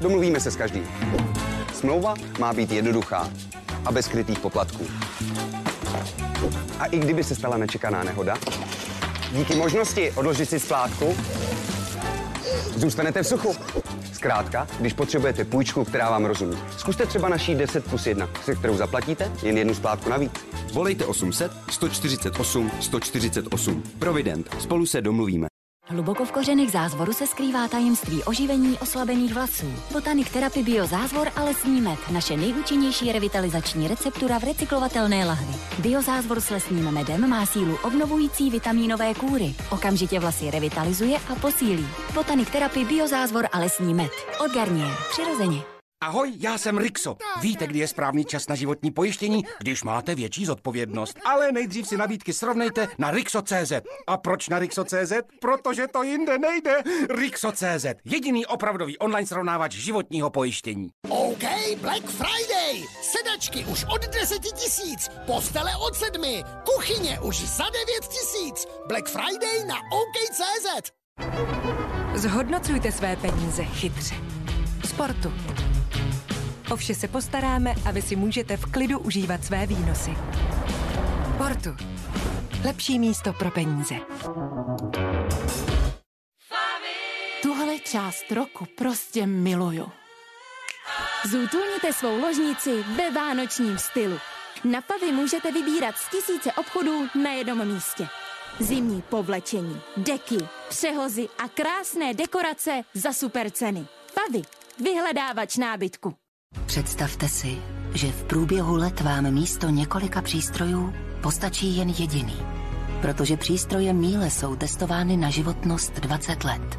Domluvíme 0.00 0.40
se 0.40 0.50
s 0.50 0.56
každým. 0.56 0.88
Smlouva 1.74 2.14
má 2.38 2.52
být 2.52 2.72
jednoduchá 2.72 3.30
a 3.84 3.92
bez 3.92 4.06
skrytých 4.06 4.38
poplatků. 4.38 4.86
A 6.78 6.86
i 6.86 6.98
kdyby 6.98 7.24
se 7.24 7.34
stala 7.34 7.56
nečekaná 7.56 8.04
nehoda, 8.04 8.36
díky 9.32 9.54
možnosti 9.54 10.12
odložit 10.12 10.50
si 10.50 10.60
splátku, 10.60 11.16
zůstanete 12.76 13.22
v 13.22 13.26
suchu. 13.26 13.54
Zkrátka, 14.12 14.68
když 14.80 14.92
potřebujete 14.92 15.44
půjčku, 15.44 15.84
která 15.84 16.10
vám 16.10 16.24
rozumí, 16.24 16.56
zkuste 16.78 17.06
třeba 17.06 17.28
naší 17.28 17.54
10 17.54 17.84
plus 17.84 18.06
1, 18.06 18.28
se 18.44 18.54
kterou 18.54 18.76
zaplatíte 18.76 19.32
jen 19.42 19.58
jednu 19.58 19.74
splátku 19.74 20.10
navíc. 20.10 20.32
Volejte 20.72 21.06
800 21.06 21.52
148 21.70 22.70
148. 22.80 23.82
Provident. 23.98 24.56
Spolu 24.58 24.86
se 24.86 25.00
domluvíme. 25.00 25.46
Hluboko 25.90 26.24
v 26.24 26.32
kořenech 26.32 26.70
zázvoru 26.70 27.12
se 27.12 27.26
skrývá 27.26 27.68
tajemství 27.68 28.24
oživení 28.24 28.78
oslabených 28.78 29.34
vlasů. 29.34 29.72
Botanik 29.92 30.30
Therapy 30.30 30.62
Bio 30.62 30.86
Zázvor 30.86 31.28
a 31.36 31.44
lesní 31.44 31.80
med. 31.80 31.98
Naše 32.10 32.36
nejúčinnější 32.36 33.12
revitalizační 33.12 33.88
receptura 33.88 34.38
v 34.38 34.44
recyklovatelné 34.44 35.26
lahvi. 35.26 35.54
Biozázvor 35.78 36.40
s 36.40 36.50
lesním 36.50 36.90
medem 36.90 37.28
má 37.28 37.46
sílu 37.46 37.78
obnovující 37.84 38.50
vitamínové 38.50 39.14
kůry. 39.14 39.54
Okamžitě 39.70 40.20
vlasy 40.20 40.50
revitalizuje 40.50 41.18
a 41.32 41.34
posílí. 41.34 41.86
Botanik 42.14 42.50
Therapy 42.50 42.84
Bio 42.84 43.08
Zázvor 43.08 43.46
a 43.52 43.58
lesní 43.58 43.94
med. 43.94 44.10
Od 44.44 44.54
Garnier. 44.54 44.94
Přirozeně. 45.10 45.69
Ahoj, 46.02 46.32
já 46.38 46.58
jsem 46.58 46.78
Rixo. 46.78 47.16
Víte, 47.40 47.66
kdy 47.66 47.78
je 47.78 47.88
správný 47.88 48.24
čas 48.24 48.48
na 48.48 48.54
životní 48.54 48.90
pojištění, 48.90 49.44
když 49.58 49.82
máte 49.82 50.14
větší 50.14 50.46
zodpovědnost. 50.46 51.18
Ale 51.24 51.52
nejdřív 51.52 51.88
si 51.88 51.96
nabídky 51.96 52.32
srovnejte 52.32 52.88
na 52.98 53.10
Rixo.cz. 53.10 53.72
A 54.06 54.16
proč 54.16 54.48
na 54.48 54.58
Rixo.cz? 54.58 55.12
Protože 55.40 55.86
to 55.86 56.02
jinde 56.02 56.38
nejde. 56.38 56.82
Rixo.cz. 57.18 57.86
Jediný 58.04 58.46
opravdový 58.46 58.98
online 58.98 59.26
srovnávač 59.26 59.72
životního 59.72 60.30
pojištění. 60.30 60.90
OK, 61.08 61.44
Black 61.80 62.04
Friday! 62.10 62.84
Sedačky 63.02 63.64
už 63.64 63.84
od 63.94 64.02
deseti 64.02 64.48
tisíc, 64.56 65.08
postele 65.26 65.70
od 65.86 65.94
sedmi, 65.94 66.44
kuchyně 66.74 67.20
už 67.20 67.40
za 67.40 67.64
devět 67.64 68.08
tisíc. 68.08 68.66
Black 68.88 69.08
Friday 69.08 69.64
na 69.66 69.76
OK.cz. 69.76 70.92
Zhodnocujte 72.14 72.92
své 72.92 73.16
peníze 73.16 73.64
chytře. 73.64 74.14
Sportu. 74.88 75.32
O 76.70 76.76
vše 76.76 76.94
se 76.94 77.08
postaráme 77.08 77.74
a 77.86 77.90
vy 77.90 78.02
si 78.02 78.16
můžete 78.16 78.56
v 78.56 78.66
klidu 78.66 78.98
užívat 78.98 79.44
své 79.44 79.66
výnosy. 79.66 80.10
Portu. 81.38 81.70
Lepší 82.64 82.98
místo 82.98 83.32
pro 83.32 83.50
peníze. 83.50 83.94
Tuhle 87.42 87.78
část 87.78 88.32
roku 88.32 88.66
prostě 88.76 89.26
miluju. 89.26 89.88
Zútulněte 91.24 91.92
svou 91.92 92.20
ložnici 92.20 92.82
ve 92.82 93.10
vánočním 93.10 93.78
stylu. 93.78 94.18
Na 94.64 94.80
Pavy 94.80 95.12
můžete 95.12 95.52
vybírat 95.52 95.96
z 95.96 96.10
tisíce 96.10 96.52
obchodů 96.52 97.08
na 97.22 97.30
jednom 97.30 97.74
místě. 97.74 98.08
Zimní 98.58 99.02
povlečení, 99.02 99.80
deky, 99.96 100.38
přehozy 100.68 101.28
a 101.38 101.48
krásné 101.48 102.14
dekorace 102.14 102.82
za 102.94 103.12
super 103.12 103.50
ceny. 103.50 103.86
Pavy, 104.14 104.42
vyhledávač 104.78 105.56
nábytku. 105.56 106.14
Představte 106.70 107.28
si, 107.28 107.56
že 107.94 108.12
v 108.12 108.24
průběhu 108.24 108.76
let 108.76 109.00
vám 109.00 109.30
místo 109.30 109.68
několika 109.68 110.22
přístrojů 110.22 110.92
postačí 111.22 111.76
jen 111.76 111.88
jediný. 111.88 112.36
Protože 113.00 113.36
přístroje 113.36 113.92
míle 113.92 114.30
jsou 114.30 114.56
testovány 114.56 115.16
na 115.16 115.30
životnost 115.30 116.00
20 116.00 116.44
let. 116.44 116.78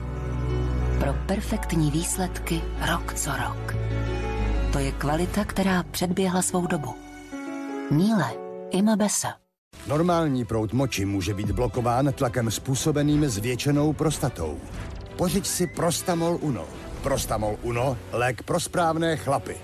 Pro 0.99 1.13
perfektní 1.26 1.91
výsledky 1.91 2.61
rok 2.91 3.13
co 3.13 3.32
rok. 3.32 3.76
To 4.74 4.80
je 4.80 4.91
kvalita, 4.91 5.45
která 5.45 5.84
předběhla 5.84 6.41
svou 6.41 6.67
dobu. 6.67 6.95
Míle. 7.91 8.34
Imabesa. 8.69 9.34
Normální 9.88 10.45
proud 10.45 10.74
moči 10.74 11.05
může 11.05 11.34
být 11.34 11.51
blokován 11.51 12.13
tlakem 12.13 12.51
způsobeným 12.51 13.30
zvětšenou 13.30 13.93
prostatou. 13.93 14.59
Pořiď 15.15 15.47
si 15.47 15.67
Prostamol 15.67 16.38
Uno. 16.41 16.65
Prostamol 17.04 17.58
Uno, 17.62 17.97
lék 18.12 18.43
pro 18.43 18.60
správné 18.60 19.18
chlapy. 19.18 19.58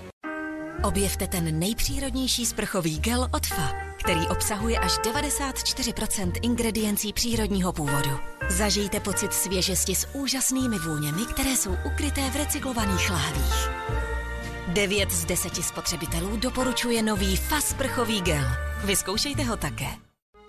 Objevte 0.82 1.26
ten 1.26 1.58
nejpřírodnější 1.58 2.46
sprchový 2.46 2.98
gel 2.98 3.28
od 3.32 3.46
FA, 3.46 3.72
který 3.96 4.28
obsahuje 4.28 4.78
až 4.78 4.98
94% 4.98 6.32
ingrediencí 6.42 7.12
přírodního 7.12 7.72
původu. 7.72 8.10
Zažijte 8.48 9.00
pocit 9.00 9.32
svěžesti 9.32 9.94
s 9.94 10.08
úžasnými 10.12 10.78
vůněmi, 10.78 11.26
které 11.26 11.50
jsou 11.50 11.76
ukryté 11.86 12.30
v 12.30 12.36
recyklovaných 12.36 13.10
láhvích. 13.10 13.70
9 14.68 15.10
z 15.10 15.24
10 15.24 15.56
spotřebitelů 15.56 16.36
doporučuje 16.36 17.02
nový 17.02 17.36
FA 17.36 17.60
sprchový 17.60 18.20
gel. 18.20 18.44
Vyzkoušejte 18.84 19.42
ho 19.42 19.56
také. 19.56 19.88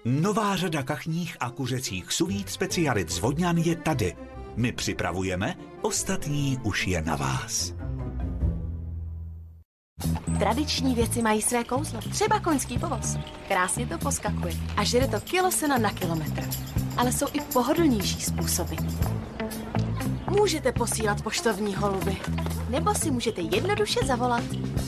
Nová 0.06 0.56
řada 0.56 0.84
kachních 0.84 1.38
a 1.40 1.50
kuřecích 1.50 2.12
suvít 2.12 2.50
specialit 2.50 3.10
z 3.10 3.20
Vodňan 3.20 3.58
je 3.58 3.76
tady. 3.76 4.16
My 4.60 4.72
připravujeme, 4.72 5.56
ostatní 5.82 6.58
už 6.64 6.88
je 6.88 7.02
na 7.02 7.16
vás. 7.16 7.74
Tradiční 10.40 10.96
věci 10.96 11.22
mají 11.22 11.42
své 11.42 11.64
kouzlo. 11.64 12.00
Třeba 12.12 12.40
koňský 12.40 12.80
povoz. 12.80 13.18
Krásně 13.48 13.88
to 13.88 13.98
poskakuje 13.98 14.54
a 14.78 14.84
žere 14.84 15.08
to 15.08 15.20
kilo 15.20 15.52
sena 15.52 15.78
na 15.78 15.92
kilometr. 15.92 16.50
Ale 16.98 17.12
jsou 17.12 17.28
i 17.34 17.42
pohodlnější 17.42 18.22
způsoby. 18.22 18.76
Můžete 20.30 20.72
posílat 20.72 21.22
poštovní 21.22 21.76
holuby. 21.76 22.18
Nebo 22.70 22.96
si 22.96 23.12
můžete 23.12 23.42
jednoduše 23.42 24.00
zavolat. 24.06 24.44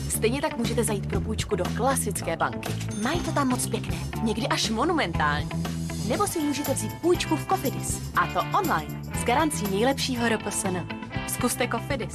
Stejně 0.08 0.42
tak 0.42 0.58
můžete 0.58 0.84
zajít 0.84 1.06
pro 1.06 1.20
půjčku 1.20 1.56
do 1.56 1.64
klasické 1.76 2.36
banky. 2.36 2.72
Mají 3.02 3.20
to 3.20 3.32
tam 3.32 3.48
moc 3.48 3.66
pěkné, 3.66 3.98
někdy 4.22 4.48
až 4.48 4.70
monumentální. 4.70 5.81
Nebo 6.12 6.26
si 6.26 6.38
můžete 6.38 6.74
vzít 6.74 6.92
půjčku 7.00 7.36
v 7.36 7.46
Cofidis. 7.48 8.00
A 8.16 8.26
to 8.26 8.58
online, 8.58 9.02
s 9.20 9.24
garancí 9.24 9.70
nejlepšího 9.70 10.28
RPSN. 10.28 10.76
Zkuste 11.28 11.68
Cofidis. 11.68 12.14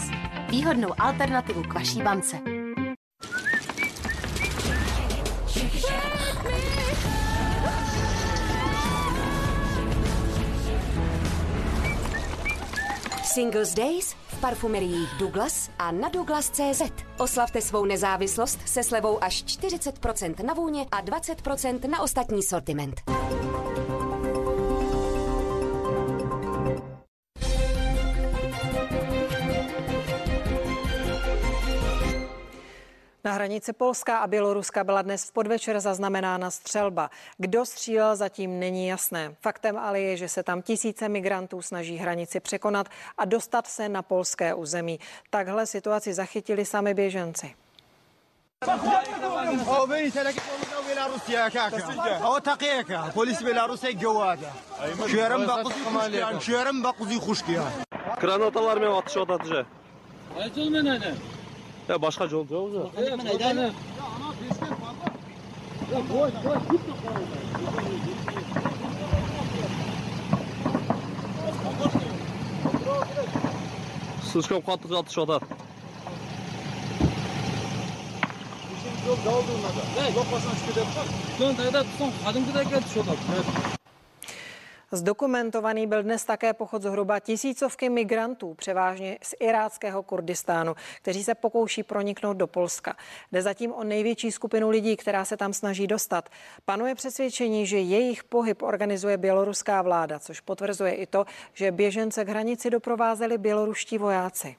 Výhodnou 0.49 0.89
alternativu 0.97 1.63
k 1.63 1.73
vaší 1.73 2.01
bance. 2.01 2.39
Singles 13.23 13.73
Days 13.73 14.15
v 14.27 14.41
parfumeriích 14.41 15.09
Douglas 15.19 15.69
a 15.79 15.91
na 15.91 16.09
Douglas.cz. 16.09 16.81
Oslavte 17.17 17.61
svou 17.61 17.85
nezávislost 17.85 18.59
se 18.65 18.83
slevou 18.83 19.23
až 19.23 19.43
40% 19.43 20.45
na 20.45 20.53
vůně 20.53 20.85
a 20.91 21.01
20% 21.01 21.89
na 21.89 22.01
ostatní 22.01 22.43
sortiment. 22.43 23.01
Na 33.27 33.33
hranici 33.33 33.73
Polska 33.73 34.17
a 34.17 34.27
Běloruska 34.27 34.83
byla 34.83 35.01
dnes 35.01 35.23
v 35.29 35.31
podvečer 35.31 35.79
zaznamenána 35.79 36.51
střelba. 36.51 37.09
Kdo 37.37 37.65
střílel, 37.65 38.15
zatím 38.15 38.59
není 38.59 38.87
jasné. 38.87 39.35
Faktem 39.41 39.77
ale 39.77 39.99
je, 39.99 40.17
že 40.17 40.29
se 40.29 40.43
tam 40.43 40.61
tisíce 40.61 41.09
migrantů 41.09 41.61
snaží 41.61 41.97
hranici 41.97 42.39
překonat 42.39 42.87
a 43.17 43.25
dostat 43.25 43.67
se 43.67 43.89
na 43.89 44.01
polské 44.01 44.53
území. 44.53 44.99
Takhle 45.29 45.65
situaci 45.65 46.13
zachytili 46.13 46.65
sami 46.65 46.93
běženci. 46.93 47.55
Granatalar 58.19 58.79
men 58.79 58.91
atış 58.91 59.17
odadı. 59.17 59.65
Aytılmen 60.39 60.85
aynen. 60.85 61.36
Ya 61.89 62.01
başka 62.01 62.25
yol 62.25 62.49
yok 62.49 62.73
ya. 62.73 62.81
Evet, 62.97 63.19
evet, 63.25 63.41
ya 63.41 63.71
ama 64.15 64.33
pesken 64.39 64.75
fazla. 64.75 65.07
Ya 65.93 65.99
boş 66.09 66.33
boş 66.45 66.69
de 66.69 66.87
Sıçkam 74.33 74.61
Dön 81.39 81.57
dayıda 81.57 81.83
tutsun. 81.83 82.11
Kadınca 82.25 82.53
da 82.53 82.63
gel 82.63 82.81
şu 82.93 82.99
da. 82.99 83.11
Evet. 83.35 83.76
Zdokumentovaný 84.91 85.87
byl 85.87 86.03
dnes 86.03 86.25
také 86.25 86.53
pochod 86.53 86.81
zhruba 86.81 87.19
tisícovky 87.19 87.89
migrantů, 87.89 88.53
převážně 88.53 89.17
z 89.21 89.35
iráckého 89.39 90.03
Kurdistánu, 90.03 90.75
kteří 91.01 91.23
se 91.23 91.35
pokouší 91.35 91.83
proniknout 91.83 92.37
do 92.37 92.47
Polska. 92.47 92.95
Jde 93.31 93.41
zatím 93.41 93.73
o 93.73 93.83
největší 93.83 94.31
skupinu 94.31 94.69
lidí, 94.69 94.97
která 94.97 95.25
se 95.25 95.37
tam 95.37 95.53
snaží 95.53 95.87
dostat. 95.87 96.29
Panuje 96.65 96.95
přesvědčení, 96.95 97.65
že 97.65 97.79
jejich 97.79 98.23
pohyb 98.23 98.61
organizuje 98.61 99.17
běloruská 99.17 99.81
vláda, 99.81 100.19
což 100.19 100.39
potvrzuje 100.39 100.93
i 100.93 101.05
to, 101.05 101.25
že 101.53 101.71
běžence 101.71 102.25
k 102.25 102.29
hranici 102.29 102.69
doprovázeli 102.69 103.37
běloruští 103.37 103.97
vojáci. 103.97 104.55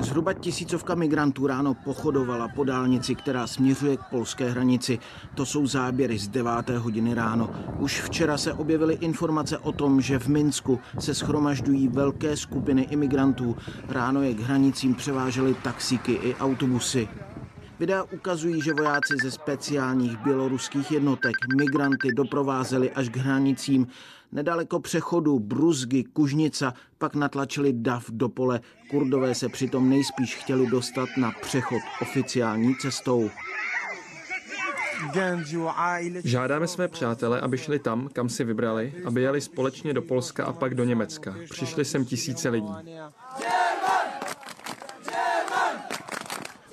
Zhruba 0.00 0.32
tisícovka 0.32 0.94
migrantů 0.94 1.46
ráno 1.46 1.74
pochodovala 1.74 2.48
po 2.48 2.64
dálnici, 2.64 3.14
která 3.14 3.46
směřuje 3.46 3.96
k 3.96 4.04
polské 4.10 4.50
hranici. 4.50 4.98
To 5.34 5.46
jsou 5.46 5.66
záběry 5.66 6.18
z 6.18 6.28
9. 6.28 6.68
hodiny 6.68 7.14
ráno. 7.14 7.50
Už 7.78 8.00
včera 8.00 8.38
se 8.38 8.52
objevily 8.52 8.94
informace 8.94 9.58
o 9.58 9.72
tom, 9.72 10.00
že 10.00 10.18
v 10.18 10.28
Minsku 10.28 10.80
se 10.98 11.14
schromažďují 11.14 11.88
velké 11.88 12.36
skupiny 12.36 12.82
imigrantů. 12.82 13.56
Ráno 13.88 14.22
je 14.22 14.34
k 14.34 14.40
hranicím 14.40 14.94
převážely 14.94 15.54
taxíky 15.54 16.12
i 16.12 16.34
autobusy. 16.34 17.08
Videa 17.78 18.02
ukazují, 18.02 18.62
že 18.62 18.74
vojáci 18.74 19.14
ze 19.22 19.30
speciálních 19.30 20.16
běloruských 20.16 20.90
jednotek 20.90 21.34
migranty 21.56 22.12
doprovázeli 22.12 22.90
až 22.90 23.08
k 23.08 23.16
hranicím. 23.16 23.86
Nedaleko 24.32 24.80
přechodu 24.80 25.38
Bruzgy, 25.38 26.04
Kužnica 26.04 26.74
pak 26.98 27.14
natlačili 27.14 27.72
DAF 27.72 28.10
do 28.10 28.28
pole. 28.28 28.60
Kurdové 28.90 29.34
se 29.34 29.48
přitom 29.48 29.90
nejspíš 29.90 30.36
chtěli 30.36 30.66
dostat 30.66 31.08
na 31.16 31.32
přechod 31.42 31.80
oficiální 32.02 32.76
cestou. 32.76 33.30
Žádáme 36.24 36.66
své 36.66 36.88
přátele, 36.88 37.40
aby 37.40 37.58
šli 37.58 37.78
tam, 37.78 38.08
kam 38.12 38.28
si 38.28 38.44
vybrali, 38.44 38.94
aby 39.04 39.22
jeli 39.22 39.40
společně 39.40 39.94
do 39.94 40.02
Polska 40.02 40.44
a 40.44 40.52
pak 40.52 40.74
do 40.74 40.84
Německa. 40.84 41.34
Přišli 41.50 41.84
sem 41.84 42.04
tisíce 42.04 42.48
lidí. 42.48 42.72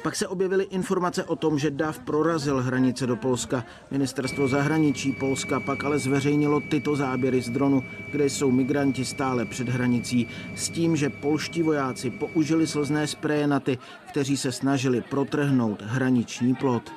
Pak 0.05 0.15
se 0.15 0.27
objevily 0.27 0.63
informace 0.63 1.23
o 1.23 1.35
tom, 1.35 1.59
že 1.59 1.71
DAV 1.71 1.99
prorazil 1.99 2.61
hranice 2.61 3.07
do 3.07 3.15
Polska. 3.15 3.65
Ministerstvo 3.91 4.47
zahraničí 4.47 5.11
Polska 5.11 5.59
pak 5.59 5.83
ale 5.83 5.99
zveřejnilo 5.99 6.59
tyto 6.59 6.95
záběry 6.95 7.41
z 7.41 7.49
dronu, 7.49 7.83
kde 8.11 8.25
jsou 8.25 8.51
migranti 8.51 9.05
stále 9.05 9.45
před 9.45 9.69
hranicí, 9.69 10.27
s 10.55 10.69
tím, 10.69 10.95
že 10.95 11.09
polští 11.09 11.63
vojáci 11.63 12.09
použili 12.09 12.67
slzné 12.67 13.07
spreje 13.07 13.47
na 13.47 13.59
ty, 13.59 13.77
kteří 14.09 14.37
se 14.37 14.51
snažili 14.51 15.01
protrhnout 15.01 15.81
hraniční 15.81 16.55
plot. 16.55 16.91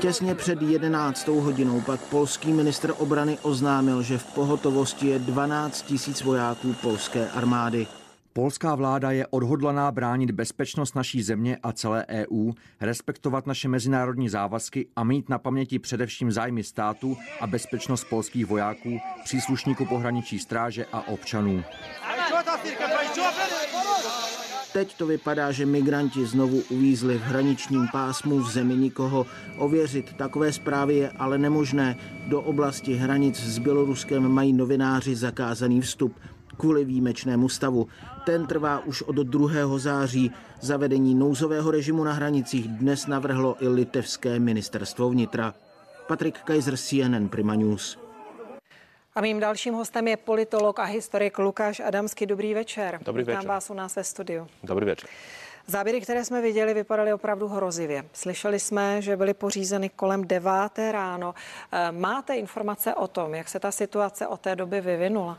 Těsně 0.00 0.34
před 0.34 0.62
11. 0.62 1.28
hodinou 1.28 1.80
pak 1.80 2.00
polský 2.00 2.52
ministr 2.52 2.94
obrany 2.98 3.38
oznámil, 3.42 4.02
že 4.02 4.18
v 4.18 4.24
pohotovosti 4.24 5.06
je 5.06 5.18
12 5.18 5.82
tisíc 5.82 6.22
vojáků 6.22 6.72
polské 6.72 7.30
armády. 7.30 7.86
Polská 8.32 8.74
vláda 8.74 9.10
je 9.10 9.26
odhodlaná 9.26 9.92
bránit 9.92 10.30
bezpečnost 10.30 10.96
naší 10.96 11.22
země 11.22 11.58
a 11.62 11.72
celé 11.72 12.06
EU, 12.08 12.52
respektovat 12.80 13.46
naše 13.46 13.68
mezinárodní 13.68 14.28
závazky 14.28 14.86
a 14.96 15.04
mít 15.04 15.28
na 15.28 15.38
paměti 15.38 15.78
především 15.78 16.32
zájmy 16.32 16.64
státu 16.64 17.16
a 17.40 17.46
bezpečnost 17.46 18.04
polských 18.04 18.46
vojáků, 18.46 19.00
příslušníků 19.24 19.86
pohraničí 19.86 20.38
stráže 20.38 20.86
a 20.92 21.08
občanů. 21.08 21.64
Teď 24.72 24.96
to 24.96 25.06
vypadá, 25.06 25.52
že 25.52 25.66
migranti 25.66 26.26
znovu 26.26 26.62
uvízli 26.70 27.18
v 27.18 27.22
hraničním 27.22 27.86
pásmu 27.92 28.38
v 28.38 28.50
zemi 28.50 28.76
nikoho. 28.76 29.26
Ověřit 29.58 30.12
takové 30.16 30.52
zprávy 30.52 30.96
je 30.96 31.10
ale 31.10 31.38
nemožné. 31.38 31.96
Do 32.28 32.42
oblasti 32.42 32.94
hranic 32.94 33.40
s 33.40 33.58
Běloruskem 33.58 34.28
mají 34.28 34.52
novináři 34.52 35.16
zakázaný 35.16 35.80
vstup 35.80 36.16
kvůli 36.56 36.84
výjimečnému 36.84 37.48
stavu. 37.48 37.88
Ten 38.24 38.46
trvá 38.46 38.78
už 38.78 39.02
od 39.02 39.16
2. 39.16 39.78
září. 39.78 40.30
Zavedení 40.60 41.14
nouzového 41.14 41.70
režimu 41.70 42.04
na 42.04 42.12
hranicích 42.12 42.68
dnes 42.68 43.06
navrhlo 43.06 43.56
i 43.60 43.68
litevské 43.68 44.38
ministerstvo 44.38 45.10
vnitra. 45.10 45.54
Patrik 46.06 46.38
Kaiser, 46.38 46.76
CNN 46.76 47.28
Prima 47.28 47.54
News. 47.54 48.09
A 49.14 49.20
mým 49.20 49.40
dalším 49.40 49.74
hostem 49.74 50.08
je 50.08 50.16
politolog 50.16 50.78
a 50.78 50.84
historik 50.84 51.38
Lukáš 51.38 51.80
Adamský. 51.80 52.26
Dobrý 52.26 52.54
večer. 52.54 53.00
Dobrý 53.02 53.22
večer. 53.22 53.40
Vítám 53.40 53.54
vás 53.54 53.70
u 53.70 53.74
nás 53.74 53.96
ve 53.96 54.04
studiu. 54.04 54.46
Dobrý 54.62 54.86
večer. 54.86 55.10
Záběry, 55.66 56.00
které 56.00 56.24
jsme 56.24 56.42
viděli, 56.42 56.74
vypadaly 56.74 57.12
opravdu 57.12 57.48
hrozivě. 57.48 58.04
Slyšeli 58.12 58.60
jsme, 58.60 59.02
že 59.02 59.16
byly 59.16 59.34
pořízeny 59.34 59.88
kolem 59.88 60.24
deváté 60.24 60.92
ráno. 60.92 61.34
Eh, 61.72 61.92
máte 61.92 62.34
informace 62.36 62.94
o 62.94 63.08
tom, 63.08 63.34
jak 63.34 63.48
se 63.48 63.60
ta 63.60 63.72
situace 63.72 64.26
od 64.26 64.40
té 64.40 64.56
doby 64.56 64.80
vyvinula? 64.80 65.38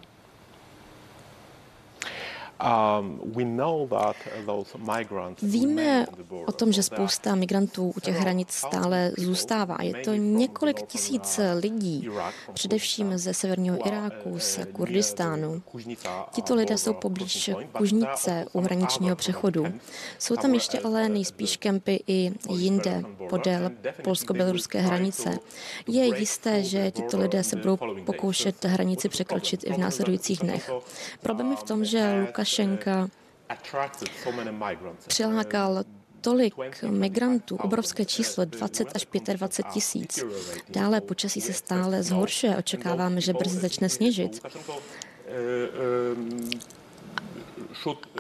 Víme 5.42 6.06
o 6.46 6.52
tom, 6.52 6.72
že 6.72 6.84
spousta 6.84 7.36
migrantů 7.36 7.94
u 7.96 8.00
těch 8.00 8.16
hranic 8.16 8.52
stále 8.52 9.12
zůstává. 9.18 9.78
Je 9.82 9.94
to 9.94 10.14
několik 10.14 10.82
tisíc 10.82 11.40
lidí, 11.60 12.10
především 12.54 13.18
ze 13.18 13.34
severního 13.34 13.88
Iráku, 13.88 14.40
z 14.40 14.60
Kurdistánu. 14.74 15.62
Tito 16.32 16.56
lidé 16.56 16.78
jsou 16.78 16.94
poblíž 16.94 17.50
Kužnice 17.72 18.46
u 18.54 18.62
hraničního 18.62 19.16
přechodu. 19.16 19.66
Jsou 20.20 20.36
tam 20.36 20.54
ještě 20.54 20.80
ale 20.80 21.10
nejspíš 21.10 21.58
kempy 21.58 22.04
i 22.08 22.32
jinde, 22.50 23.04
podél 23.30 23.72
polsko-běloruské 24.04 24.80
hranice. 24.80 25.40
Je 25.88 26.20
jisté, 26.20 26.64
že 26.64 26.92
tito 26.92 27.18
lidé 27.18 27.44
se 27.44 27.56
budou 27.56 27.78
pokoušet 28.06 28.66
hranici 28.66 29.10
překročit 29.10 29.64
i 29.64 29.74
v 29.74 29.78
následujících 29.78 30.40
dnech. 30.40 30.72
Problém 31.22 31.52
je 31.52 31.58
v 31.58 31.64
tom, 31.64 31.86
že 31.86 32.24
Lukáš 32.28 32.51
Lukašenka 32.52 33.10
přilákal 35.08 35.84
tolik 36.22 36.54
migrantů, 36.90 37.56
obrovské 37.56 38.06
číslo 38.06 38.46
20 38.46 38.88
až 38.96 39.08
25 39.34 39.72
tisíc. 39.74 40.26
Dále 40.70 41.02
počasí 41.02 41.42
se 41.42 41.54
stále 41.54 42.04
zhoršuje, 42.04 42.58
očekáváme, 42.58 43.22
že 43.22 43.34
brzy 43.34 43.58
začne 43.60 43.90
sněžit. 43.90 44.42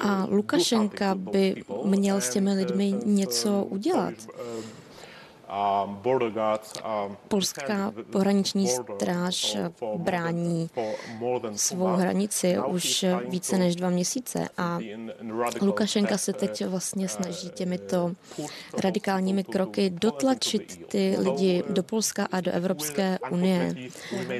A 0.02 0.28
Lukašenka 0.30 1.16
by 1.16 1.64
měl 1.86 2.22
s 2.22 2.30
těmi 2.30 2.54
lidmi 2.54 2.94
něco 3.06 3.64
udělat. 3.64 4.14
Polská 7.28 7.94
pohraniční 8.12 8.68
stráž 8.68 9.58
brání 9.98 10.70
svou 11.56 11.88
hranici 11.88 12.58
už 12.68 13.06
více 13.30 13.58
než 13.58 13.76
dva 13.76 13.90
měsíce 13.90 14.50
a 14.58 14.80
Lukašenka 15.62 16.18
se 16.18 16.34
teď 16.34 16.66
vlastně 16.66 17.08
snaží 17.08 17.50
těmito 17.50 18.12
radikálními 18.78 19.44
kroky 19.44 19.90
dotlačit 19.90 20.86
ty 20.88 21.16
lidi 21.20 21.64
do 21.70 21.84
Polska 21.84 22.28
a 22.32 22.42
do 22.42 22.52
Evropské 22.52 23.18
unie. 23.32 23.76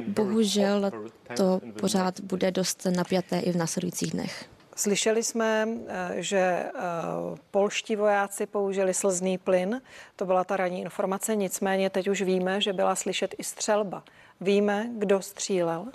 Bohužel 0.08 0.92
to 1.38 1.62
pořád 1.80 2.20
bude 2.20 2.52
dost 2.52 2.88
napjaté 2.96 3.40
i 3.40 3.52
v 3.52 3.58
následujících 3.58 4.12
dnech. 4.12 4.46
Slyšeli 4.76 5.24
jsme, 5.24 5.68
eh, 5.88 6.16
že 6.18 6.38
eh, 6.38 6.72
polští 7.52 7.96
vojáci 7.96 8.46
použili 8.46 8.94
slzný 8.94 9.38
plyn, 9.38 9.82
to 10.16 10.26
byla 10.26 10.44
ta 10.44 10.58
ranní 10.58 10.82
informace, 10.82 11.36
nicméně 11.36 11.90
teď 11.90 12.08
už 12.08 12.22
víme, 12.22 12.62
že 12.62 12.74
byla 12.74 12.96
slyšet 12.96 13.36
i 13.38 13.44
střelba. 13.44 14.04
Víme, 14.42 14.90
kdo 14.98 15.22
střílel? 15.22 15.86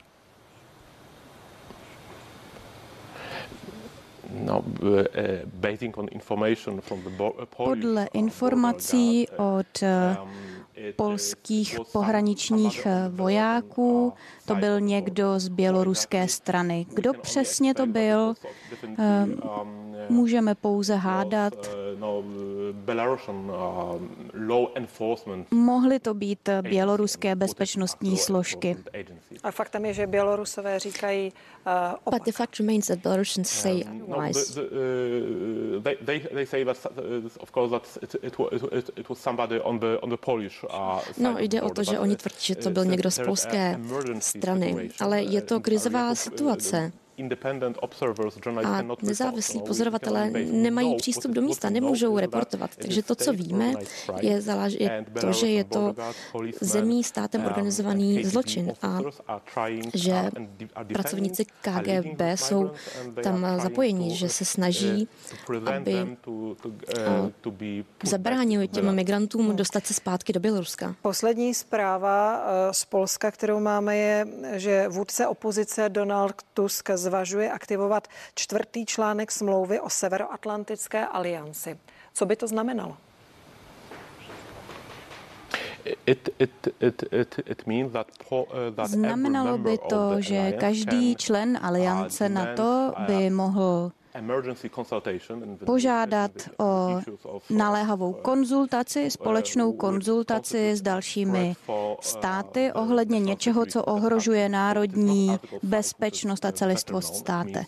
No, 4.30 4.64
eh, 5.02 5.42
Podle 7.56 8.08
informací 8.12 9.28
od 9.36 9.82
polských 10.96 11.78
pohraničních 11.92 12.86
vojáků. 13.10 14.12
To 14.46 14.54
byl 14.54 14.80
někdo 14.80 15.38
z 15.40 15.48
běloruské 15.48 16.28
strany. 16.28 16.86
Kdo 16.94 17.12
přesně 17.12 17.74
to 17.74 17.86
byl, 17.86 18.34
eh, 18.98 19.26
můžeme 20.08 20.54
pouze 20.54 20.94
hádat. 20.94 21.54
Mohly 25.50 25.98
to 25.98 26.14
být 26.14 26.48
běloruské 26.62 27.34
bezpečnostní 27.36 28.16
složky. 28.16 28.76
A 29.42 29.50
faktem 29.50 29.84
je, 29.84 29.92
že 29.94 30.06
Bělorusové 30.06 30.78
říkají 30.78 31.32
uh, 31.66 31.72
opak. 32.04 32.20
But 32.20 32.26
the 32.26 32.32
fact 32.32 32.58
remains 32.60 32.86
that 32.86 32.98
Belarusians 32.98 33.48
say 33.50 33.82
otherwise. 33.84 34.60
No, 41.18 41.36
jde 41.38 41.62
o 41.62 41.70
to, 41.70 41.84
že 41.84 41.98
oni 41.98 42.16
tvrdí, 42.16 42.36
že 42.40 42.54
to 42.54 42.70
byl 42.70 42.84
někdo 42.84 43.10
z 43.10 43.18
polské 43.24 43.80
strany, 44.36 44.88
ale 45.00 45.22
je 45.22 45.40
to 45.42 45.60
krizová 45.60 46.14
situace. 46.14 46.92
A 48.64 48.82
nezávislí 49.02 49.62
pozorovatelé 49.62 50.30
nemají 50.50 50.96
přístup 50.96 51.32
do 51.32 51.42
místa, 51.42 51.70
nemůžou 51.70 52.18
reportovat. 52.18 52.76
Takže 52.76 53.02
to, 53.02 53.14
co 53.14 53.32
víme, 53.32 53.72
je, 54.20 54.42
to, 55.20 55.32
že 55.32 55.46
je 55.46 55.64
to 55.64 55.94
zemí 56.60 57.04
státem 57.04 57.44
organizovaný 57.44 58.24
zločin 58.24 58.72
a 58.82 58.98
že 59.94 60.30
pracovníci 60.92 61.44
KGB 61.44 62.20
jsou 62.34 62.70
tam 63.22 63.60
zapojeni, 63.60 64.16
že 64.16 64.28
se 64.28 64.44
snaží, 64.44 65.08
aby 65.66 66.16
zabránili 68.04 68.68
těm 68.68 68.94
migrantům 68.94 69.56
dostat 69.56 69.86
se 69.86 69.94
zpátky 69.94 70.32
do 70.32 70.40
Běloruska. 70.40 70.94
Poslední 71.02 71.54
zpráva 71.54 72.46
z 72.72 72.84
Polska, 72.84 73.30
kterou 73.30 73.60
máme, 73.60 73.96
je, 73.96 74.26
že 74.52 74.88
vůdce 74.88 75.26
opozice 75.26 75.88
Donald 75.88 76.42
Tusk 76.54 76.90
zvažuje 77.06 77.46
aktivovat 77.46 78.08
čtvrtý 78.34 78.86
článek 78.86 79.30
smlouvy 79.30 79.80
o 79.80 79.86
Severoatlantické 79.86 81.06
alianci. 81.06 81.78
Co 82.12 82.22
by 82.26 82.34
to 82.36 82.46
znamenalo? 82.50 82.96
Znamenalo 88.84 89.54
by 89.58 89.74
to, 89.86 90.02
že 90.18 90.58
každý 90.58 91.14
člen 91.16 91.54
aliance 91.62 92.28
NATO 92.28 92.90
by 93.06 93.30
mohl 93.30 93.94
požádat 95.64 96.30
o 96.58 97.00
naléhavou 97.50 98.12
konzultaci, 98.12 99.10
společnou 99.10 99.72
konzultaci 99.72 100.70
s 100.76 100.82
dalšími 100.82 101.54
státy 102.00 102.72
ohledně 102.72 103.20
něčeho, 103.20 103.66
co 103.66 103.84
ohrožuje 103.84 104.48
národní 104.48 105.38
bezpečnost 105.62 106.44
a 106.44 106.52
celistvost 106.52 107.14
státe. 107.14 107.64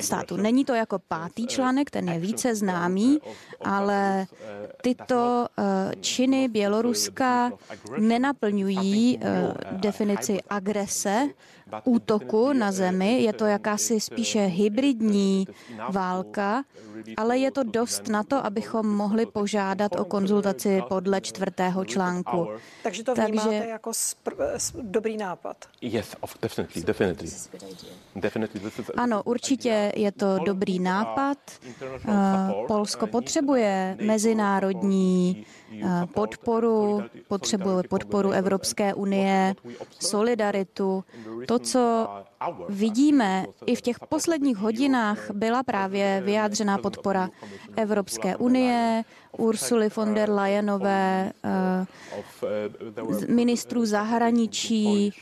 státu. 0.00 0.36
Není 0.36 0.64
to 0.64 0.74
jako 0.74 0.98
pátý 1.08 1.46
článek, 1.46 1.90
ten 1.90 2.08
je 2.08 2.18
více 2.18 2.54
známý, 2.54 3.18
ale 3.64 4.26
tyto 4.82 5.46
činy 6.00 6.48
Běloruska 6.48 7.52
nenaplňují 7.98 9.18
eh, 9.22 9.54
definici 9.72 10.40
agrese, 10.50 11.28
útoku 11.84 12.52
na 12.52 12.72
zemi. 12.72 13.22
Je 13.22 13.32
to 13.32 13.44
jakási 13.46 14.00
spíše 14.00 14.40
hybridní 14.40 15.48
válka, 15.90 16.64
ale 17.16 17.38
je 17.38 17.50
to 17.50 17.62
dost 17.62 18.08
na 18.08 18.22
to, 18.22 18.46
abychom 18.46 18.86
mohli 18.86 19.26
požádat 19.26 19.96
o 19.96 20.04
konzultaci 20.04 20.82
podle 20.88 21.20
čtvrtého 21.20 21.84
článku. 21.84 22.48
Takže 22.82 23.04
to 23.04 23.14
vnímáte 23.14 23.50
Takže, 23.50 23.68
jako 23.68 23.90
spr- 23.90 24.58
dobrý 24.82 25.16
nápad? 25.16 25.56
Yes, 25.80 26.16
definitely, 26.42 26.82
definitely. 26.82 27.30
definitely. 28.16 28.60
Ano, 28.96 29.22
určitě 29.22 29.92
je 29.96 30.12
to 30.12 30.38
dobrý 30.46 30.78
nápad. 30.78 31.38
Eh, 32.08 32.12
Polsko 32.66 33.06
potřebuje 33.06 33.96
mezinárodní 34.02 35.46
eh, 35.82 36.06
podporu, 36.14 37.02
potřebuje 37.28 37.82
podporu 37.88 38.30
Evropské 38.30 38.94
unie, 38.94 39.54
solidaritu. 39.98 41.04
To, 41.46 41.53
co 41.58 42.08
vidíme 42.68 43.46
i 43.66 43.76
v 43.76 43.80
těch 43.80 43.96
posledních 44.08 44.56
hodinách, 44.56 45.30
byla 45.30 45.62
právě 45.62 46.22
vyjádřená 46.24 46.78
podpora 46.78 47.30
Evropské 47.76 48.36
unie, 48.36 49.04
Ursuly 49.38 49.88
von 49.96 50.14
der 50.14 50.30
Leyenové, 50.30 51.32
eh, 51.44 51.86
ministrů 53.28 53.86
zahraničí, 53.86 55.12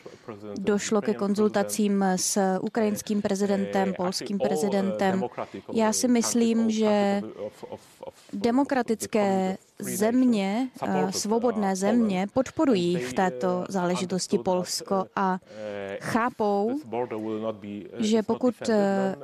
došlo 0.58 1.00
ke 1.00 1.14
konzultacím 1.14 2.04
s 2.16 2.58
ukrajinským 2.60 3.22
prezidentem, 3.22 3.94
polským 3.94 4.38
prezidentem. 4.38 5.24
Já 5.72 5.92
si 5.92 6.08
myslím, 6.08 6.70
že 6.70 7.22
demokratické 8.32 9.56
země, 9.78 10.68
eh, 10.82 11.12
svobodné 11.12 11.76
země 11.76 12.26
podporují 12.34 12.96
v 12.96 13.12
této 13.12 13.64
záležitosti 13.68 14.38
Polsko 14.38 15.04
a 15.16 15.38
chápou, 16.00 16.80
že 17.98 18.22
pokud 18.22 18.54
eh, 18.68 19.16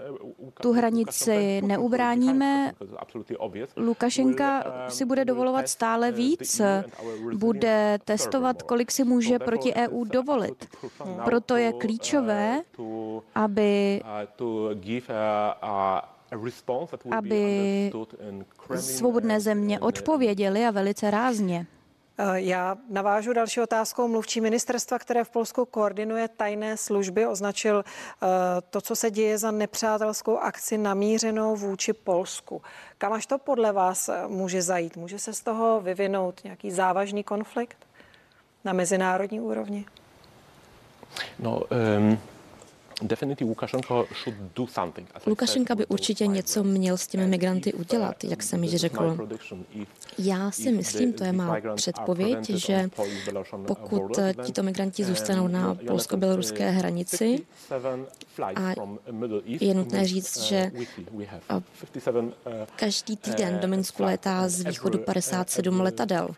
tu 0.61 0.73
hranici 0.73 1.63
neubráníme, 1.65 2.73
Lukašenka 3.77 4.65
si 4.89 5.05
bude 5.05 5.25
dovolovat 5.25 5.69
stále 5.69 6.13
víc, 6.13 6.61
bude 7.35 7.99
testovat, 8.05 8.63
kolik 8.63 8.91
si 8.91 9.05
může 9.05 9.39
proti 9.39 9.75
EU 9.75 10.05
dovolit. 10.05 10.67
Proto 11.25 11.57
je 11.57 11.73
klíčové, 11.73 12.63
aby 13.35 14.01
aby 17.11 17.93
svobodné 18.77 19.41
země 19.41 19.81
odpověděly 19.81 20.67
a 20.67 20.71
velice 20.71 21.11
rázně. 21.11 21.67
Eh, 22.21 22.41
já 22.41 22.77
navážu 22.91 23.33
další 23.33 23.61
otázkou. 23.61 24.09
Mluvčí 24.09 24.41
ministerstva, 24.41 24.99
které 24.99 25.25
v 25.25 25.31
Polsku 25.31 25.65
koordinuje 25.65 26.29
tajné 26.29 26.77
služby, 26.77 27.27
označil 27.27 27.85
eh, 27.85 28.27
to, 28.71 28.81
co 28.81 28.97
se 28.97 29.11
děje 29.11 29.39
za 29.39 29.51
nepřátelskou 29.51 30.39
akci 30.39 30.79
namířenou 30.79 31.57
vůči 31.57 31.93
Polsku. 31.93 32.63
Kam 32.99 33.13
až 33.13 33.27
to 33.27 33.39
podle 33.39 33.73
vás 33.73 34.09
eh, 34.09 34.29
může 34.29 34.63
zajít? 34.63 34.97
Může 34.97 35.19
se 35.19 35.33
z 35.33 35.41
toho 35.41 35.81
vyvinout 35.81 36.45
nějaký 36.45 36.71
závažný 36.71 37.25
konflikt 37.25 37.87
na 38.65 38.73
mezinárodní 38.73 39.41
úrovni? 39.41 39.87
No, 41.39 41.63
um... 41.99 42.19
Lukašenka 45.27 45.75
by 45.75 45.87
určitě 45.87 46.27
něco 46.27 46.65
měl 46.65 46.97
s 46.97 47.07
těmi 47.07 47.27
migranty 47.27 47.73
udělat, 47.73 48.25
jak 48.25 48.43
jsem 48.43 48.65
již 48.65 48.77
řekl. 48.77 49.29
Já 50.19 50.51
si 50.51 50.73
myslím, 50.73 51.13
to 51.13 51.25
je 51.25 51.33
má 51.33 51.57
předpověď, 51.75 52.51
že 52.51 52.91
pokud 53.67 54.19
tito 54.45 54.63
migranti 54.63 55.05
zůstanou 55.05 55.49
na 55.49 55.75
polsko-běloruské 55.87 56.71
hranici, 56.71 57.47
a 58.57 58.75
je 59.45 59.75
nutné 59.75 60.07
říct, 60.07 60.41
že 60.41 60.73
každý 62.77 63.17
týden 63.17 63.59
do 63.59 63.69
Minsku 63.69 64.03
létá 64.03 64.49
z 64.49 64.61
východu 64.61 64.99
57 64.99 65.81
letadel. 65.81 66.29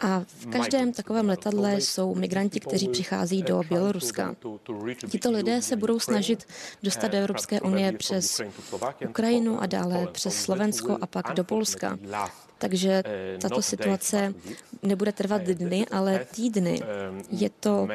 A 0.00 0.24
v 0.26 0.46
každém 0.46 0.92
takovém 0.92 1.28
letadle 1.28 1.80
jsou 1.80 2.14
migranti, 2.14 2.60
kteří 2.60 2.88
přichází 2.88 3.42
do 3.42 3.62
Běloruska. 3.68 4.36
Tito 5.10 5.30
lidé 5.30 5.62
se 5.62 5.76
budou 5.76 6.00
snažit 6.00 6.46
dostat 6.82 7.08
do 7.08 7.18
Evropské 7.18 7.60
unie 7.60 7.92
přes 7.92 8.40
Ukrajinu 9.08 9.62
a 9.62 9.66
dále 9.66 10.06
přes 10.12 10.42
Slovensko 10.42 10.98
a 11.00 11.06
pak 11.06 11.34
do 11.34 11.44
Polska. 11.44 11.98
Takže 12.60 13.02
tato 13.40 13.62
situace 13.62 14.34
nebude 14.82 15.12
trvat 15.12 15.42
dny, 15.42 15.86
ale 15.90 16.26
týdny. 16.34 16.80
Je 17.30 17.50
to 17.60 17.88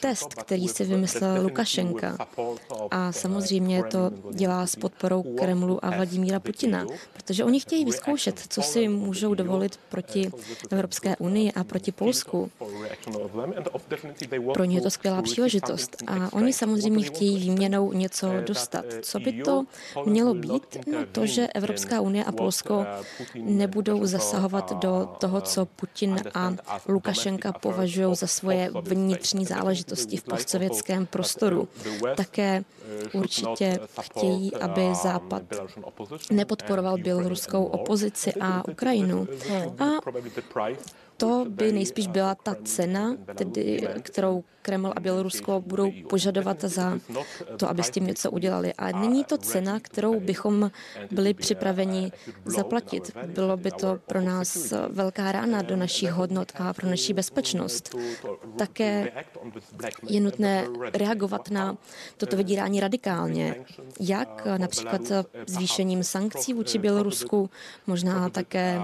test, 0.00 0.34
který 0.34 0.68
si 0.68 0.84
vymyslel 0.84 1.42
Lukašenka. 1.42 2.16
A 2.90 3.12
samozřejmě 3.12 3.82
to 3.84 4.10
dělá 4.32 4.66
s 4.66 4.76
podporou 4.76 5.22
Kremlu 5.22 5.84
a 5.84 5.90
Vladimíra 5.90 6.40
Putina, 6.40 6.86
protože 7.12 7.44
oni 7.44 7.60
chtějí 7.60 7.84
vyzkoušet, 7.84 8.40
co 8.48 8.62
si 8.62 8.88
můžou 8.88 9.34
dovolit 9.34 9.80
proti 9.88 10.30
Evropské 10.70 11.16
unii 11.16 11.52
a 11.52 11.64
proti 11.64 11.92
Polsku. 11.92 12.50
Pro 14.54 14.64
ně 14.64 14.76
je 14.76 14.80
to 14.80 14.90
skvělá 14.90 15.22
příležitost 15.22 15.96
a 16.06 16.32
oni 16.32 16.52
samozřejmě 16.52 17.04
chtějí 17.04 17.38
výměnou 17.38 17.92
něco 17.92 18.28
dostat. 18.46 18.84
Co 19.02 19.20
by 19.20 19.32
to 19.32 19.64
mělo 20.06 20.34
být? 20.34 20.76
No 20.92 20.98
to, 21.12 21.26
že 21.26 21.46
Evropská 21.46 22.00
unie 22.00 22.24
a 22.24 22.32
Polsko 22.32 22.86
nebudou 23.58 24.06
zasahovat 24.06 24.72
do 24.72 25.08
toho, 25.18 25.40
co 25.40 25.66
Putin 25.66 26.16
a 26.34 26.54
Lukašenka 26.88 27.52
považují 27.52 28.14
za 28.16 28.26
svoje 28.26 28.70
vnitřní 28.82 29.44
záležitosti 29.44 30.16
v 30.16 30.24
postsovětském 30.24 31.06
prostoru. 31.06 31.68
Také 32.16 32.64
určitě 33.12 33.78
chtějí, 34.00 34.54
aby 34.54 34.94
Západ 35.02 35.42
nepodporoval 36.30 36.98
běloruskou 36.98 37.64
opozici 37.64 38.32
a 38.40 38.68
Ukrajinu. 38.68 39.26
A 39.78 39.84
to 41.16 41.46
by 41.48 41.72
nejspíš 41.72 42.06
byla 42.06 42.34
ta 42.34 42.56
cena, 42.64 43.16
tedy, 43.34 43.88
kterou 44.02 44.44
Kreml 44.68 44.92
a 44.96 45.00
Bělorusko 45.00 45.60
budou 45.66 45.92
požadovat 46.08 46.60
za 46.60 46.98
to, 47.56 47.68
aby 47.68 47.82
s 47.82 47.90
tím 47.90 48.06
něco 48.06 48.30
udělali. 48.30 48.74
A 48.74 48.98
není 48.98 49.24
to 49.24 49.38
cena, 49.38 49.80
kterou 49.80 50.20
bychom 50.20 50.70
byli 51.10 51.34
připraveni 51.34 52.12
zaplatit. 52.44 53.16
Bylo 53.26 53.56
by 53.56 53.70
to 53.70 53.98
pro 54.06 54.20
nás 54.20 54.74
velká 54.88 55.32
rána 55.32 55.62
do 55.62 55.76
našich 55.76 56.10
hodnot 56.10 56.52
a 56.54 56.72
pro 56.72 56.88
naši 56.88 57.12
bezpečnost. 57.12 57.96
Také 58.58 59.12
je 60.08 60.20
nutné 60.20 60.66
reagovat 60.92 61.50
na 61.50 61.76
toto 62.16 62.36
vydírání 62.36 62.80
radikálně. 62.80 63.54
Jak 64.00 64.46
například 64.56 65.00
zvýšením 65.46 66.04
sankcí 66.04 66.54
vůči 66.54 66.78
Bělorusku, 66.78 67.50
možná 67.86 68.28
také 68.28 68.80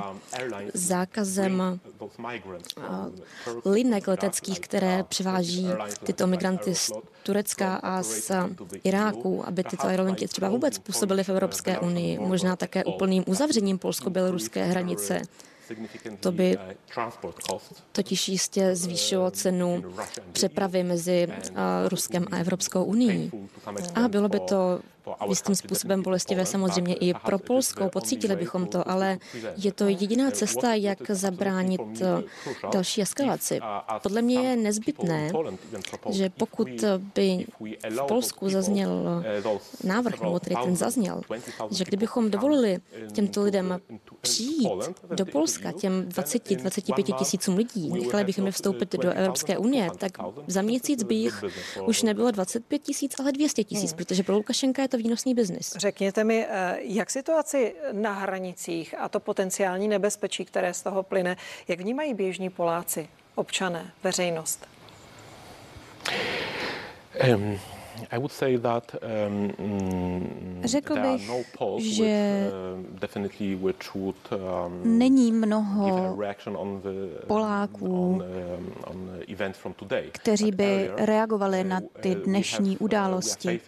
zákazem 0.75 1.81
linek 3.65 4.09
leteckých, 4.09 4.61
které 4.61 5.05
přiváží 5.09 5.74
tyto 6.05 6.27
migranty 6.27 6.75
z 6.75 6.93
Turecka 7.23 7.75
a 7.75 8.03
z 8.03 8.31
Iráku, 8.85 9.49
aby 9.49 9.65
tyto 9.65 9.87
aerolinky 9.87 10.29
třeba 10.29 10.49
vůbec 10.49 10.79
působily 10.79 11.25
v 11.25 11.29
Evropské 11.29 11.79
unii, 11.79 12.19
možná 12.19 12.57
také 12.57 12.85
úplným 12.85 13.25
uzavřením 13.27 13.79
polsko-běloruské 13.79 14.65
hranice. 14.65 15.23
To 16.21 16.33
by 16.33 16.59
totiž 17.93 18.29
jistě 18.29 18.77
zvýšilo 18.77 19.31
cenu 19.31 19.85
přepravy 20.33 20.83
mezi 20.83 21.29
Ruskem 21.89 22.27
a 22.31 22.37
Evropskou 22.37 22.85
unii. 22.85 23.31
A 23.95 24.09
bylo 24.09 24.29
by 24.29 24.41
to 24.41 24.81
jistým 25.29 25.55
způsobem 25.55 26.03
bolestivé 26.03 26.47
samozřejmě 26.47 26.95
i 26.95 27.15
pro 27.15 27.39
Polsko. 27.39 27.89
Pocítili 27.89 28.37
bychom 28.37 28.67
to, 28.67 28.91
ale 28.91 29.19
je 29.57 29.73
to 29.73 29.85
jediná 29.89 30.31
cesta, 30.31 30.75
jak 30.75 31.11
zabránit 31.11 31.81
další 32.73 33.03
eskalaci. 33.03 33.61
Podle 34.03 34.23
mě 34.23 34.41
je 34.41 34.57
nezbytné, 34.57 35.33
že 36.11 36.31
pokud 36.31 36.69
by 37.15 37.47
v 37.91 38.07
Polsku 38.09 38.49
zazněl 38.49 39.25
návrh, 39.85 40.21
nebo 40.21 40.41
tedy 40.41 40.57
ten 40.65 40.77
zazněl, 40.77 41.21
že 41.71 41.85
kdybychom 41.85 42.31
dovolili 42.31 42.79
těmto 43.13 43.43
lidem 43.43 43.81
přijít 44.21 44.71
do 45.15 45.27
Polska, 45.27 45.73
těm 45.73 46.09
20-25 46.09 47.19
tisícům 47.19 47.57
lidí, 47.57 47.91
nechali 47.91 48.25
bychom 48.25 48.47
je 48.47 48.53
vstoupit 48.53 48.93
do 48.93 49.11
Evropské 49.11 49.59
unie, 49.59 49.89
tak 49.99 50.13
za 50.47 50.63
měsíc 50.63 51.03
by 51.03 51.15
jich 51.15 51.45
už 51.87 52.03
nebylo 52.03 52.31
25 52.31 52.79
tisíc, 52.79 53.21
ale 53.21 53.33
200 53.33 53.65
tisíc, 53.65 53.93
protože 53.93 54.23
pro 54.23 54.35
Lukašenka 54.35 54.83
je 54.83 54.89
to 54.95 54.99
výnosný 54.99 55.35
biznis. 55.35 55.73
Řekněte 55.77 56.25
mi, 56.25 56.47
eh, 56.49 56.77
jak 56.81 57.11
situaci 57.11 57.75
na 57.93 58.13
hranicích 58.13 58.95
a 58.99 59.09
to 59.09 59.21
potenciální 59.21 59.89
nebezpečí, 59.89 60.45
které 60.45 60.75
z 60.75 60.83
toho 60.83 61.03
plyne, 61.03 61.37
jak 61.69 61.81
vnímají 61.81 62.15
běžní 62.15 62.51
Poláci, 62.51 63.09
občané, 63.35 63.91
veřejnost? 64.03 64.67
Um. 67.35 67.74
Um, 68.19 69.53
Řekl 70.65 70.95
bych, 71.01 71.31
že 71.79 72.51
um, 74.31 74.99
není 74.99 75.33
mnoho 75.33 76.17
Poláků, 77.27 78.23
kteří 80.13 80.53
by 80.53 80.91
reagovali 80.97 81.65
na 81.65 81.81
ty 82.01 82.17
uh, 82.17 82.23
dnešní 82.23 82.79
události. 82.79 83.61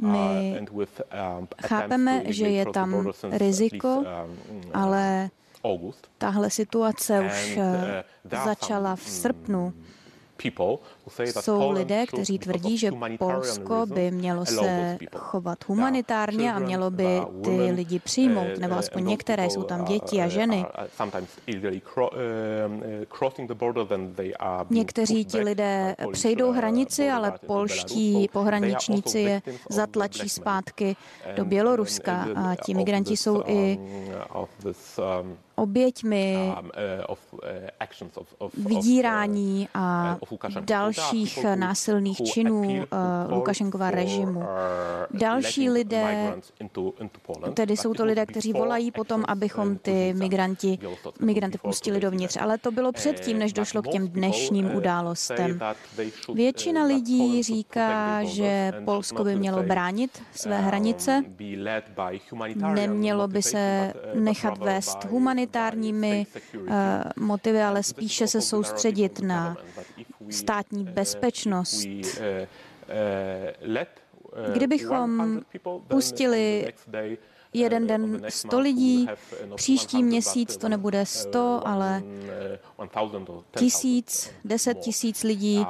My 0.00 0.60
chápeme, 1.66 2.22
že 2.26 2.48
je 2.48 2.66
tam 2.66 3.12
riziko, 3.30 4.04
ale 4.74 5.30
tahle 6.18 6.50
situace 6.50 7.20
už 7.20 7.56
uh, 7.56 7.64
začala 8.44 8.96
v 8.96 9.02
srpnu 9.02 9.72
jsou 11.40 11.70
lidé, 11.70 12.06
kteří 12.06 12.38
tvrdí, 12.38 12.78
že 12.78 12.90
Polsko 13.18 13.86
by 13.86 14.10
mělo 14.10 14.46
se 14.46 14.98
chovat 15.16 15.58
humanitárně 15.66 16.54
a 16.54 16.58
mělo 16.58 16.90
by 16.90 17.20
ty 17.44 17.70
lidi 17.70 17.98
přijmout, 17.98 18.58
nebo 18.58 18.74
aspoň 18.74 19.06
některé, 19.06 19.50
jsou 19.50 19.62
tam 19.62 19.84
děti 19.84 20.22
a 20.22 20.28
ženy. 20.28 20.66
Někteří 24.70 25.24
ti 25.24 25.40
lidé 25.40 25.96
přejdou 26.12 26.52
hranici, 26.52 27.10
ale 27.10 27.32
polští 27.46 28.28
pohraničníci 28.32 29.18
je 29.18 29.42
zatlačí 29.70 30.28
zpátky 30.28 30.96
do 31.36 31.44
Běloruska 31.44 32.26
a 32.36 32.54
ti 32.54 32.74
migranti 32.74 33.16
jsou 33.16 33.42
i 33.46 33.78
oběťmi 35.54 36.52
vydírání 38.54 39.68
a 39.74 40.16
další 40.60 40.95
dalších 40.96 41.44
násilných 41.54 42.22
činů 42.22 42.86
Lukašenkova 43.28 43.90
režimu. 43.90 44.42
Další 45.10 45.70
lidé, 45.70 46.34
tedy 47.54 47.76
jsou 47.76 47.94
to 47.94 48.04
lidé, 48.04 48.26
kteří 48.26 48.52
volají 48.52 48.90
potom, 48.90 49.24
abychom 49.28 49.76
ty 49.76 50.14
migranti, 50.18 50.78
migranty 51.20 51.58
pustili 51.58 52.00
dovnitř. 52.00 52.36
Ale 52.40 52.58
to 52.58 52.70
bylo 52.70 52.92
předtím, 52.92 53.38
než 53.38 53.52
došlo 53.52 53.82
k 53.82 53.88
těm 53.88 54.08
dnešním 54.08 54.74
událostem. 54.74 55.60
Většina 56.34 56.84
lidí 56.84 57.42
říká, 57.42 58.24
že 58.24 58.72
Polsko 58.84 59.24
by 59.24 59.36
mělo 59.36 59.62
bránit 59.62 60.22
své 60.32 60.60
hranice, 60.60 61.24
nemělo 62.74 63.28
by 63.28 63.42
se 63.42 63.92
nechat 64.14 64.58
vést 64.58 65.04
humanitárními 65.04 66.26
motivy, 67.16 67.62
ale 67.62 67.82
spíše 67.82 68.26
se 68.26 68.40
soustředit 68.40 69.20
na 69.20 69.56
státní 70.30 70.84
bezpečnost. 70.84 71.86
Kdybychom 74.52 75.40
pustili 75.88 76.72
jeden 77.52 77.86
den 77.86 78.22
100 78.28 78.60
lidí, 78.60 79.08
příští 79.54 80.02
měsíc 80.02 80.56
to 80.56 80.68
nebude 80.68 81.06
100, 81.06 81.60
ale 81.64 82.02
tisíc, 83.58 84.30
deset 84.44 84.78
tisíc 84.78 85.22
lidí. 85.22 85.66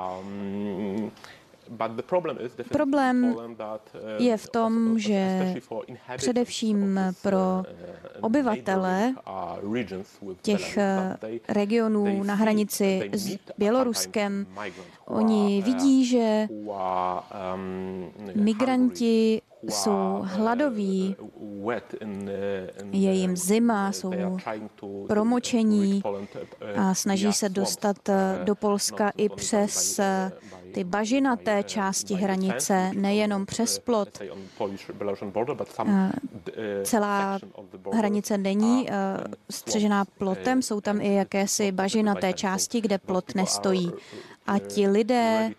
Problém 2.72 3.36
je 4.18 4.36
v 4.36 4.48
tom, 4.48 4.98
že 4.98 5.54
především 6.16 7.00
pro 7.22 7.62
obyvatele 8.20 9.14
těch 10.42 10.78
regionů 11.48 12.22
na 12.22 12.34
hranici 12.34 13.10
s 13.12 13.38
Běloruskem, 13.58 14.46
oni 15.04 15.62
vidí, 15.62 16.04
že 16.06 16.48
migranti 18.34 19.42
jsou 19.68 20.20
hladoví, 20.22 21.16
je 22.92 23.12
jim 23.12 23.36
zima, 23.36 23.92
jsou 23.92 24.12
promočení 25.08 26.02
a 26.76 26.94
snaží 26.94 27.32
se 27.32 27.48
dostat 27.48 27.96
do 28.44 28.54
Polska 28.54 29.12
i 29.16 29.28
přes 29.28 30.00
ty 30.76 30.84
bažinaté 30.84 31.62
části 31.62 32.14
hranice, 32.14 32.90
nejenom 32.94 33.46
přes 33.46 33.78
plot. 33.78 34.18
Celá 36.84 37.38
hranice 37.92 38.38
není 38.38 38.88
střežená 39.50 40.04
plotem, 40.04 40.62
jsou 40.62 40.80
tam 40.80 41.00
i 41.00 41.14
jakési 41.14 41.72
bažinaté 41.72 42.32
části, 42.32 42.80
kde 42.80 42.98
plot 42.98 43.34
nestojí 43.34 43.92
a 44.46 44.58
ti 44.58 44.88
lidé 44.88 45.50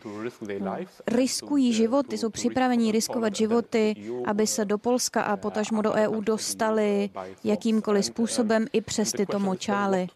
riskují 1.07 1.73
životy, 1.73 2.17
jsou 2.17 2.29
připraveni 2.29 2.91
riskovat 2.91 3.35
životy, 3.35 3.95
aby 4.25 4.47
se 4.47 4.65
do 4.65 4.77
Polska 4.77 5.21
a 5.21 5.37
potažmo 5.37 5.81
do 5.81 5.93
EU 5.93 6.21
dostali 6.21 7.09
jakýmkoliv 7.43 8.05
způsobem 8.05 8.65
i 8.73 8.81
přes 8.81 9.11
tyto 9.11 9.39
močály. 9.39 10.07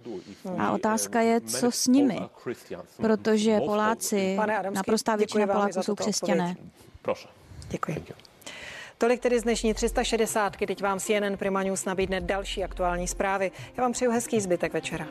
A 0.58 0.72
otázka 0.72 1.22
je, 1.22 1.42
co 1.42 1.72
s 1.72 1.88
nimi, 1.88 2.20
protože 2.98 3.60
Poláci, 3.66 4.38
naprostá 4.74 5.16
většina 5.16 5.48
Poláků 5.48 5.84
jsou 5.84 5.96
křesťané. 5.96 6.56
Děkuji. 7.70 8.04
Tolik 8.98 9.22
tedy 9.22 9.40
z 9.40 9.44
dnešní 9.44 9.74
360. 9.74 10.58
Teď 10.58 10.82
vám 10.82 11.00
CNN 11.00 11.38
Prima 11.38 11.64
News 11.64 11.86
nabídne 11.86 12.22
další 12.22 12.64
aktuální 12.64 13.08
zprávy. 13.08 13.52
Já 13.78 13.84
vám 13.84 13.92
přeju 13.92 14.12
hezký 14.12 14.42
zbytek 14.42 14.74
večera. 14.74 15.08